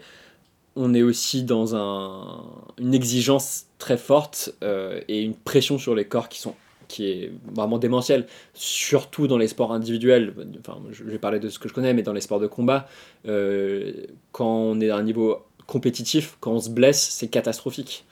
On 0.75 0.93
est 0.93 1.03
aussi 1.03 1.43
dans 1.43 1.75
un, 1.75 2.43
une 2.77 2.93
exigence 2.93 3.65
très 3.77 3.97
forte 3.97 4.53
euh, 4.63 5.01
et 5.07 5.21
une 5.21 5.35
pression 5.35 5.77
sur 5.77 5.95
les 5.95 6.05
corps 6.05 6.29
qui, 6.29 6.39
sont, 6.39 6.55
qui 6.87 7.09
est 7.09 7.31
vraiment 7.53 7.77
démentielle, 7.77 8.27
surtout 8.53 9.27
dans 9.27 9.37
les 9.37 9.47
sports 9.47 9.71
individuels. 9.71 10.33
Enfin, 10.59 10.81
je 10.91 11.03
vais 11.03 11.19
parler 11.19 11.39
de 11.39 11.49
ce 11.49 11.59
que 11.59 11.69
je 11.69 11.73
connais, 11.73 11.93
mais 11.93 12.03
dans 12.03 12.13
les 12.13 12.21
sports 12.21 12.39
de 12.39 12.47
combat, 12.47 12.87
euh, 13.27 13.93
quand 14.31 14.47
on 14.47 14.81
est 14.81 14.89
à 14.89 14.97
un 14.97 15.03
niveau 15.03 15.45
compétitif, 15.67 16.37
quand 16.39 16.51
on 16.51 16.59
se 16.59 16.69
blesse, 16.69 17.01
c'est 17.01 17.27
catastrophique. 17.27 18.05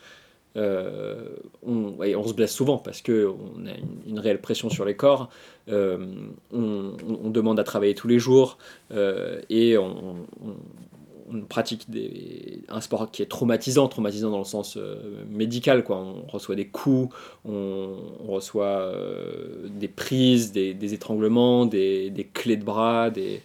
Euh, 0.58 1.30
on, 1.64 2.28
se 2.28 2.34
blesse 2.34 2.54
souvent 2.54 2.78
parce 2.78 3.02
qu'on 3.02 3.12
a 3.12 3.72
une, 4.08 4.20
réelle 4.20 4.42
pression 4.42 4.70
sur 4.70 4.86
les 4.86 4.96
corps. 4.96 5.30
Euh, 5.70 6.06
on, 6.52 7.30
demande 7.30 7.60
à 7.60 7.64
travailler 7.64 7.96
tous 7.96 8.08
les 8.08 8.20
jours 8.20 8.58
euh, 8.92 9.42
et 9.50 9.78
on, 9.78 10.26
pratique 11.48 11.88
un 12.68 12.82
sport 12.82 13.10
qui 13.10 13.22
est 13.22 13.28
traumatisant, 13.28 13.88
traumatisant 13.88 14.32
dans 14.32 14.40
le 14.40 14.44
sens 14.44 14.78
médical. 15.30 15.86
Quoi. 15.86 15.98
On 15.98 16.28
reçoit 16.28 16.56
des 16.56 16.68
coups, 16.68 17.16
on, 17.46 17.96
reçoit 18.28 18.94
des 19.70 19.88
prises, 19.88 20.52
des, 20.52 20.94
étranglements, 20.94 21.66
des, 21.66 22.10
des, 22.10 22.26
clés 22.26 22.58
de 22.58 22.66
bras, 22.66 23.10
des, 23.12 23.42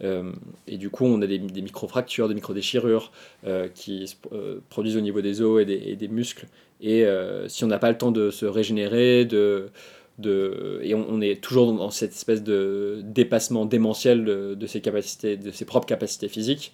et 0.00 0.76
du 0.76 0.90
coup, 0.90 1.04
on 1.04 1.20
a 1.22 1.26
des, 1.26 1.38
des 1.38 1.62
micro-fractures, 1.62 2.28
des 2.28 2.34
micro-déchirures 2.34 3.10
euh, 3.46 3.68
qui 3.68 4.06
se 4.06 4.14
euh, 4.32 4.60
produisent 4.68 4.96
au 4.96 5.00
niveau 5.00 5.20
des 5.20 5.42
os 5.42 5.60
et 5.60 5.96
des, 5.96 6.08
muscles. 6.08 6.46
Et 6.80 7.04
si 7.48 7.64
on 7.64 7.66
n'a 7.66 7.78
pas 7.78 7.90
le 7.90 7.98
temps 7.98 8.12
de 8.12 8.30
se 8.30 8.46
régénérer, 8.46 9.24
de, 9.24 9.70
de, 10.18 10.80
et 10.84 10.94
on, 10.94 11.20
est 11.20 11.42
toujours 11.42 11.72
dans 11.72 11.90
cette 11.90 12.12
espèce 12.12 12.44
de 12.44 13.00
dépassement 13.02 13.66
démentiel 13.66 14.24
de, 14.24 14.66
ses 14.66 14.80
capacités, 14.80 15.36
de 15.36 15.50
ses 15.50 15.64
propres 15.64 15.86
capacités 15.86 16.28
physiques, 16.28 16.72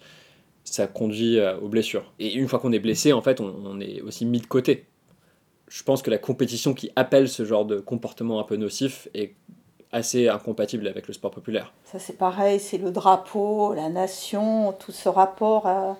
ça 0.63 0.85
conduit 0.85 1.39
aux 1.61 1.69
blessures. 1.69 2.13
Et 2.19 2.35
une 2.35 2.47
fois 2.47 2.59
qu'on 2.59 2.71
est 2.71 2.79
blessé, 2.79 3.13
en 3.13 3.23
fait, 3.23 3.41
on, 3.41 3.79
est 3.79 4.01
aussi 4.01 4.25
mis 4.25 4.39
de 4.39 4.45
côté. 4.45 4.85
Je 5.67 5.81
pense 5.81 6.03
que 6.03 6.11
la 6.11 6.19
compétition 6.19 6.75
qui 6.75 6.91
appelle 6.95 7.27
ce 7.27 7.43
genre 7.43 7.65
de 7.65 7.79
comportement 7.79 8.39
un 8.39 8.43
peu 8.43 8.57
nocif 8.57 9.07
est 9.15 9.33
assez 9.95 10.27
incompatible 10.27 10.87
avec 10.87 11.07
le 11.07 11.13
sport 11.13 11.31
populaire. 11.31 11.73
Ça 11.85 11.99
c'est 11.99 12.17
pareil, 12.17 12.59
c'est 12.59 12.77
le 12.77 12.91
drapeau, 12.91 13.73
la 13.73 13.87
nation, 13.87 14.73
tout 14.73 14.91
ce 14.91 15.07
rapport 15.07 15.67
à, 15.67 15.97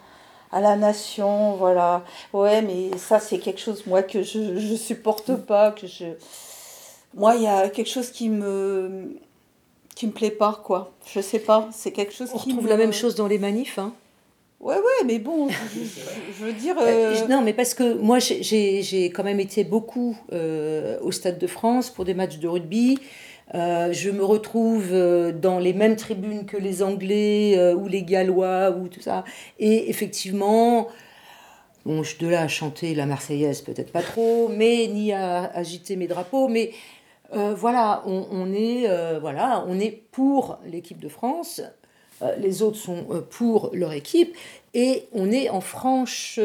à, 0.52 0.60
la 0.60 0.76
nation, 0.76 1.56
voilà. 1.56 2.04
Ouais, 2.34 2.62
mais 2.62 2.98
ça 2.98 3.22
c'est 3.22 3.40
quelque 3.40 3.62
chose 3.62 3.86
moi 3.88 4.04
que 4.04 4.22
je 4.22 4.40
ne 4.40 4.76
supporte 4.76 5.36
pas, 5.36 5.72
que 5.72 5.88
je... 5.88 6.06
Moi 7.14 7.36
il 7.36 7.44
y 7.44 7.48
a 7.48 7.70
quelque 7.70 7.90
chose 7.90 8.12
qui 8.12 8.30
me 8.30 9.16
qui 9.96 10.08
me 10.08 10.12
plaît 10.12 10.30
pas 10.30 10.60
quoi. 10.62 10.92
Je 11.06 11.22
sais 11.22 11.40
pas, 11.40 11.70
c'est 11.72 11.94
quelque 11.94 12.14
chose 12.14 12.30
On 12.34 12.38
qui 12.38 12.50
retrouve 12.50 12.66
me... 12.66 12.70
la 12.70 12.78
même 12.78 12.94
chose 12.94 13.16
dans 13.16 13.28
les 13.28 13.40
manifs 13.40 13.80
hein. 13.80 13.94
Ouais, 14.60 14.76
ouais, 14.76 15.06
mais 15.06 15.20
bon, 15.20 15.48
je, 15.50 15.80
je 16.40 16.46
veux 16.46 16.54
dire. 16.54 16.76
Euh... 16.80 17.28
Non, 17.28 17.42
mais 17.42 17.54
parce 17.54 17.74
que 17.74 17.94
moi, 17.94 18.18
j'ai 18.20 19.12
quand 19.14 19.24
même 19.24 19.40
été 19.40 19.64
beaucoup 19.64 20.18
euh, 20.32 20.98
au 21.02 21.12
Stade 21.12 21.38
de 21.38 21.46
France 21.46 21.90
pour 21.90 22.04
des 22.04 22.14
matchs 22.14 22.40
de 22.40 22.48
rugby. 22.48 22.98
Euh, 23.56 23.94
je 23.94 24.10
me 24.10 24.24
retrouve 24.24 24.90
euh, 24.92 25.32
dans 25.32 25.60
les 25.60 25.74
mêmes 25.74 25.96
tribunes 25.96 26.46
que 26.46 26.58
les 26.58 26.84
Anglais 26.84 27.58
euh, 27.58 27.74
ou 27.74 27.88
les 27.88 28.04
Gallois 28.04 28.72
ou 28.72 28.90
tout 28.90 29.00
ça. 29.00 29.24
Et 29.60 29.90
effectivement, 29.90 30.90
bon, 31.86 32.04
je 32.04 32.18
de 32.18 32.28
là 32.28 32.42
à 32.42 32.48
chanter 32.50 32.94
la 32.96 33.06
Marseillaise, 33.06 33.62
peut-être 33.62 33.94
pas 33.94 34.02
trop, 34.02 34.50
mais 34.50 34.88
ni 34.88 35.14
à 35.14 35.46
agiter 35.46 35.96
mes 35.96 36.08
drapeaux. 36.08 36.48
Mais 36.48 36.72
voilà, 37.32 38.02
on, 38.06 38.28
on 38.32 38.54
est, 38.54 38.88
voilà, 39.20 39.66
on 39.68 39.78
est 39.78 39.92
pour 40.12 40.58
l'équipe 40.66 41.00
de 41.00 41.10
France. 41.10 41.62
les 42.38 42.62
autres 42.62 42.78
sont 42.78 43.26
pour 43.30 43.72
leur 43.74 43.92
équipe. 43.92 44.36
Et 44.74 45.08
on 45.12 45.32
est 45.32 45.50
en 45.50 45.60
franche 45.60 46.40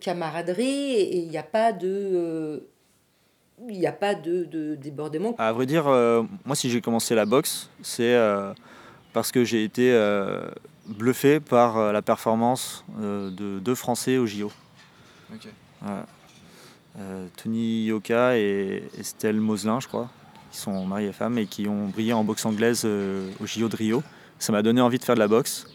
camaraderie 0.00 0.94
et 0.96 1.16
il 1.18 1.28
n'y 1.28 1.38
a 1.38 1.44
pas 1.44 1.72
de 1.72 2.68
il 3.68 3.78
n'y 3.78 3.86
a 3.86 3.92
pas 3.92 4.14
de, 4.14 4.44
de, 4.44 4.74
débordement. 4.74 5.34
À 5.38 5.52
vrai 5.52 5.66
dire, 5.66 5.86
euh, 5.86 6.22
moi, 6.44 6.56
si 6.56 6.70
j'ai 6.70 6.80
commencé 6.80 7.14
la 7.14 7.26
boxe, 7.26 7.70
c'est 7.82 8.14
euh, 8.14 8.52
parce 9.12 9.32
que 9.32 9.44
j'ai 9.44 9.64
été 9.64 9.92
euh, 9.92 10.48
bluffé 10.86 11.40
par 11.40 11.92
la 11.92 12.02
performance 12.02 12.84
de 12.98 13.58
deux 13.58 13.74
Français 13.74 14.18
au 14.18 14.26
JO. 14.26 14.50
Okay. 15.34 15.50
Voilà. 15.80 16.06
Tony 17.36 17.86
Yoka 17.86 18.38
et 18.38 18.84
Estelle 18.98 19.40
Moselin, 19.40 19.80
je 19.80 19.88
crois, 19.88 20.08
qui 20.52 20.58
sont 20.58 20.86
mari 20.86 21.06
et 21.06 21.12
femme 21.12 21.38
et 21.38 21.46
qui 21.46 21.66
ont 21.66 21.88
brillé 21.88 22.12
en 22.12 22.22
boxe 22.22 22.46
anglaise 22.46 22.84
au 22.84 23.46
JO 23.46 23.68
de 23.68 23.76
Rio. 23.76 24.02
Ça 24.38 24.52
m'a 24.52 24.62
donné 24.62 24.80
envie 24.80 24.98
de 24.98 25.04
faire 25.04 25.16
de 25.16 25.20
la 25.20 25.26
boxe. 25.26 25.66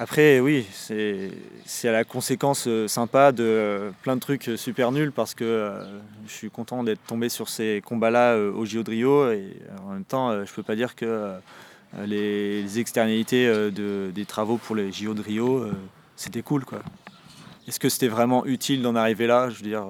Après, 0.00 0.38
oui, 0.38 0.64
c'est 0.70 1.90
la 1.90 2.04
conséquence 2.04 2.68
euh, 2.68 2.86
sympa 2.86 3.32
de 3.32 3.42
euh, 3.42 3.90
plein 4.02 4.14
de 4.14 4.20
trucs 4.20 4.48
super 4.54 4.92
nuls 4.92 5.10
parce 5.10 5.34
que 5.34 5.42
euh, 5.42 5.98
je 6.28 6.32
suis 6.32 6.50
content 6.50 6.84
d'être 6.84 7.04
tombé 7.04 7.28
sur 7.28 7.48
ces 7.48 7.82
combats-là 7.84 8.34
euh, 8.34 8.52
au 8.52 8.64
JO 8.64 8.84
de 8.84 8.90
Rio 8.90 9.32
et 9.32 9.56
en 9.84 9.94
même 9.94 10.04
temps, 10.04 10.30
euh, 10.30 10.44
je 10.44 10.52
peux 10.52 10.62
pas 10.62 10.76
dire 10.76 10.94
que 10.94 11.04
euh, 11.04 11.38
les, 12.06 12.78
externalités 12.78 13.48
de, 13.48 14.12
des 14.14 14.24
travaux 14.24 14.58
pour 14.58 14.76
les 14.76 14.92
JO 14.92 15.14
de 15.14 15.22
Rio, 15.22 15.66
c'était 16.14 16.42
cool. 16.42 16.64
Est-ce 17.66 17.80
que 17.80 17.88
c'était 17.88 18.08
vraiment 18.08 18.46
utile 18.46 18.82
d'en 18.82 18.94
arriver 18.94 19.26
là? 19.26 19.48
Je 19.50 19.56
veux 19.56 19.68
dire. 19.68 19.84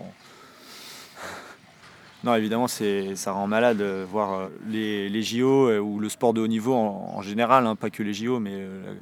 Bon. 0.00 0.06
Non, 2.24 2.34
évidemment, 2.34 2.68
ça 2.68 3.32
rend 3.32 3.46
malade 3.46 3.82
euh, 3.82 4.06
voir 4.10 4.48
les, 4.66 5.10
les 5.10 5.22
JO 5.22 5.68
euh, 5.68 5.78
ou 5.78 6.00
le 6.00 6.08
sport 6.08 6.32
de 6.32 6.40
haut 6.40 6.46
niveau 6.46 6.74
en, 6.74 7.20
général, 7.20 7.66
hein, 7.66 7.76
pas 7.76 7.90
que 7.90 8.02
les 8.02 8.14
JO, 8.14 8.40
mais 8.40 8.54
euh, 8.54 8.94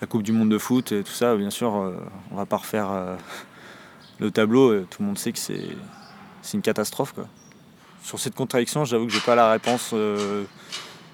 la, 0.00 0.08
Coupe 0.08 0.24
du 0.24 0.32
Monde 0.32 0.48
de 0.48 0.58
foot 0.58 0.90
et 0.90 1.04
tout 1.04 1.12
ça. 1.12 1.36
Bien 1.36 1.50
sûr, 1.50 1.76
euh, 1.76 1.94
on 2.32 2.34
va 2.34 2.46
pas 2.46 2.56
refaire 2.56 2.90
euh, 2.90 3.16
le 4.18 4.32
tableau. 4.32 4.80
tout 4.80 5.00
le 5.00 5.06
monde 5.06 5.16
sait 5.18 5.30
que 5.30 5.38
c'est 5.38 5.62
une 6.52 6.60
catastrophe. 6.60 7.14
Sur 8.02 8.18
cette 8.18 8.34
contradiction, 8.34 8.84
j'avoue 8.84 9.06
que 9.06 9.12
j'ai 9.12 9.20
pas 9.20 9.36
la 9.36 9.52
réponse, 9.52 9.90
euh, 9.92 10.42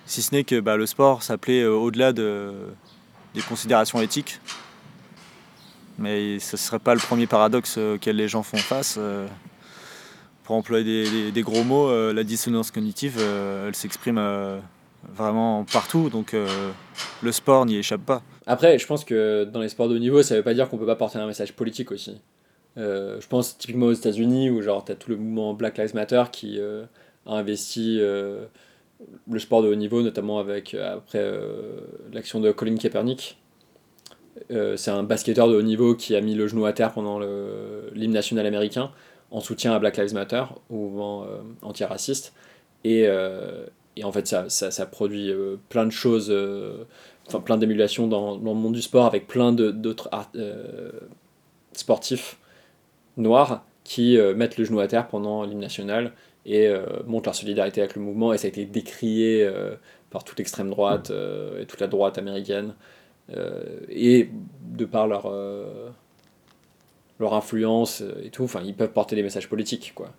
si 0.06 0.22
ce 0.22 0.34
n'est 0.34 0.44
que 0.44 0.58
bah, 0.60 0.78
le 0.78 0.86
sport 0.86 1.22
s'appelait 1.22 1.66
au-delà 1.66 2.14
de, 2.14 2.54
des 3.34 3.42
considérations 3.42 4.00
éthiques. 4.00 4.40
Mais 5.98 6.38
ce 6.38 6.56
ne 6.56 6.58
serait 6.58 6.78
pas 6.78 6.94
le 6.94 7.00
premier 7.00 7.26
paradoxe 7.26 7.76
auquel 7.76 8.16
les 8.16 8.28
gens 8.28 8.42
font 8.42 8.56
face 8.56 8.98
pour 10.46 10.54
employer 10.54 11.32
des, 11.32 11.42
gros 11.42 11.64
mots, 11.64 11.88
euh, 11.88 12.14
la 12.14 12.22
dissonance 12.22 12.70
cognitive, 12.70 13.16
euh, 13.18 13.66
elle 13.66 13.74
s'exprime 13.74 14.16
euh, 14.16 14.60
vraiment 15.12 15.64
partout, 15.64 16.08
donc 16.08 16.34
le 17.22 17.32
sport 17.32 17.66
n'y 17.66 17.76
échappe 17.76 18.02
pas. 18.02 18.22
Après, 18.46 18.78
je 18.78 18.86
pense 18.86 19.04
que 19.04 19.44
dans 19.44 19.60
les 19.60 19.68
sports 19.68 19.88
de 19.88 19.96
haut 19.96 19.98
niveau, 19.98 20.22
ça 20.22 20.34
ne 20.34 20.38
veut 20.38 20.44
pas 20.44 20.54
dire 20.54 20.68
qu'on 20.68 20.76
ne 20.76 20.80
peut 20.80 20.86
pas 20.86 20.96
porter 20.96 21.18
un 21.18 21.26
message 21.26 21.52
politique 21.52 21.90
aussi. 21.90 22.20
Je 22.76 23.26
pense 23.28 23.58
typiquement 23.58 23.86
aux 23.86 23.92
États-Unis 23.92 24.50
où 24.50 24.62
genre 24.62 24.84
tu 24.84 24.92
as 24.92 24.94
tout 24.94 25.10
le 25.10 25.16
mouvement 25.16 25.54
Black 25.54 25.78
Lives 25.78 25.94
Matter 25.94 26.24
qui 26.30 26.60
a 26.60 27.32
investi 27.32 27.98
le 27.98 28.48
sport 29.38 29.62
de 29.62 29.68
haut 29.68 29.74
niveau, 29.74 30.02
notamment 30.02 30.38
avec 30.38 30.74
après 30.74 31.24
l'action 32.12 32.40
de 32.40 32.52
Colin 32.52 32.76
Kaepernick. 32.76 33.38
c'est 34.50 34.90
un 34.90 35.02
basketteur 35.04 35.48
de 35.48 35.56
haut 35.56 35.62
niveau 35.62 35.94
qui 35.94 36.14
a 36.16 36.20
mis 36.20 36.34
le 36.34 36.46
genou 36.48 36.66
à 36.66 36.72
terre 36.72 36.92
pendant 36.92 37.18
l'hymne 37.94 38.12
national 38.12 38.46
américain 38.46 38.90
en 39.30 39.40
soutien 39.40 39.72
à 39.72 39.78
Black 39.78 39.96
Lives 39.96 40.14
Matter, 40.14 40.44
au 40.70 40.74
mouvement 40.74 41.26
antiraciste. 41.62 42.32
Et, 42.84 43.08
et 43.96 44.04
en 44.04 44.12
fait, 44.12 44.26
ça, 44.26 44.86
produit 44.86 45.30
euh, 45.30 45.56
plein 45.70 45.86
de 45.86 45.90
choses, 45.90 46.28
euh, 46.30 46.84
enfin 47.26 47.40
plein 47.40 47.56
d'émulations 47.56 48.06
dans, 48.06 48.36
le 48.36 48.42
monde 48.42 48.74
du 48.74 48.82
sport 48.82 49.06
avec 49.06 49.26
plein 49.26 49.52
d'autres 49.52 50.10
euh, 50.36 50.92
sportifs 51.72 52.38
noirs 53.16 53.64
qui 53.84 54.18
mettent 54.34 54.58
le 54.58 54.64
genou 54.64 54.80
à 54.80 54.88
terre 54.88 55.06
pendant 55.06 55.44
l'hymne 55.44 55.60
national 55.60 56.12
et 56.44 56.68
montrent 57.06 57.28
leur 57.28 57.36
solidarité 57.36 57.80
avec 57.80 57.94
le 57.94 58.02
mouvement. 58.02 58.32
Et 58.32 58.38
ça 58.38 58.46
a 58.46 58.48
été 58.48 58.64
décrié 58.64 59.48
par 60.10 60.24
toute 60.24 60.38
l'extrême 60.38 60.70
droite 60.70 61.12
et 61.60 61.66
toute 61.66 61.80
la 61.80 61.86
droite 61.86 62.18
américaine. 62.18 62.74
et 63.88 64.28
de 64.64 64.84
par 64.86 65.06
leur, 65.06 65.32
leur 67.18 67.34
influence 67.34 68.02
et 68.22 68.30
tout, 68.30 68.44
enfin, 68.44 68.62
ils 68.64 68.74
peuvent 68.74 68.92
porter 68.92 69.16
des 69.16 69.22
messages 69.22 69.48
politiques, 69.48 69.92
quoi. 69.94 70.12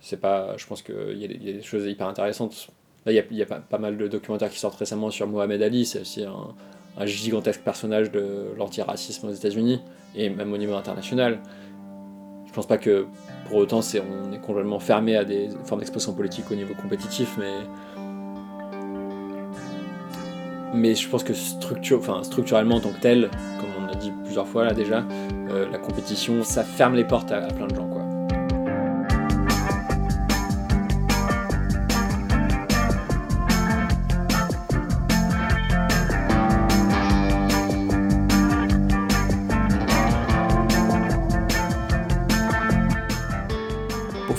C'est 0.00 0.20
pas, 0.20 0.56
je 0.56 0.66
pense 0.66 0.82
qu'il 0.82 1.16
y, 1.16 1.20
y, 1.20 1.50
a 1.50 1.52
des 1.52 1.62
choses 1.62 1.86
hyper 1.86 2.08
intéressantes 2.08 2.72
il 3.06 3.36
y 3.36 3.42
a, 3.42 3.46
pas, 3.46 3.78
mal 3.78 3.96
de 3.96 4.06
documentaires 4.06 4.50
qui 4.50 4.58
sortent 4.58 4.78
récemment 4.78 5.10
sur 5.10 5.26
Mohamed 5.26 5.60
Ali, 5.62 5.84
c'est 5.84 6.00
aussi 6.00 6.24
un, 6.24 7.06
gigantesque 7.06 7.62
personnage 7.62 8.12
de 8.12 8.52
l'antiracisme 8.56 9.28
aux 9.28 9.32
États-Unis 9.32 9.80
et 10.14 10.28
même 10.28 10.52
au 10.52 10.58
niveau 10.58 10.74
international. 10.74 11.40
Je 12.46 12.52
pense 12.52 12.66
pas 12.66 12.78
que 12.78 13.06
pour 13.46 13.56
autant 13.56 13.80
on 13.80 14.32
est 14.32 14.38
complètement 14.38 14.78
fermé 14.78 15.16
à 15.16 15.24
des 15.24 15.48
formes 15.64 15.80
d'expression 15.80 16.12
politique 16.12 16.50
au 16.50 16.54
niveau 16.54 16.74
compétitif, 16.74 17.36
mais 17.38 17.52
mais 20.74 20.94
je 20.94 21.08
pense 21.08 21.22
que 21.24 21.34
structure, 21.34 21.98
enfin, 21.98 22.22
structurellement 22.22 22.76
en 22.76 22.80
tant 22.80 22.92
que 22.92 23.00
tel, 23.00 23.30
comme 23.60 23.70
dit 23.94 24.12
plusieurs 24.24 24.46
fois 24.46 24.64
là 24.64 24.74
déjà, 24.74 25.04
euh, 25.50 25.70
la 25.70 25.78
compétition, 25.78 26.42
ça 26.42 26.64
ferme 26.64 26.94
les 26.94 27.04
portes 27.04 27.32
à, 27.32 27.44
à 27.44 27.52
plein 27.52 27.66
de 27.66 27.74
gens. 27.74 27.88
Quoi. 27.88 28.02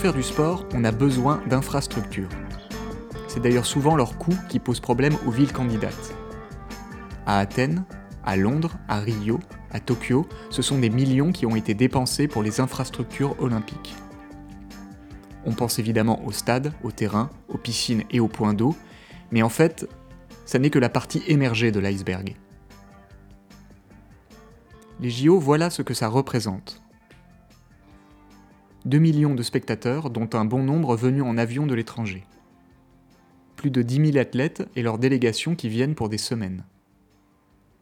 faire 0.04 0.14
du 0.14 0.22
sport, 0.22 0.66
on 0.74 0.84
a 0.84 0.92
besoin 0.92 1.42
d'infrastructures. 1.48 2.28
C'est 3.30 3.40
d'ailleurs 3.40 3.66
souvent 3.66 3.96
leur 3.96 4.18
coût 4.18 4.36
qui 4.50 4.60
pose 4.60 4.82
problème 4.82 5.16
aux 5.26 5.32
villes 5.32 5.54
candidates. 5.54 6.14
À 7.26 7.40
Athènes, 7.40 7.86
à 8.24 8.36
Londres, 8.36 8.78
à 8.88 9.00
Rio, 9.00 9.40
à 9.72 9.80
Tokyo, 9.80 10.28
ce 10.50 10.62
sont 10.62 10.80
des 10.80 10.90
millions 10.90 11.32
qui 11.32 11.46
ont 11.46 11.56
été 11.56 11.74
dépensés 11.74 12.28
pour 12.28 12.44
les 12.44 12.60
infrastructures 12.60 13.36
olympiques. 13.42 13.96
On 15.46 15.54
pense 15.54 15.80
évidemment 15.80 16.26
aux 16.26 16.32
stades, 16.32 16.74
aux 16.84 16.92
terrains, 16.92 17.30
aux 17.50 17.58
piscines 17.58 18.04
et 18.12 18.20
aux 18.20 18.28
points 18.28 18.54
d'eau, 18.54 18.76
mais 19.32 19.42
en 19.42 19.50
fait, 19.50 19.88
ça 20.46 20.60
n'est 20.60 20.70
que 20.70 20.80
la 20.80 20.90
partie 20.90 21.24
émergée 21.28 21.72
de 21.72 21.80
l'iceberg. 21.80 22.36
Les 25.00 25.10
JO, 25.10 25.40
voilà 25.40 25.70
ce 25.70 25.82
que 25.82 25.94
ça 25.94 26.08
représente. 26.08 26.82
2 28.86 29.00
millions 29.00 29.36
de 29.36 29.44
spectateurs, 29.44 30.10
dont 30.10 30.30
un 30.34 30.46
bon 30.46 30.64
nombre 30.64 30.96
venus 30.96 31.24
en 31.24 31.38
avion 31.38 31.66
de 31.66 31.74
l'étranger. 31.74 32.26
Plus 33.56 33.72
de 33.72 33.82
10 33.82 34.12
000 34.12 34.18
athlètes 34.18 34.68
et 34.76 34.82
leurs 34.82 34.98
délégations 34.98 35.56
qui 35.56 35.70
viennent 35.70 35.96
pour 35.96 36.10
des 36.10 36.18
semaines. 36.18 36.64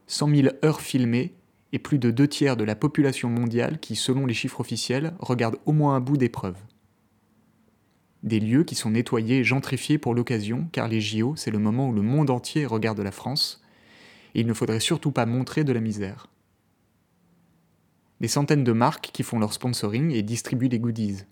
100 0.06 0.34
000 0.34 0.48
heures 0.64 0.80
filmées 0.80 1.34
et 1.72 1.78
plus 1.78 1.98
de 1.98 2.10
deux 2.10 2.28
tiers 2.28 2.56
de 2.56 2.64
la 2.64 2.76
population 2.76 3.28
mondiale 3.28 3.78
qui, 3.80 3.96
selon 3.96 4.26
les 4.26 4.34
chiffres 4.34 4.60
officiels, 4.60 5.14
regarde 5.18 5.56
au 5.64 5.72
moins 5.72 5.94
un 5.96 6.00
bout 6.00 6.16
d'épreuve. 6.16 6.56
Des 8.22 8.40
lieux 8.40 8.64
qui 8.64 8.74
sont 8.74 8.90
nettoyés 8.90 9.38
et 9.38 9.44
gentrifiés 9.44 9.98
pour 9.98 10.14
l'occasion, 10.14 10.68
car 10.70 10.86
les 10.86 11.00
JO, 11.00 11.34
c'est 11.36 11.50
le 11.50 11.58
moment 11.58 11.88
où 11.88 11.92
le 11.92 12.02
monde 12.02 12.30
entier 12.30 12.66
regarde 12.66 13.00
la 13.00 13.10
France, 13.10 13.62
et 14.34 14.40
il 14.40 14.46
ne 14.46 14.54
faudrait 14.54 14.80
surtout 14.80 15.12
pas 15.12 15.26
montrer 15.26 15.64
de 15.64 15.72
la 15.72 15.80
misère 15.80 16.28
des 18.22 18.28
centaines 18.28 18.62
de 18.62 18.72
marques 18.72 19.10
qui 19.12 19.24
font 19.24 19.40
leur 19.40 19.52
sponsoring 19.52 20.12
et 20.12 20.22
distribuent 20.22 20.68
des 20.68 20.78
goodies, 20.78 21.24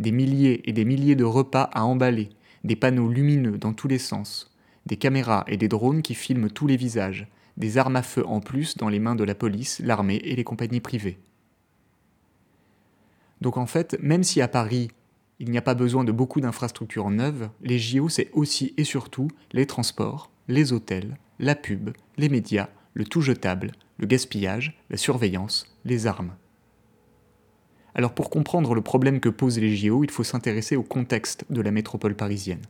des 0.00 0.10
milliers 0.10 0.68
et 0.68 0.72
des 0.72 0.84
milliers 0.84 1.14
de 1.14 1.24
repas 1.24 1.70
à 1.72 1.84
emballer, 1.84 2.30
des 2.64 2.74
panneaux 2.74 3.08
lumineux 3.08 3.58
dans 3.58 3.72
tous 3.72 3.86
les 3.86 4.00
sens, 4.00 4.52
des 4.84 4.96
caméras 4.96 5.44
et 5.46 5.56
des 5.56 5.68
drones 5.68 6.02
qui 6.02 6.16
filment 6.16 6.50
tous 6.50 6.66
les 6.66 6.76
visages, 6.76 7.28
des 7.56 7.78
armes 7.78 7.96
à 7.96 8.02
feu 8.02 8.26
en 8.26 8.40
plus 8.40 8.76
dans 8.76 8.88
les 8.88 8.98
mains 8.98 9.14
de 9.14 9.24
la 9.24 9.34
police, 9.34 9.80
l'armée 9.80 10.16
et 10.16 10.36
les 10.36 10.44
compagnies 10.44 10.80
privées. 10.80 11.18
Donc 13.40 13.56
en 13.56 13.66
fait, 13.66 13.96
même 14.00 14.22
si 14.22 14.40
à 14.40 14.48
Paris, 14.48 14.88
il 15.38 15.50
n'y 15.50 15.58
a 15.58 15.62
pas 15.62 15.74
besoin 15.74 16.04
de 16.04 16.12
beaucoup 16.12 16.40
d'infrastructures 16.40 17.10
neuves, 17.10 17.50
les 17.62 17.78
JO 17.78 18.08
c'est 18.08 18.30
aussi 18.32 18.74
et 18.76 18.84
surtout 18.84 19.28
les 19.52 19.66
transports, 19.66 20.30
les 20.48 20.72
hôtels, 20.72 21.16
la 21.38 21.56
pub, 21.56 21.90
les 22.16 22.28
médias, 22.28 22.68
le 22.94 23.04
tout 23.04 23.20
jetable, 23.20 23.72
le 23.98 24.06
gaspillage, 24.06 24.80
la 24.90 24.96
surveillance, 24.96 25.66
les 25.84 26.06
armes. 26.06 26.34
Alors 27.94 28.14
pour 28.14 28.30
comprendre 28.30 28.74
le 28.74 28.80
problème 28.80 29.20
que 29.20 29.28
posent 29.28 29.58
les 29.58 29.76
JO, 29.76 30.04
il 30.04 30.10
faut 30.10 30.24
s'intéresser 30.24 30.76
au 30.76 30.82
contexte 30.82 31.44
de 31.50 31.60
la 31.60 31.70
métropole 31.70 32.14
parisienne. 32.14 32.62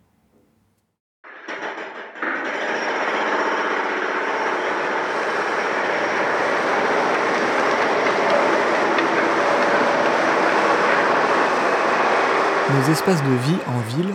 Nos 12.74 12.90
espaces 12.90 13.22
de 13.22 13.35
vie 13.35 13.58
en 13.66 13.80
ville 13.80 14.14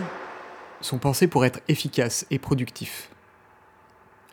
sont 0.80 0.98
pensés 0.98 1.28
pour 1.28 1.44
être 1.44 1.60
efficaces 1.68 2.26
et 2.32 2.40
productifs. 2.40 3.08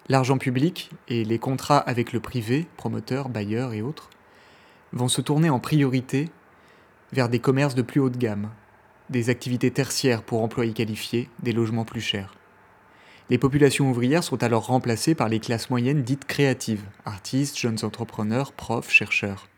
L'argent 0.09 0.39
public 0.39 0.89
et 1.07 1.23
les 1.23 1.37
contrats 1.37 1.77
avec 1.77 2.11
le 2.11 2.19
privé, 2.19 2.65
promoteurs, 2.75 3.29
bailleurs 3.29 3.73
et 3.73 3.83
autres, 3.83 4.09
vont 4.93 5.09
se 5.09 5.21
tourner 5.21 5.51
en 5.51 5.59
priorité 5.59 6.31
vers 7.13 7.29
des 7.29 7.37
commerces 7.37 7.75
de 7.75 7.83
plus 7.83 7.99
haute 7.99 8.17
gamme, 8.17 8.49
des 9.11 9.29
activités 9.29 9.69
tertiaires 9.69 10.23
pour 10.23 10.41
employés 10.41 10.73
qualifiés, 10.73 11.29
des 11.43 11.51
logements 11.51 11.85
plus 11.85 12.01
chers. 12.01 12.33
Les 13.29 13.37
populations 13.37 13.91
ouvrières 13.91 14.23
sont 14.23 14.41
alors 14.41 14.65
remplacées 14.65 15.13
par 15.13 15.29
les 15.29 15.39
classes 15.39 15.69
moyennes 15.69 16.01
dites 16.01 16.25
créatives, 16.25 16.85
artistes, 17.05 17.59
jeunes 17.59 17.83
entrepreneurs, 17.83 18.53
profs, 18.53 18.89
chercheurs. 18.89 19.49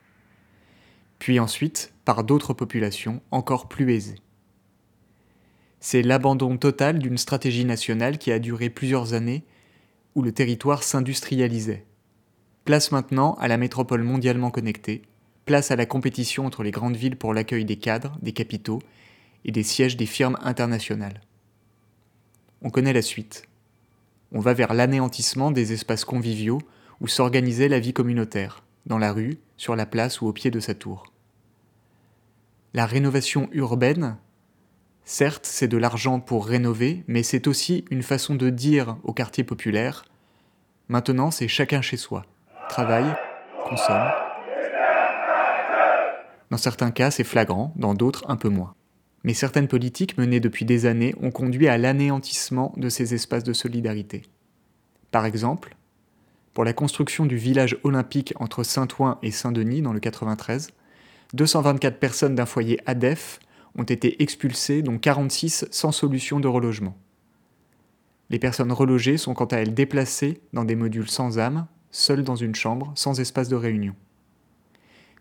Puis 1.19 1.39
ensuite 1.39 1.93
par 2.03 2.25
d'autres 2.25 2.53
populations 2.53 3.21
encore 3.31 3.69
plus 3.69 3.93
aisées. 3.93 4.19
C'est 5.79 6.01
l'abandon 6.01 6.57
total 6.57 6.99
d'une 6.99 7.17
stratégie 7.17 7.65
nationale 7.65 8.17
qui 8.17 8.31
a 8.31 8.39
duré 8.39 8.69
plusieurs 8.69 9.13
années 9.13 9.43
où 10.15 10.21
le 10.21 10.31
territoire 10.31 10.83
s'industrialisait. 10.83 11.85
Place 12.65 12.91
maintenant 12.91 13.35
à 13.35 13.47
la 13.47 13.57
métropole 13.57 14.03
mondialement 14.03 14.49
connectée, 14.49 15.03
place 15.45 15.71
à 15.71 15.75
la 15.75 15.85
compétition 15.85 16.45
entre 16.45 16.63
les 16.63 16.71
grandes 16.71 16.97
villes 16.97 17.15
pour 17.15 17.33
l'accueil 17.33 17.63
des 17.63 17.77
cadres, 17.77 18.17
des 18.21 18.33
capitaux 18.33 18.79
et 19.45 19.51
des 19.51 19.63
sièges 19.63 19.95
des 19.95 20.05
firmes 20.05 20.37
internationales. 20.41 21.21
On 22.61 22.69
connaît 22.69 22.93
la 22.93 23.03
suite. 23.03 23.47
On 24.31 24.39
va 24.39 24.53
vers 24.53 24.73
l'anéantissement 24.73 25.51
des 25.51 25.71
espaces 25.71 26.03
conviviaux 26.03 26.59
où 26.99 27.07
s'organisait 27.07 27.69
la 27.69 27.79
vie 27.79 27.93
communautaire, 27.93 28.63
dans 28.87 28.97
la 28.97 29.13
rue, 29.13 29.37
sur 29.55 29.75
la 29.75 29.85
place 29.85 30.19
ou 30.19 30.27
au 30.27 30.33
pied 30.33 30.51
de 30.51 30.59
sa 30.59 30.73
tour. 30.73 31.13
La 32.73 32.85
rénovation 32.85 33.47
urbaine 33.53 34.17
Certes, 35.09 35.45
c'est 35.45 35.69
de 35.69 35.77
l'argent 35.77 36.19
pour 36.19 36.45
rénover, 36.45 37.05
mais 37.07 37.23
c'est 37.23 37.47
aussi 37.47 37.85
une 37.91 38.03
façon 38.03 38.35
de 38.35 38.49
dire 38.49 38.97
au 39.03 39.13
quartier 39.13 39.45
populaire 39.45 40.03
Maintenant, 40.89 41.31
c'est 41.31 41.47
chacun 41.47 41.81
chez 41.81 41.95
soi. 41.95 42.25
Travaille, 42.67 43.15
consomme. 43.69 44.09
Dans 46.51 46.57
certains 46.57 46.91
cas, 46.91 47.09
c'est 47.09 47.23
flagrant, 47.23 47.71
dans 47.77 47.93
d'autres, 47.93 48.25
un 48.27 48.35
peu 48.35 48.49
moins. 48.49 48.75
Mais 49.23 49.33
certaines 49.33 49.69
politiques 49.69 50.17
menées 50.17 50.41
depuis 50.41 50.65
des 50.65 50.85
années 50.85 51.15
ont 51.21 51.31
conduit 51.31 51.69
à 51.69 51.77
l'anéantissement 51.77 52.73
de 52.75 52.89
ces 52.89 53.13
espaces 53.13 53.45
de 53.45 53.53
solidarité. 53.53 54.23
Par 55.11 55.25
exemple, 55.25 55.77
pour 56.53 56.65
la 56.65 56.73
construction 56.73 57.25
du 57.25 57.37
village 57.37 57.77
olympique 57.85 58.33
entre 58.41 58.63
Saint-Ouen 58.63 59.19
et 59.23 59.31
Saint-Denis 59.31 59.81
dans 59.81 59.93
le 59.93 60.01
93, 60.01 60.71
224 61.33 61.97
personnes 61.97 62.35
d'un 62.35 62.45
foyer 62.45 62.81
ADEF 62.85 63.39
ont 63.77 63.83
été 63.83 64.21
expulsés, 64.21 64.81
dont 64.81 64.97
46 64.97 65.65
sans 65.71 65.91
solution 65.91 66.39
de 66.39 66.47
relogement. 66.47 66.97
Les 68.29 68.39
personnes 68.39 68.71
relogées 68.71 69.17
sont 69.17 69.33
quant 69.33 69.45
à 69.45 69.57
elles 69.57 69.73
déplacées 69.73 70.41
dans 70.51 70.65
des 70.65 70.75
modules 70.75 71.09
sans 71.09 71.39
âme, 71.39 71.67
seules 71.91 72.23
dans 72.23 72.35
une 72.35 72.55
chambre, 72.55 72.91
sans 72.95 73.19
espace 73.19 73.47
de 73.47 73.55
réunion. 73.55 73.95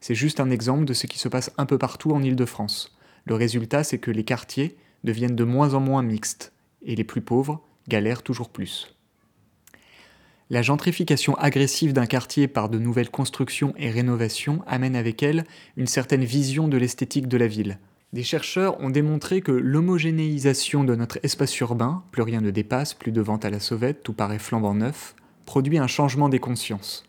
C'est 0.00 0.14
juste 0.14 0.40
un 0.40 0.50
exemple 0.50 0.84
de 0.84 0.92
ce 0.92 1.07
qui 1.07 1.18
se 1.18 1.28
passe 1.28 1.52
un 1.59 1.66
peu 1.66 1.78
partout 1.78 2.12
en 2.12 2.22
Île-de-France. 2.22 2.96
Le 3.24 3.34
résultat, 3.34 3.84
c'est 3.84 3.98
que 3.98 4.11
les 4.11 4.24
quartiers 4.24 4.76
deviennent 5.04 5.36
de 5.36 5.44
moins 5.44 5.74
en 5.74 5.80
moins 5.80 6.02
mixtes, 6.02 6.52
et 6.82 6.96
les 6.96 7.04
plus 7.04 7.20
pauvres 7.20 7.62
galèrent 7.88 8.22
toujours 8.22 8.50
plus. 8.50 8.96
La 10.48 10.62
gentrification 10.62 11.34
agressive 11.36 11.92
d'un 11.92 12.07
quartier 12.07 12.46
par 12.46 12.68
de 12.68 12.78
nouvelles 12.78 13.11
constructions 13.11 13.74
et 13.76 13.90
rénovations 13.90 14.62
amène 14.66 14.94
avec 14.94 15.22
elle 15.22 15.44
une 15.76 15.88
certaine 15.88 16.24
vision 16.24 16.68
de 16.68 16.76
l'esthétique 16.76 17.26
de 17.26 17.36
la 17.36 17.48
ville. 17.48 17.78
Des 18.17 18.23
chercheurs 18.23 18.81
ont 18.81 18.89
démontré 18.89 19.43
que 19.43 19.53
l'homogénéisation 19.53 20.85
de 20.85 20.95
notre 20.95 21.19
espace 21.23 21.61
urbain, 21.61 22.03
plus 22.12 22.23
rien 22.23 22.41
ne 22.41 22.51
dépasse, 22.51 22.95
plus 22.95 23.12
de 23.12 23.21
vente 23.21 23.45
à 23.45 23.51
la 23.51 23.61
sauvette, 23.61 24.03
tout 24.03 24.14
paraît 24.14 24.39
flambant 24.39 24.73
neuf, 24.73 25.14
produit 25.45 25.77
un 25.77 25.87
changement 25.87 26.31
des 26.31 26.39
consciences. 26.39 27.05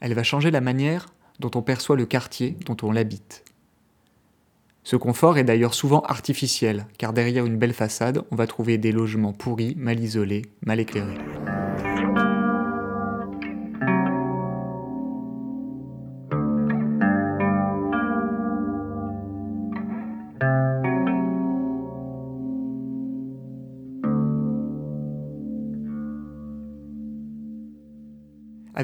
Elle 0.00 0.12
va 0.12 0.22
changer 0.22 0.50
la 0.50 0.60
manière 0.60 1.06
dont 1.40 1.50
on 1.54 1.62
perçoit 1.62 1.96
le 1.96 2.04
quartier 2.04 2.58
dont 2.66 2.76
on 2.82 2.92
l'habite. 2.92 3.44
Ce 4.82 4.96
confort 4.96 5.38
est 5.38 5.44
d'ailleurs 5.44 5.72
souvent 5.72 6.02
artificiel, 6.02 6.86
car 6.98 7.14
derrière 7.14 7.46
une 7.46 7.56
belle 7.56 7.72
façade, 7.72 8.24
on 8.30 8.36
va 8.36 8.46
trouver 8.46 8.76
des 8.76 8.92
logements 8.92 9.32
pourris, 9.32 9.74
mal 9.74 9.98
isolés, 9.98 10.42
mal 10.66 10.80
éclairés. 10.80 11.16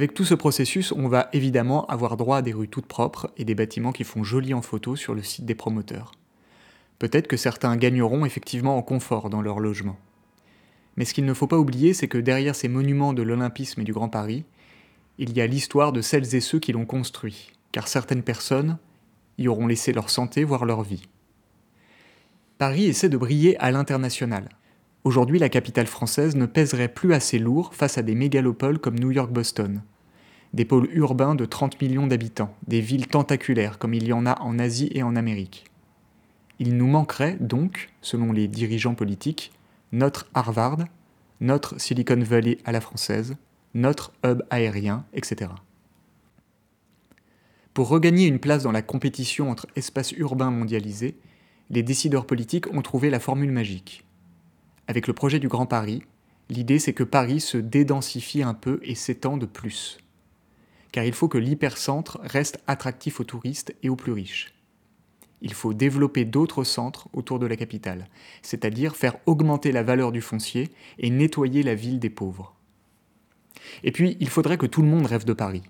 Avec 0.01 0.14
tout 0.14 0.24
ce 0.24 0.32
processus, 0.32 0.92
on 0.92 1.09
va 1.09 1.28
évidemment 1.34 1.84
avoir 1.84 2.16
droit 2.16 2.38
à 2.38 2.40
des 2.40 2.55
rues 2.55 2.68
toutes 2.68 2.86
propres 2.86 3.30
et 3.36 3.44
des 3.44 3.55
bâtiments 3.55 3.92
qui 3.92 4.05
font 4.05 4.24
joli 4.24 4.55
en 4.55 4.62
photo 4.62 4.96
sur 4.96 5.14
le 5.14 5.22
site 5.22 5.44
des 5.44 5.55
promoteurs. 5.55 6.12
Peut-être 6.98 7.26
que 7.26 7.36
certains 7.36 7.76
gagneront 7.76 8.24
effectivement 8.24 8.78
en 8.78 8.82
confort 8.82 9.28
dans 9.28 9.42
leur 9.42 9.61
logement. 9.61 9.98
Mais 10.96 11.05
ce 11.05 11.12
qu'il 11.12 11.26
ne 11.26 11.34
faut 11.34 11.46
pas 11.46 11.59
oublier, 11.59 11.92
c'est 11.92 12.09
que 12.09 12.16
derrière 12.16 12.55
ces 12.55 12.66
monuments 12.66 13.12
de 13.12 13.20
l'Olympisme 13.20 13.82
et 13.82 13.84
du 13.84 13.92
Grand 13.92 14.09
Paris, 14.09 14.46
il 15.18 15.36
y 15.36 15.42
a 15.42 15.46
l'histoire 15.46 15.92
de 15.92 16.01
celles 16.01 16.34
et 16.34 16.40
ceux 16.40 16.61
qui 16.61 16.72
l'ont 16.72 16.86
construit, 16.86 17.53
car 17.70 17.86
certaines 17.86 18.22
personnes 18.22 18.78
y 19.36 19.48
auront 19.48 19.66
laissé 19.66 19.92
leur 19.92 20.09
santé, 20.09 20.44
voire 20.44 20.64
leur 20.64 20.82
vie. 20.82 21.03
Paris 22.57 22.86
essaie 22.86 23.11
de 23.11 23.18
briller 23.18 23.59
à 23.59 23.70
l'international. 23.70 24.48
Aujourd'hui, 25.03 25.38
la 25.38 25.48
capitale 25.48 25.86
française 25.86 26.36
ne 26.36 26.44
pèserait 26.44 26.92
plus 26.92 27.14
assez 27.14 27.38
lourd 27.38 27.74
face 27.74 27.96
à 27.96 28.03
des 28.03 28.14
mégalopoles 28.14 28.78
comme 28.78 28.98
New 28.98 29.11
York-Boston. 29.11 29.80
Des 30.53 30.66
pôles 30.66 30.90
urbains 30.92 31.34
de 31.34 31.46
30 31.46 31.80
millions 31.80 32.07
d'habitants, 32.07 32.55
des 32.66 32.82
villes 32.82 33.07
tentaculaires 33.07 33.78
comme 33.78 33.94
il 33.94 34.07
y 34.07 34.12
en 34.12 34.26
a 34.26 34.38
en 34.42 34.59
Asie 34.59 34.90
et 34.92 35.03
en 35.03 35.16
Amérique. 35.16 35.64
Il 36.59 36.76
nous 36.76 36.86
manquerait 36.86 37.38
donc, 37.40 37.88
selon 38.03 38.30
les 38.30 38.46
dirigeants 38.46 38.94
politiques, 38.94 39.53
notre 39.92 40.28
Harvard, 40.34 40.80
notre 41.40 41.80
Silicon 41.80 42.20
Valley 42.20 42.59
à 42.66 42.72
la 42.72 42.82
française, 42.82 43.36
notre 43.72 44.12
hub 44.22 44.42
aérien, 44.51 45.07
etc. 45.14 45.51
Pour 47.72 47.88
regagner 47.88 48.26
une 48.26 48.38
place 48.38 48.64
dans 48.64 48.72
la 48.72 48.82
compétition 48.82 49.51
entre 49.51 49.66
espaces 49.76 50.12
urbains 50.12 50.51
mondialisés, 50.51 51.16
les 51.70 51.82
décideurs 51.82 52.26
politiques 52.26 52.70
ont 52.74 52.82
trouvé 52.82 53.09
la 53.09 53.20
formule 53.20 53.53
magique. 53.53 54.05
Avec 54.91 55.07
le 55.07 55.12
projet 55.12 55.38
du 55.38 55.47
Grand 55.47 55.66
Paris, 55.66 56.03
l'idée 56.49 56.80
c'est 56.80 56.93
que 56.93 57.05
Paris 57.05 57.38
se 57.38 57.57
dédensifie 57.57 58.43
un 58.43 58.55
peu 58.55 58.80
et 58.82 58.97
s'étende 58.97 59.47
plus. 59.47 59.99
Car 60.91 61.05
il 61.05 61.12
faut 61.12 61.28
que 61.28 61.38
l'hypercentre 61.38 62.18
reste 62.24 62.59
attractif 62.66 63.20
aux 63.20 63.24
touristes 63.24 63.72
et 63.84 63.88
aux 63.88 63.95
plus 63.95 64.11
riches. 64.11 64.53
Il 65.43 65.55
faut 65.55 65.74
développer 65.74 66.24
d'autres 66.24 66.64
centres 66.64 67.09
autour 67.12 67.38
de 67.38 67.47
la 67.47 67.55
capitale, 67.55 68.09
c'est-à-dire 68.43 68.97
faire 68.97 69.14
augmenter 69.26 69.70
la 69.70 69.84
valeur 69.84 70.11
du 70.11 70.20
foncier 70.20 70.70
et 70.99 71.09
nettoyer 71.11 71.62
la 71.62 71.76
ville 71.76 72.01
des 72.01 72.11
pauvres. 72.11 72.57
Et 73.84 73.93
puis, 73.93 74.16
il 74.18 74.28
faudrait 74.28 74.59
que 74.59 74.66
tout 74.66 74.82
le 74.82 74.88
monde 74.88 75.07
rêve 75.07 75.24
de 75.24 75.34
Paris, 75.34 75.62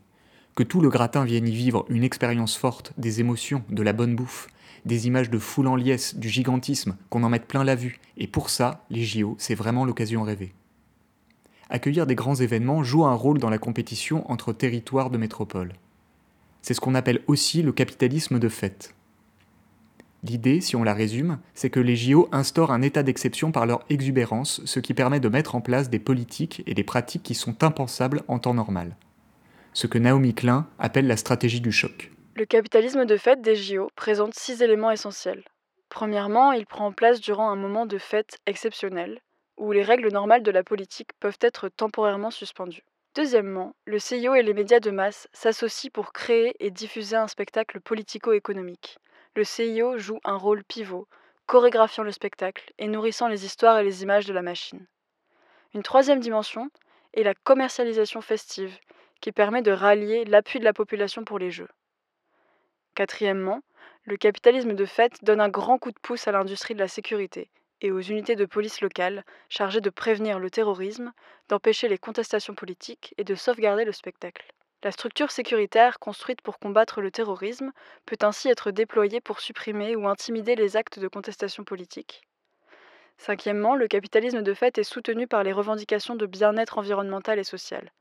que 0.57 0.63
tout 0.63 0.81
le 0.81 0.89
gratin 0.89 1.27
vienne 1.27 1.47
y 1.47 1.55
vivre 1.55 1.85
une 1.91 2.05
expérience 2.05 2.57
forte 2.57 2.95
des 2.97 3.21
émotions, 3.21 3.65
de 3.69 3.83
la 3.83 3.93
bonne 3.93 4.17
bouffe, 4.17 4.49
des 4.85 5.07
images 5.07 5.31
de 5.31 5.39
foule 5.39 5.69
en 5.69 5.77
liesse, 5.77 6.17
du 6.17 6.29
gigantisme, 6.29 6.97
qu'on 7.09 7.23
en 7.23 7.29
mette 7.29 7.47
plein 7.47 7.65
la 7.65 7.75
vue. 7.75 8.01
Et 8.17 8.27
pour 8.27 8.51
ça, 8.51 8.85
les 8.91 9.05
JO, 9.05 9.37
c'est 9.39 9.55
vraiment 9.55 9.85
l'occasion 9.85 10.23
rêvée. 10.23 10.53
Accueillir 11.69 12.07
des 12.07 12.17
grands 12.17 12.35
événements 12.35 12.83
joue 12.83 13.05
un 13.05 13.15
rôle 13.15 13.39
dans 13.39 13.51
la 13.51 13.59
compétition 13.59 14.31
entre 14.31 14.53
territoires 14.53 15.11
de 15.11 15.19
métropole. 15.19 15.73
C'est 16.63 16.75
ce 16.75 16.81
qu'on 16.81 16.95
appelle 16.95 17.23
aussi 17.27 17.63
le 17.63 17.73
capitalisme 17.73 18.39
de 18.39 18.49
fait. 18.49 18.95
L'idée, 20.23 20.61
si 20.61 20.77
on 20.77 20.85
la 20.85 20.93
résume, 20.93 21.39
c'est 21.55 21.71
que 21.71 21.81
les 21.81 21.97
JO 21.97 22.29
instaurent 22.33 22.73
un 22.73 22.83
état 22.83 23.03
d'exception 23.03 23.53
par 23.53 23.65
leur 23.65 23.85
exubérance, 23.89 24.61
ce 24.67 24.81
qui 24.81 24.93
permet 24.93 25.21
de 25.21 25.29
mettre 25.29 25.55
en 25.55 25.63
place 25.63 25.89
des 25.89 25.99
politiques 25.99 26.63
et 26.67 26.75
des 26.75 26.85
pratiques 26.85 27.23
qui 27.23 27.35
sont 27.35 27.65
impensables 27.65 28.23
en 28.29 28.39
temps 28.39 28.53
normal. 28.53 28.97
Ce 29.73 29.87
que 29.87 29.99
Naomi 29.99 30.35
Klein 30.35 30.67
appelle 30.79 31.07
la 31.07 31.17
stratégie 31.17 31.61
du 31.61 31.73
choc. 31.73 32.11
Le 32.37 32.47
capitalisme 32.47 33.05
de 33.07 33.17
fête 33.17 33.43
des 33.43 33.57
JO 33.57 33.91
présente 33.97 34.35
six 34.35 34.63
éléments 34.63 34.93
essentiels. 34.93 35.45
Premièrement, 35.89 36.53
il 36.53 36.65
prend 36.65 36.93
place 36.93 37.21
durant 37.21 37.51
un 37.51 37.57
moment 37.57 37.87
de 37.87 37.99
fête 37.99 38.39
exceptionnel, 38.47 39.21
où 39.57 39.73
les 39.73 39.83
règles 39.83 40.13
normales 40.13 40.45
de 40.45 40.53
la 40.53 40.63
politique 40.63 41.11
peuvent 41.19 41.39
être 41.41 41.69
temporairement 41.69 42.31
suspendues. 42.31 42.85
Deuxièmement, 43.17 43.75
le 43.85 43.99
CIO 43.99 44.35
et 44.37 44.45
les 44.45 44.55
médias 44.55 44.79
de 44.79 44.93
masse 44.93 45.29
s'associent 45.33 45.91
pour 45.93 46.13
créer 46.13 46.55
et 46.61 46.71
diffuser 46.71 47.17
un 47.17 47.27
spectacle 47.27 47.81
politico-économique. 47.81 48.99
Le 49.35 49.43
CIO 49.43 49.99
joue 49.99 50.21
un 50.25 50.37
rôle 50.37 50.63
pivot, 50.63 51.09
chorégraphiant 51.47 52.05
le 52.05 52.13
spectacle 52.13 52.73
et 52.79 52.87
nourrissant 52.87 53.27
les 53.27 53.45
histoires 53.45 53.81
et 53.81 53.85
les 53.85 54.05
images 54.05 54.27
de 54.27 54.33
la 54.33 54.43
machine. 54.43 54.87
Une 55.75 55.83
troisième 55.83 56.21
dimension 56.21 56.71
est 57.13 57.25
la 57.25 57.35
commercialisation 57.35 58.21
festive, 58.21 58.79
qui 59.21 59.33
permet 59.33 59.63
de 59.63 59.73
rallier 59.73 60.25
l'appui 60.25 60.61
de 60.61 60.65
la 60.65 60.73
population 60.73 61.25
pour 61.25 61.41
les 61.41 61.51
jeux. 61.51 61.69
Quatrièmement, 62.95 63.61
le 64.05 64.17
capitalisme 64.17 64.75
de 64.75 64.85
fait 64.85 65.23
donne 65.23 65.41
un 65.41 65.49
grand 65.49 65.79
coup 65.79 65.91
de 65.91 65.99
pouce 66.01 66.27
à 66.29 66.33
l'industrie 66.33 66.75
de 66.75 66.81
la 66.81 66.89
sécurité 66.89 67.51
et 67.81 67.91
aux 67.91 68.01
unités 68.01 68.37
de 68.37 68.45
police 68.45 68.81
locales 68.81 69.25
chargées 69.49 69.81
de 69.81 69.91
prévenir 69.91 70.39
le 70.39 70.51
terrorisme, 70.51 71.13
d'empêcher 71.49 71.89
les 71.89 71.99
contestations 71.99 72.55
politiques 72.55 73.15
et 73.17 73.25
de 73.25 73.35
sauvegarder 73.35 73.85
le 73.85 73.93
spectacle. 73.93 74.53
La 74.83 74.93
structure 74.93 75.31
sécuritaire 75.31 75.99
construite 75.99 76.41
pour 76.41 76.59
combattre 76.59 77.01
le 77.01 77.11
terrorisme 77.11 77.73
peut 78.07 78.19
ainsi 78.23 78.49
être 78.49 78.71
déployée 78.71 79.21
pour 79.21 79.41
supprimer 79.41 79.95
ou 79.95 80.09
intimider 80.09 80.57
les 80.57 80.77
actes 80.77 80.99
de 80.99 81.09
contestation 81.09 81.65
politique. 81.65 82.23
Cinquièmement, 83.19 83.77
le 83.77 83.89
capitalisme 83.89 84.43
de 84.43 84.55
fait 84.55 84.79
est 84.79 84.83
soutenu 84.83 85.27
par 85.27 85.45
les 85.45 85.53
revendications 85.53 86.15
de 86.15 86.25
bien-être 86.25 86.79
environnemental 86.79 87.39
et 87.39 87.45
social. 87.45 87.93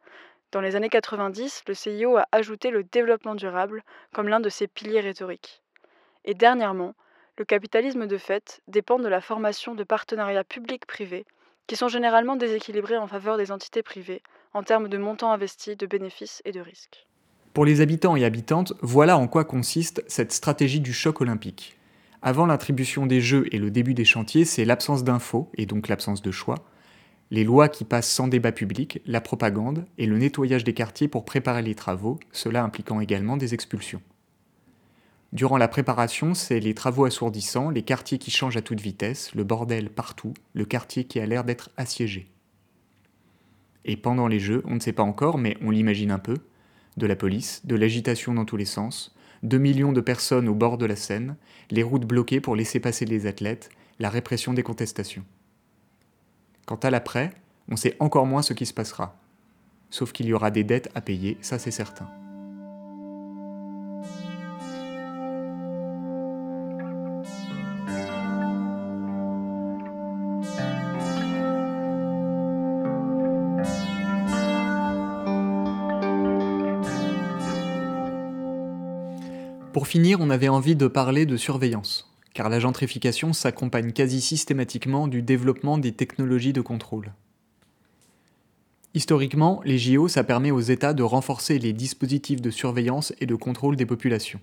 Dans 0.51 0.61
les 0.61 0.75
années 0.75 0.89
90, 0.89 1.63
le 1.67 1.73
CIO 1.75 2.17
a 2.17 2.25
ajouté 2.31 2.71
le 2.71 2.83
développement 2.83 3.35
durable 3.35 3.83
comme 4.13 4.27
l'un 4.27 4.39
de 4.39 4.49
ses 4.49 4.67
piliers 4.67 4.99
rhétoriques. 4.99 5.61
Et 6.25 6.33
dernièrement, 6.33 6.95
le 7.37 7.45
capitalisme 7.45 8.07
de 8.07 8.17
fait 8.17 8.61
dépend 8.67 8.97
de 8.97 9.07
la 9.07 9.21
formation 9.21 9.75
de 9.75 9.83
partenariats 9.83 10.43
publics-privés 10.43 11.25
qui 11.67 11.75
sont 11.75 11.87
généralement 11.87 12.35
déséquilibrés 12.35 12.97
en 12.97 13.05
faveur 13.05 13.37
des 13.37 13.51
entités 13.51 13.83
privées 13.83 14.23
en 14.53 14.63
termes 14.63 14.89
de 14.89 14.97
montants 14.97 15.31
investis, 15.31 15.77
de 15.77 15.85
bénéfices 15.85 16.41
et 16.45 16.51
de 16.51 16.61
risques. 16.61 17.07
Pour 17.53 17.63
les 17.63 17.81
habitants 17.81 18.15
et 18.15 18.25
habitantes, 18.25 18.73
voilà 18.81 19.17
en 19.17 19.27
quoi 19.27 19.45
consiste 19.45 20.03
cette 20.07 20.31
stratégie 20.31 20.79
du 20.79 20.93
choc 20.93 21.21
olympique. 21.21 21.77
Avant 22.23 22.47
l'attribution 22.47 23.05
des 23.05 23.21
jeux 23.21 23.45
et 23.51 23.59
le 23.59 23.69
début 23.69 23.93
des 23.93 24.03
chantiers, 24.03 24.45
c'est 24.45 24.65
l'absence 24.65 25.03
d'infos, 25.03 25.49
et 25.53 25.67
donc 25.67 25.87
l'absence 25.87 26.23
de 26.23 26.31
choix, 26.31 26.57
les 27.31 27.43
lois 27.43 27.69
qui 27.69 27.85
passent 27.85 28.09
sans 28.09 28.27
débat 28.27 28.51
public, 28.51 29.01
la 29.05 29.21
propagande 29.21 29.85
et 29.97 30.05
le 30.05 30.17
nettoyage 30.17 30.63
des 30.63 30.73
quartiers 30.73 31.07
pour 31.07 31.25
préparer 31.25 31.61
les 31.61 31.75
travaux, 31.75 32.19
cela 32.31 32.63
impliquant 32.63 32.99
également 32.99 33.37
des 33.37 33.53
expulsions. 33.53 34.01
Durant 35.31 35.57
la 35.57 35.67
préparation, 35.67 36.33
c'est 36.33 36.59
les 36.59 36.73
travaux 36.73 37.05
assourdissants, 37.05 37.69
les 37.69 37.83
quartiers 37.83 38.17
qui 38.17 38.31
changent 38.31 38.57
à 38.57 38.63
toute 38.63 38.81
vitesse, 38.81 39.35
le 39.35 39.43
bordel 39.43 39.91
partout, 39.91 40.33
le 40.53 40.65
quartier 40.65 41.03
qui 41.03 41.19
a 41.19 41.25
l'air 41.27 41.43
d'être 41.43 41.69
assiégé. 41.77 42.31
Et 43.85 43.95
pendant 43.95 44.27
les 44.27 44.39
jeux, 44.39 44.63
on 44.65 44.75
ne 44.75 44.79
sait 44.79 44.91
pas 44.91 45.03
encore, 45.03 45.37
mais 45.37 45.55
on 45.61 45.69
l'imagine 45.69 46.11
un 46.11 46.19
peu, 46.19 46.37
de 46.97 47.05
la 47.05 47.15
police, 47.15 47.61
de 47.65 47.75
l'agitation 47.75 48.33
dans 48.33 48.45
tous 48.45 48.57
les 48.57 48.65
sens, 48.65 49.15
2 49.43 49.57
millions 49.59 49.93
de 49.93 50.01
personnes 50.01 50.49
au 50.49 50.55
bord 50.55 50.79
de 50.79 50.85
la 50.85 50.95
Seine, 50.95 51.37
les 51.69 51.83
routes 51.83 52.05
bloquées 52.05 52.41
pour 52.41 52.55
laisser 52.55 52.79
passer 52.79 53.05
les 53.05 53.27
athlètes, 53.27 53.69
la 53.99 54.09
répression 54.09 54.53
des 54.53 54.63
contestations. 54.63 55.25
Quant 56.69 56.75
à 56.83 56.91
l'après, 56.91 57.31
on 57.67 57.75
sait 57.75 57.95
encore 57.99 58.27
moins 58.27 58.43
ce 58.43 58.53
qui 58.53 58.67
se 58.67 58.75
passera. 58.75 59.15
Sauf 59.89 60.11
qu'il 60.11 60.27
y 60.27 60.33
aura 60.33 60.51
des 60.51 60.63
dettes 60.63 60.91
à 60.93 61.01
payer, 61.01 61.35
ça 61.41 61.57
c'est 61.57 61.71
certain. 61.71 62.07
Pour 79.73 79.87
finir, 79.87 80.19
on 80.21 80.29
avait 80.29 80.49
envie 80.49 80.75
de 80.75 80.85
parler 80.85 81.25
de 81.25 81.35
surveillance, 81.35 82.08
car 82.39 82.47
la 82.47 82.61
gentrification 82.61 83.33
s'accompagne 83.33 83.91
quasi 83.91 84.21
systématiquement 84.21 85.09
du 85.09 85.21
développement 85.21 85.77
des 85.77 85.91
technologies 85.91 86.53
de 86.53 86.61
contrôle. 86.61 87.11
Historiquement, 88.93 89.61
les 89.65 89.77
JO, 89.77 90.07
ça 90.07 90.23
permet 90.23 90.49
aux 90.49 90.61
États 90.61 90.93
de 90.93 91.03
renforcer 91.03 91.59
les 91.59 91.73
dispositifs 91.73 92.41
de 92.41 92.49
surveillance 92.49 93.11
et 93.19 93.25
de 93.25 93.35
contrôle 93.35 93.75
des 93.75 93.85
populations. 93.85 94.39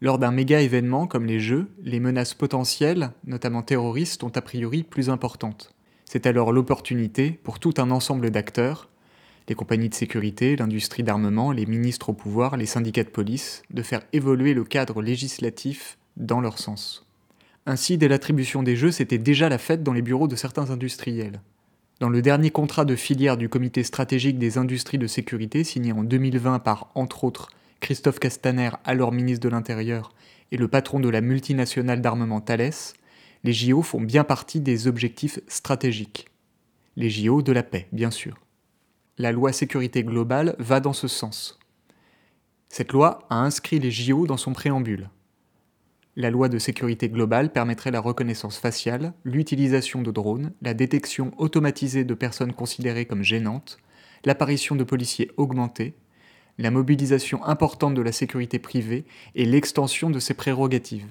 Lors 0.00 0.18
d'un 0.18 0.32
méga 0.32 0.62
événement 0.62 1.06
comme 1.06 1.26
les 1.26 1.38
Jeux, 1.38 1.70
les 1.80 2.00
menaces 2.00 2.34
potentielles, 2.34 3.12
notamment 3.24 3.62
terroristes, 3.62 4.22
sont 4.22 4.36
a 4.36 4.42
priori 4.42 4.82
plus 4.82 5.10
importantes. 5.10 5.76
C'est 6.04 6.26
alors 6.26 6.52
l'opportunité 6.52 7.38
pour 7.44 7.60
tout 7.60 7.74
un 7.76 7.92
ensemble 7.92 8.32
d'acteurs, 8.32 8.88
les 9.48 9.54
compagnies 9.54 9.90
de 9.90 9.94
sécurité, 9.94 10.56
l'industrie 10.56 11.04
d'armement, 11.04 11.52
les 11.52 11.66
ministres 11.66 12.08
au 12.08 12.14
pouvoir, 12.14 12.56
les 12.56 12.66
syndicats 12.66 13.04
de 13.04 13.10
police, 13.10 13.62
de 13.70 13.82
faire 13.82 14.02
évoluer 14.12 14.54
le 14.54 14.64
cadre 14.64 15.02
législatif 15.02 15.98
dans 16.16 16.40
leur 16.40 16.58
sens. 16.58 17.06
Ainsi, 17.66 17.96
dès 17.96 18.08
l'attribution 18.08 18.62
des 18.62 18.76
Jeux, 18.76 18.90
c'était 18.90 19.18
déjà 19.18 19.48
la 19.48 19.58
fête 19.58 19.82
dans 19.82 19.92
les 19.92 20.02
bureaux 20.02 20.28
de 20.28 20.36
certains 20.36 20.70
industriels. 20.70 21.40
Dans 22.00 22.08
le 22.08 22.22
dernier 22.22 22.50
contrat 22.50 22.84
de 22.84 22.96
filière 22.96 23.36
du 23.36 23.48
Comité 23.48 23.82
stratégique 23.82 24.38
des 24.38 24.58
industries 24.58 24.98
de 24.98 25.06
sécurité, 25.06 25.64
signé 25.64 25.92
en 25.92 26.04
2020 26.04 26.58
par, 26.58 26.90
entre 26.94 27.24
autres, 27.24 27.48
Christophe 27.80 28.18
Castaner, 28.18 28.70
alors 28.84 29.12
ministre 29.12 29.44
de 29.44 29.48
l'Intérieur, 29.48 30.12
et 30.50 30.56
le 30.56 30.68
patron 30.68 31.00
de 31.00 31.08
la 31.08 31.20
multinationale 31.20 32.00
d'armement 32.00 32.40
Thales, 32.40 32.72
les 33.44 33.52
JO 33.52 33.82
font 33.82 34.00
bien 34.00 34.24
partie 34.24 34.60
des 34.60 34.86
objectifs 34.86 35.38
stratégiques. 35.48 36.26
Les 36.96 37.10
JO 37.10 37.42
de 37.42 37.52
la 37.52 37.62
paix, 37.62 37.88
bien 37.92 38.10
sûr. 38.10 38.38
La 39.18 39.32
loi 39.32 39.52
sécurité 39.52 40.02
globale 40.02 40.56
va 40.58 40.80
dans 40.80 40.92
ce 40.92 41.08
sens. 41.08 41.58
Cette 42.68 42.92
loi 42.92 43.26
a 43.30 43.36
inscrit 43.36 43.78
les 43.78 43.90
JO 43.90 44.26
dans 44.26 44.36
son 44.36 44.52
préambule. 44.52 45.08
La 46.16 46.30
loi 46.30 46.48
de 46.48 46.58
sécurité 46.58 47.08
globale 47.08 47.50
permettrait 47.50 47.90
la 47.90 48.00
reconnaissance 48.00 48.58
faciale, 48.58 49.14
l'utilisation 49.24 50.00
de 50.00 50.12
drones, 50.12 50.52
la 50.62 50.72
détection 50.72 51.32
automatisée 51.38 52.04
de 52.04 52.14
personnes 52.14 52.52
considérées 52.52 53.04
comme 53.04 53.24
gênantes, 53.24 53.78
l'apparition 54.24 54.76
de 54.76 54.84
policiers 54.84 55.32
augmentés, 55.36 55.96
la 56.58 56.70
mobilisation 56.70 57.44
importante 57.44 57.94
de 57.94 58.02
la 58.02 58.12
sécurité 58.12 58.60
privée 58.60 59.06
et 59.34 59.44
l'extension 59.44 60.08
de 60.08 60.20
ses 60.20 60.34
prérogatives. 60.34 61.08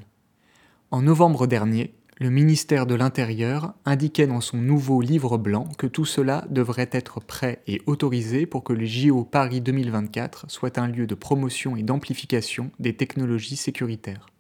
En 0.90 1.02
novembre 1.02 1.48
dernier, 1.48 1.94
le 2.20 2.30
ministère 2.30 2.86
de 2.86 2.96
l'Intérieur 2.96 3.74
indiquait 3.84 4.28
dans 4.28 4.40
son 4.40 4.58
nouveau 4.58 5.02
livre 5.02 5.38
blanc 5.38 5.68
que 5.78 5.88
tout 5.88 6.06
cela 6.06 6.46
devrait 6.50 6.90
être 6.94 7.20
prêt 7.20 7.62
et 7.68 7.82
autorisé 7.88 8.46
pour 8.46 8.64
que 8.64 8.72
le 8.72 8.86
JO 8.86 9.26
Paris 9.26 9.60
2024 9.60 10.46
soit 10.48 10.78
un 10.78 10.88
lieu 10.88 11.08
de 11.08 11.16
promotion 11.16 11.76
et 11.76 11.84
d'amplification 11.84 12.72
des 12.80 12.96
technologies 12.96 13.58
sécuritaires. 13.58 14.33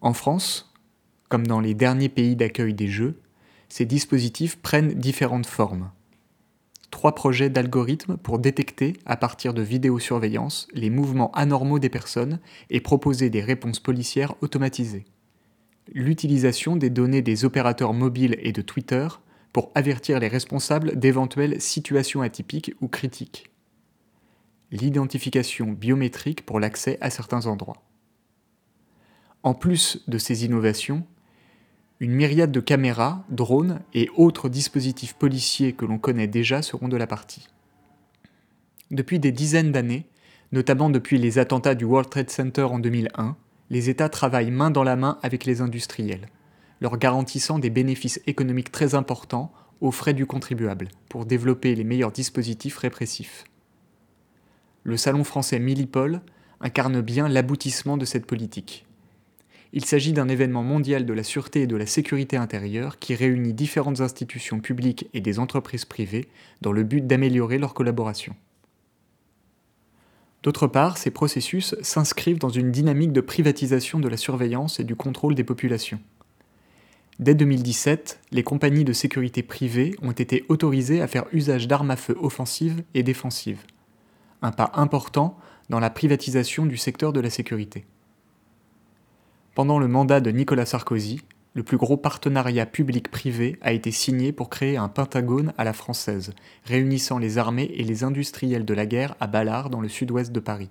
En 0.00 0.12
France, 0.12 0.72
comme 1.28 1.46
dans 1.46 1.60
les 1.60 1.74
derniers 1.74 2.08
pays 2.08 2.36
d'accueil 2.36 2.72
des 2.72 2.88
Jeux, 2.88 3.20
ces 3.68 3.84
dispositifs 3.84 4.56
prennent 4.56 4.94
différentes 4.94 5.46
formes. 5.46 5.90
Trois 6.90 7.14
projets 7.14 7.50
d'algorithmes 7.50 8.16
pour 8.16 8.38
détecter, 8.38 8.94
à 9.04 9.16
partir 9.16 9.52
de 9.52 9.62
vidéosurveillance, 9.62 10.68
les 10.72 10.88
mouvements 10.88 11.30
anormaux 11.32 11.78
des 11.78 11.90
personnes 11.90 12.40
et 12.70 12.80
proposer 12.80 13.28
des 13.28 13.42
réponses 13.42 13.80
policières 13.80 14.34
automatisées. 14.40 15.04
L'utilisation 15.92 16.76
des 16.76 16.90
données 16.90 17.22
des 17.22 17.44
opérateurs 17.44 17.92
mobiles 17.92 18.36
et 18.40 18.52
de 18.52 18.62
Twitter 18.62 19.06
pour 19.52 19.70
avertir 19.74 20.18
les 20.20 20.28
responsables 20.28 20.98
d'éventuelles 20.98 21.60
situations 21.60 22.22
atypiques 22.22 22.74
ou 22.80 22.88
critiques. 22.88 23.50
L'identification 24.70 25.72
biométrique 25.72 26.44
pour 26.44 26.60
l'accès 26.60 26.98
à 27.00 27.10
certains 27.10 27.46
endroits. 27.46 27.87
En 29.42 29.54
plus 29.54 30.02
de 30.08 30.18
ces 30.18 30.44
innovations, 30.44 31.04
une 32.00 32.12
myriade 32.12 32.52
de 32.52 32.60
caméras, 32.60 33.24
drones 33.28 33.80
et 33.94 34.08
autres 34.16 34.48
dispositifs 34.48 35.14
policiers 35.14 35.72
que 35.72 35.84
l'on 35.84 35.98
connaît 35.98 36.26
déjà 36.26 36.62
seront 36.62 36.88
de 36.88 36.96
la 36.96 37.06
partie. 37.06 37.48
Depuis 38.90 39.18
des 39.18 39.32
dizaines 39.32 39.72
d'années, 39.72 40.06
notamment 40.52 40.90
depuis 40.90 41.18
les 41.18 41.38
attentats 41.38 41.74
du 41.74 41.84
World 41.84 42.10
Trade 42.10 42.30
Center 42.30 42.62
en 42.62 42.78
2001, 42.78 43.36
les 43.70 43.90
États 43.90 44.08
travaillent 44.08 44.50
main 44.50 44.70
dans 44.70 44.84
la 44.84 44.96
main 44.96 45.18
avec 45.22 45.44
les 45.44 45.60
industriels, 45.60 46.28
leur 46.80 46.96
garantissant 46.96 47.58
des 47.58 47.70
bénéfices 47.70 48.20
économiques 48.26 48.72
très 48.72 48.94
importants 48.94 49.52
aux 49.80 49.90
frais 49.92 50.14
du 50.14 50.26
contribuable 50.26 50.88
pour 51.08 51.26
développer 51.26 51.74
les 51.74 51.84
meilleurs 51.84 52.12
dispositifs 52.12 52.78
répressifs. 52.78 53.44
Le 54.82 54.96
Salon 54.96 55.22
français 55.22 55.58
Millipol 55.58 56.22
incarne 56.60 57.00
bien 57.02 57.28
l'aboutissement 57.28 57.96
de 57.96 58.04
cette 58.04 58.26
politique. 58.26 58.87
Il 59.72 59.84
s'agit 59.84 60.12
d'un 60.12 60.28
événement 60.28 60.62
mondial 60.62 61.04
de 61.04 61.12
la 61.12 61.22
sûreté 61.22 61.62
et 61.62 61.66
de 61.66 61.76
la 61.76 61.86
sécurité 61.86 62.36
intérieure 62.36 62.98
qui 62.98 63.14
réunit 63.14 63.52
différentes 63.52 64.00
institutions 64.00 64.60
publiques 64.60 65.08
et 65.12 65.20
des 65.20 65.38
entreprises 65.38 65.84
privées 65.84 66.28
dans 66.62 66.72
le 66.72 66.84
but 66.84 67.06
d'améliorer 67.06 67.58
leur 67.58 67.74
collaboration. 67.74 68.34
D'autre 70.42 70.66
part, 70.66 70.96
ces 70.96 71.10
processus 71.10 71.74
s'inscrivent 71.82 72.38
dans 72.38 72.48
une 72.48 72.70
dynamique 72.70 73.12
de 73.12 73.20
privatisation 73.20 73.98
de 73.98 74.08
la 74.08 74.16
surveillance 74.16 74.80
et 74.80 74.84
du 74.84 74.96
contrôle 74.96 75.34
des 75.34 75.44
populations. 75.44 76.00
Dès 77.18 77.34
2017, 77.34 78.20
les 78.30 78.44
compagnies 78.44 78.84
de 78.84 78.92
sécurité 78.92 79.42
privées 79.42 79.96
ont 80.02 80.12
été 80.12 80.44
autorisées 80.48 81.02
à 81.02 81.08
faire 81.08 81.24
usage 81.32 81.66
d'armes 81.66 81.90
à 81.90 81.96
feu 81.96 82.16
offensives 82.20 82.84
et 82.94 83.02
défensives. 83.02 83.64
Un 84.40 84.52
pas 84.52 84.70
important 84.74 85.36
dans 85.68 85.80
la 85.80 85.90
privatisation 85.90 86.64
du 86.64 86.76
secteur 86.76 87.12
de 87.12 87.20
la 87.20 87.28
sécurité. 87.28 87.84
Pendant 89.58 89.80
le 89.80 89.88
mandat 89.88 90.20
de 90.20 90.30
Nicolas 90.30 90.66
Sarkozy, 90.66 91.20
le 91.54 91.64
plus 91.64 91.78
gros 91.78 91.96
partenariat 91.96 92.64
public-privé 92.64 93.58
a 93.60 93.72
été 93.72 93.90
signé 93.90 94.30
pour 94.30 94.50
créer 94.50 94.76
un 94.76 94.86
Pentagone 94.86 95.52
à 95.58 95.64
la 95.64 95.72
française, 95.72 96.32
réunissant 96.64 97.18
les 97.18 97.38
armées 97.38 97.68
et 97.74 97.82
les 97.82 98.04
industriels 98.04 98.64
de 98.64 98.72
la 98.72 98.86
guerre 98.86 99.16
à 99.18 99.26
Ballard 99.26 99.68
dans 99.68 99.80
le 99.80 99.88
sud-ouest 99.88 100.30
de 100.30 100.38
Paris. 100.38 100.70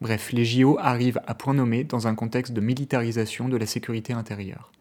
Bref, 0.00 0.32
les 0.32 0.44
JO 0.44 0.76
arrivent 0.80 1.20
à 1.24 1.36
point 1.36 1.54
nommé 1.54 1.84
dans 1.84 2.08
un 2.08 2.16
contexte 2.16 2.52
de 2.52 2.60
militarisation 2.60 3.48
de 3.48 3.56
la 3.56 3.66
sécurité 3.66 4.12
intérieure. 4.12 4.72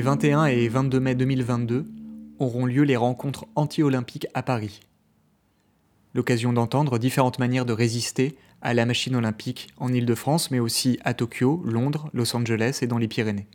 Les 0.00 0.06
21 0.06 0.46
et 0.46 0.66
22 0.66 0.98
mai 0.98 1.14
2022 1.14 1.84
auront 2.38 2.64
lieu 2.64 2.84
les 2.84 2.96
rencontres 2.96 3.44
anti-olympiques 3.54 4.28
à 4.32 4.42
Paris. 4.42 4.80
L'occasion 6.14 6.54
d'entendre 6.54 6.98
différentes 6.98 7.38
manières 7.38 7.66
de 7.66 7.74
résister 7.74 8.34
à 8.62 8.72
la 8.72 8.86
machine 8.86 9.14
olympique 9.14 9.68
en 9.76 9.92
Île-de-France, 9.92 10.50
mais 10.50 10.58
aussi 10.58 10.98
à 11.04 11.12
Tokyo, 11.12 11.62
Londres, 11.66 12.08
Los 12.14 12.34
Angeles 12.34 12.78
et 12.80 12.86
dans 12.86 12.96
les 12.96 13.08
Pyrénées. 13.08 13.46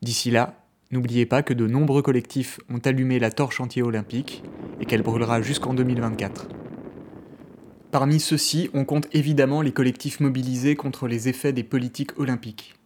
D'ici 0.00 0.30
là, 0.30 0.64
n'oubliez 0.90 1.26
pas 1.26 1.42
que 1.42 1.52
de 1.52 1.66
nombreux 1.66 2.00
collectifs 2.00 2.58
ont 2.70 2.78
allumé 2.78 3.18
la 3.18 3.30
torche 3.30 3.60
anti-olympique 3.60 4.42
et 4.80 4.86
qu'elle 4.86 5.02
brûlera 5.02 5.42
jusqu'en 5.42 5.74
2024. 5.74 6.48
Parmi 7.90 8.18
ceux-ci, 8.18 8.70
on 8.72 8.86
compte 8.86 9.08
évidemment 9.12 9.60
les 9.60 9.72
collectifs 9.72 10.20
mobilisés 10.20 10.74
contre 10.74 11.06
les 11.06 11.28
effets 11.28 11.52
des 11.52 11.64
politiques 11.64 12.18
olympiques. 12.18 12.76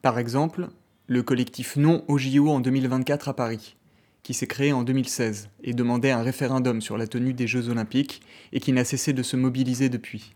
Par 0.00 0.18
exemple, 0.18 0.70
le 1.06 1.22
collectif 1.22 1.76
Non 1.76 2.04
au 2.08 2.16
JO 2.16 2.48
en 2.48 2.60
2024 2.60 3.28
à 3.28 3.36
Paris, 3.36 3.76
qui 4.22 4.32
s'est 4.32 4.46
créé 4.46 4.72
en 4.72 4.84
2016 4.84 5.50
et 5.62 5.74
demandait 5.74 6.10
un 6.10 6.22
référendum 6.22 6.80
sur 6.80 6.96
la 6.96 7.06
tenue 7.06 7.34
des 7.34 7.46
Jeux 7.46 7.68
olympiques 7.68 8.22
et 8.52 8.60
qui 8.60 8.72
n'a 8.72 8.84
cessé 8.84 9.12
de 9.12 9.22
se 9.22 9.36
mobiliser 9.36 9.90
depuis. 9.90 10.34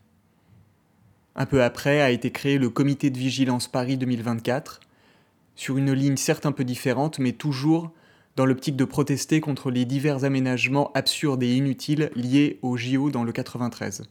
Un 1.37 1.47
peu 1.47 1.63
après 1.63 2.03
a 2.03 2.11
été 2.11 2.31
créé 2.31 2.59
le 2.59 2.69
Comité 2.69 3.09
de 3.11 3.19
vigilance 3.19 3.69
Paris 3.69 3.97
2024, 3.97 4.81
sur 5.55 5.79
une 5.79 5.93
ligne 5.93 6.17
certes 6.17 6.47
un 6.47 6.53
peu 6.53 6.65
différente, 6.65 7.19
mais 7.19 7.33
toujours 7.33 7.93
dans 8.37 8.45
l'optique 8.45 8.77
de 8.77 8.85
protester 8.85 9.41
contre 9.41 9.71
les 9.71 9.85
divers 9.85 10.25
aménagements 10.25 10.93
absurdes 10.93 11.43
et 11.43 11.57
inutiles 11.57 12.11
liés 12.15 12.59
aux 12.63 12.77
JO 12.77 13.11
dans 13.11 13.25
le 13.25 13.33
93. 13.33 14.03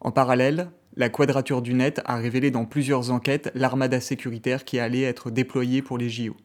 En 0.00 0.12
parallèle, 0.12 0.70
la 0.98 1.08
Quadrature 1.08 1.62
du 1.62 1.74
Net 1.74 2.02
a 2.06 2.16
révélé 2.16 2.50
dans 2.50 2.64
plusieurs 2.64 3.12
enquêtes 3.12 3.52
l'armada 3.54 4.00
sécuritaire 4.00 4.64
qui 4.64 4.80
allait 4.80 5.02
être 5.02 5.30
déployée 5.30 5.80
pour 5.80 5.96
les 5.96 6.10
JO. 6.10 6.36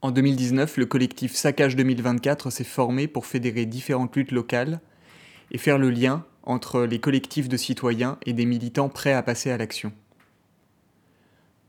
En 0.00 0.10
2019, 0.10 0.76
le 0.76 0.86
collectif 0.86 1.32
Saccage 1.36 1.76
2024 1.76 2.50
s'est 2.50 2.64
formé 2.64 3.06
pour 3.06 3.26
fédérer 3.26 3.64
différentes 3.64 4.16
luttes 4.16 4.32
locales 4.32 4.80
et 5.52 5.58
faire 5.58 5.78
le 5.78 5.90
lien 5.90 6.26
entre 6.42 6.82
les 6.82 6.98
collectifs 6.98 7.48
de 7.48 7.56
citoyens 7.56 8.18
et 8.26 8.32
des 8.32 8.44
militants 8.44 8.88
prêts 8.88 9.12
à 9.12 9.22
passer 9.22 9.52
à 9.52 9.56
l'action. 9.56 9.92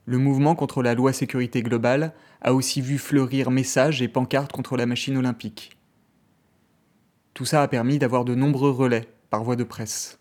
Le 0.05 0.17
mouvement 0.17 0.55
contre 0.55 0.81
la 0.81 0.95
loi 0.95 1.13
sécurité 1.13 1.61
globale 1.61 2.13
a 2.41 2.55
aussi 2.55 2.81
vu 2.81 2.97
fleurir 2.97 3.51
messages 3.51 4.01
et 4.01 4.07
pancartes 4.07 4.51
contre 4.51 4.75
la 4.75 4.87
machine 4.87 5.17
olympique. 5.17 5.77
Tout 7.35 7.45
ça 7.45 7.61
a 7.61 7.67
permis 7.67 7.99
d'avoir 7.99 8.25
de 8.25 8.33
nombreux 8.33 8.71
relais 8.71 9.07
par 9.29 9.43
voie 9.43 9.55
de 9.55 9.63
presse. 9.63 10.17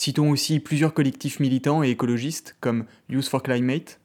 Citons 0.00 0.30
aussi 0.30 0.60
plusieurs 0.60 0.94
collectifs 0.94 1.40
militants 1.40 1.82
et 1.82 1.90
écologistes 1.90 2.56
comme 2.62 2.86
Youth 3.10 3.28
for 3.28 3.42
Climate 3.42 4.00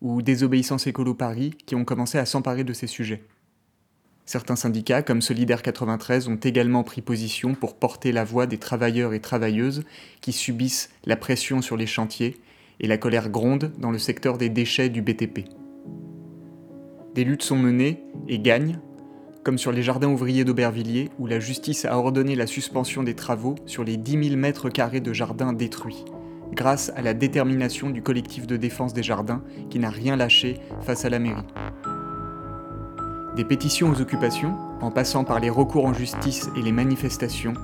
ou 0.00 0.22
Désobéissance 0.22 0.86
Écolo 0.86 1.12
Paris 1.12 1.54
qui 1.66 1.74
ont 1.74 1.84
commencé 1.84 2.18
à 2.18 2.24
s'emparer 2.24 2.62
de 2.62 2.72
ces 2.72 2.86
sujets. 2.86 3.24
Certains 4.26 4.54
syndicats, 4.54 5.02
comme 5.02 5.20
Solidaire 5.20 5.62
93, 5.62 6.28
ont 6.28 6.36
également 6.36 6.84
pris 6.84 7.02
position 7.02 7.56
pour 7.56 7.74
porter 7.74 8.12
la 8.12 8.22
voix 8.22 8.46
des 8.46 8.58
travailleurs 8.58 9.12
et 9.12 9.18
travailleuses 9.18 9.82
qui 10.20 10.30
subissent 10.30 10.90
la 11.04 11.16
pression 11.16 11.62
sur 11.62 11.76
les 11.76 11.88
chantiers 11.88 12.36
et 12.78 12.86
la 12.86 12.96
colère 12.96 13.28
gronde 13.28 13.72
dans 13.76 13.90
le 13.90 13.98
secteur 13.98 14.38
des 14.38 14.50
déchets 14.50 14.88
du 14.88 15.02
BTP. 15.02 15.46
Des 17.16 17.24
luttes 17.24 17.42
sont 17.42 17.58
menées 17.58 18.04
et 18.28 18.38
gagnent, 18.38 18.78
comme 19.42 19.58
sur 19.58 19.72
les 19.72 19.82
jardins 19.82 20.08
ouvriers 20.08 20.44
d'Aubervilliers, 20.44 21.10
où 21.18 21.26
la 21.26 21.40
justice 21.40 21.84
a 21.84 21.96
ordonné 21.96 22.34
la 22.34 22.46
suspension 22.46 23.02
des 23.02 23.14
travaux 23.14 23.54
sur 23.66 23.84
les 23.84 23.96
10 23.96 24.28
000 24.28 24.36
mètres 24.36 24.68
carrés 24.68 25.00
de 25.00 25.12
jardins 25.12 25.52
détruits, 25.52 26.04
grâce 26.52 26.92
à 26.96 27.02
la 27.02 27.14
détermination 27.14 27.90
du 27.90 28.02
collectif 28.02 28.46
de 28.46 28.56
défense 28.56 28.92
des 28.92 29.02
jardins 29.02 29.42
qui 29.70 29.78
n'a 29.78 29.90
rien 29.90 30.16
lâché 30.16 30.58
face 30.82 31.04
à 31.04 31.10
la 31.10 31.18
mairie. 31.18 31.46
Des 33.36 33.44
pétitions 33.44 33.90
aux 33.90 34.00
occupations, 34.00 34.56
en 34.80 34.90
passant 34.90 35.24
par 35.24 35.40
les 35.40 35.50
recours 35.50 35.86
en 35.86 35.94
justice 35.94 36.50
et 36.56 36.62
les 36.62 36.72
manifestations, 36.72 37.54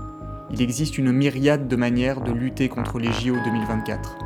il 0.51 0.63
existe 0.63 0.97
une 0.97 1.13
myriade 1.13 1.67
de 1.67 1.77
manières 1.77 2.21
de 2.21 2.31
lutter 2.31 2.69
contre 2.69 2.99
les 2.99 3.13
JO 3.13 3.35
2024. 3.45 4.17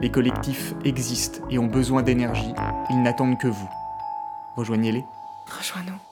Les 0.00 0.10
collectifs 0.10 0.74
existent 0.84 1.40
et 1.50 1.58
ont 1.58 1.66
besoin 1.66 2.02
d'énergie, 2.02 2.54
ils 2.90 3.02
n'attendent 3.02 3.38
que 3.38 3.48
vous. 3.48 3.68
Rejoignez-les. 4.56 5.04
Rejoins-nous. 5.46 6.09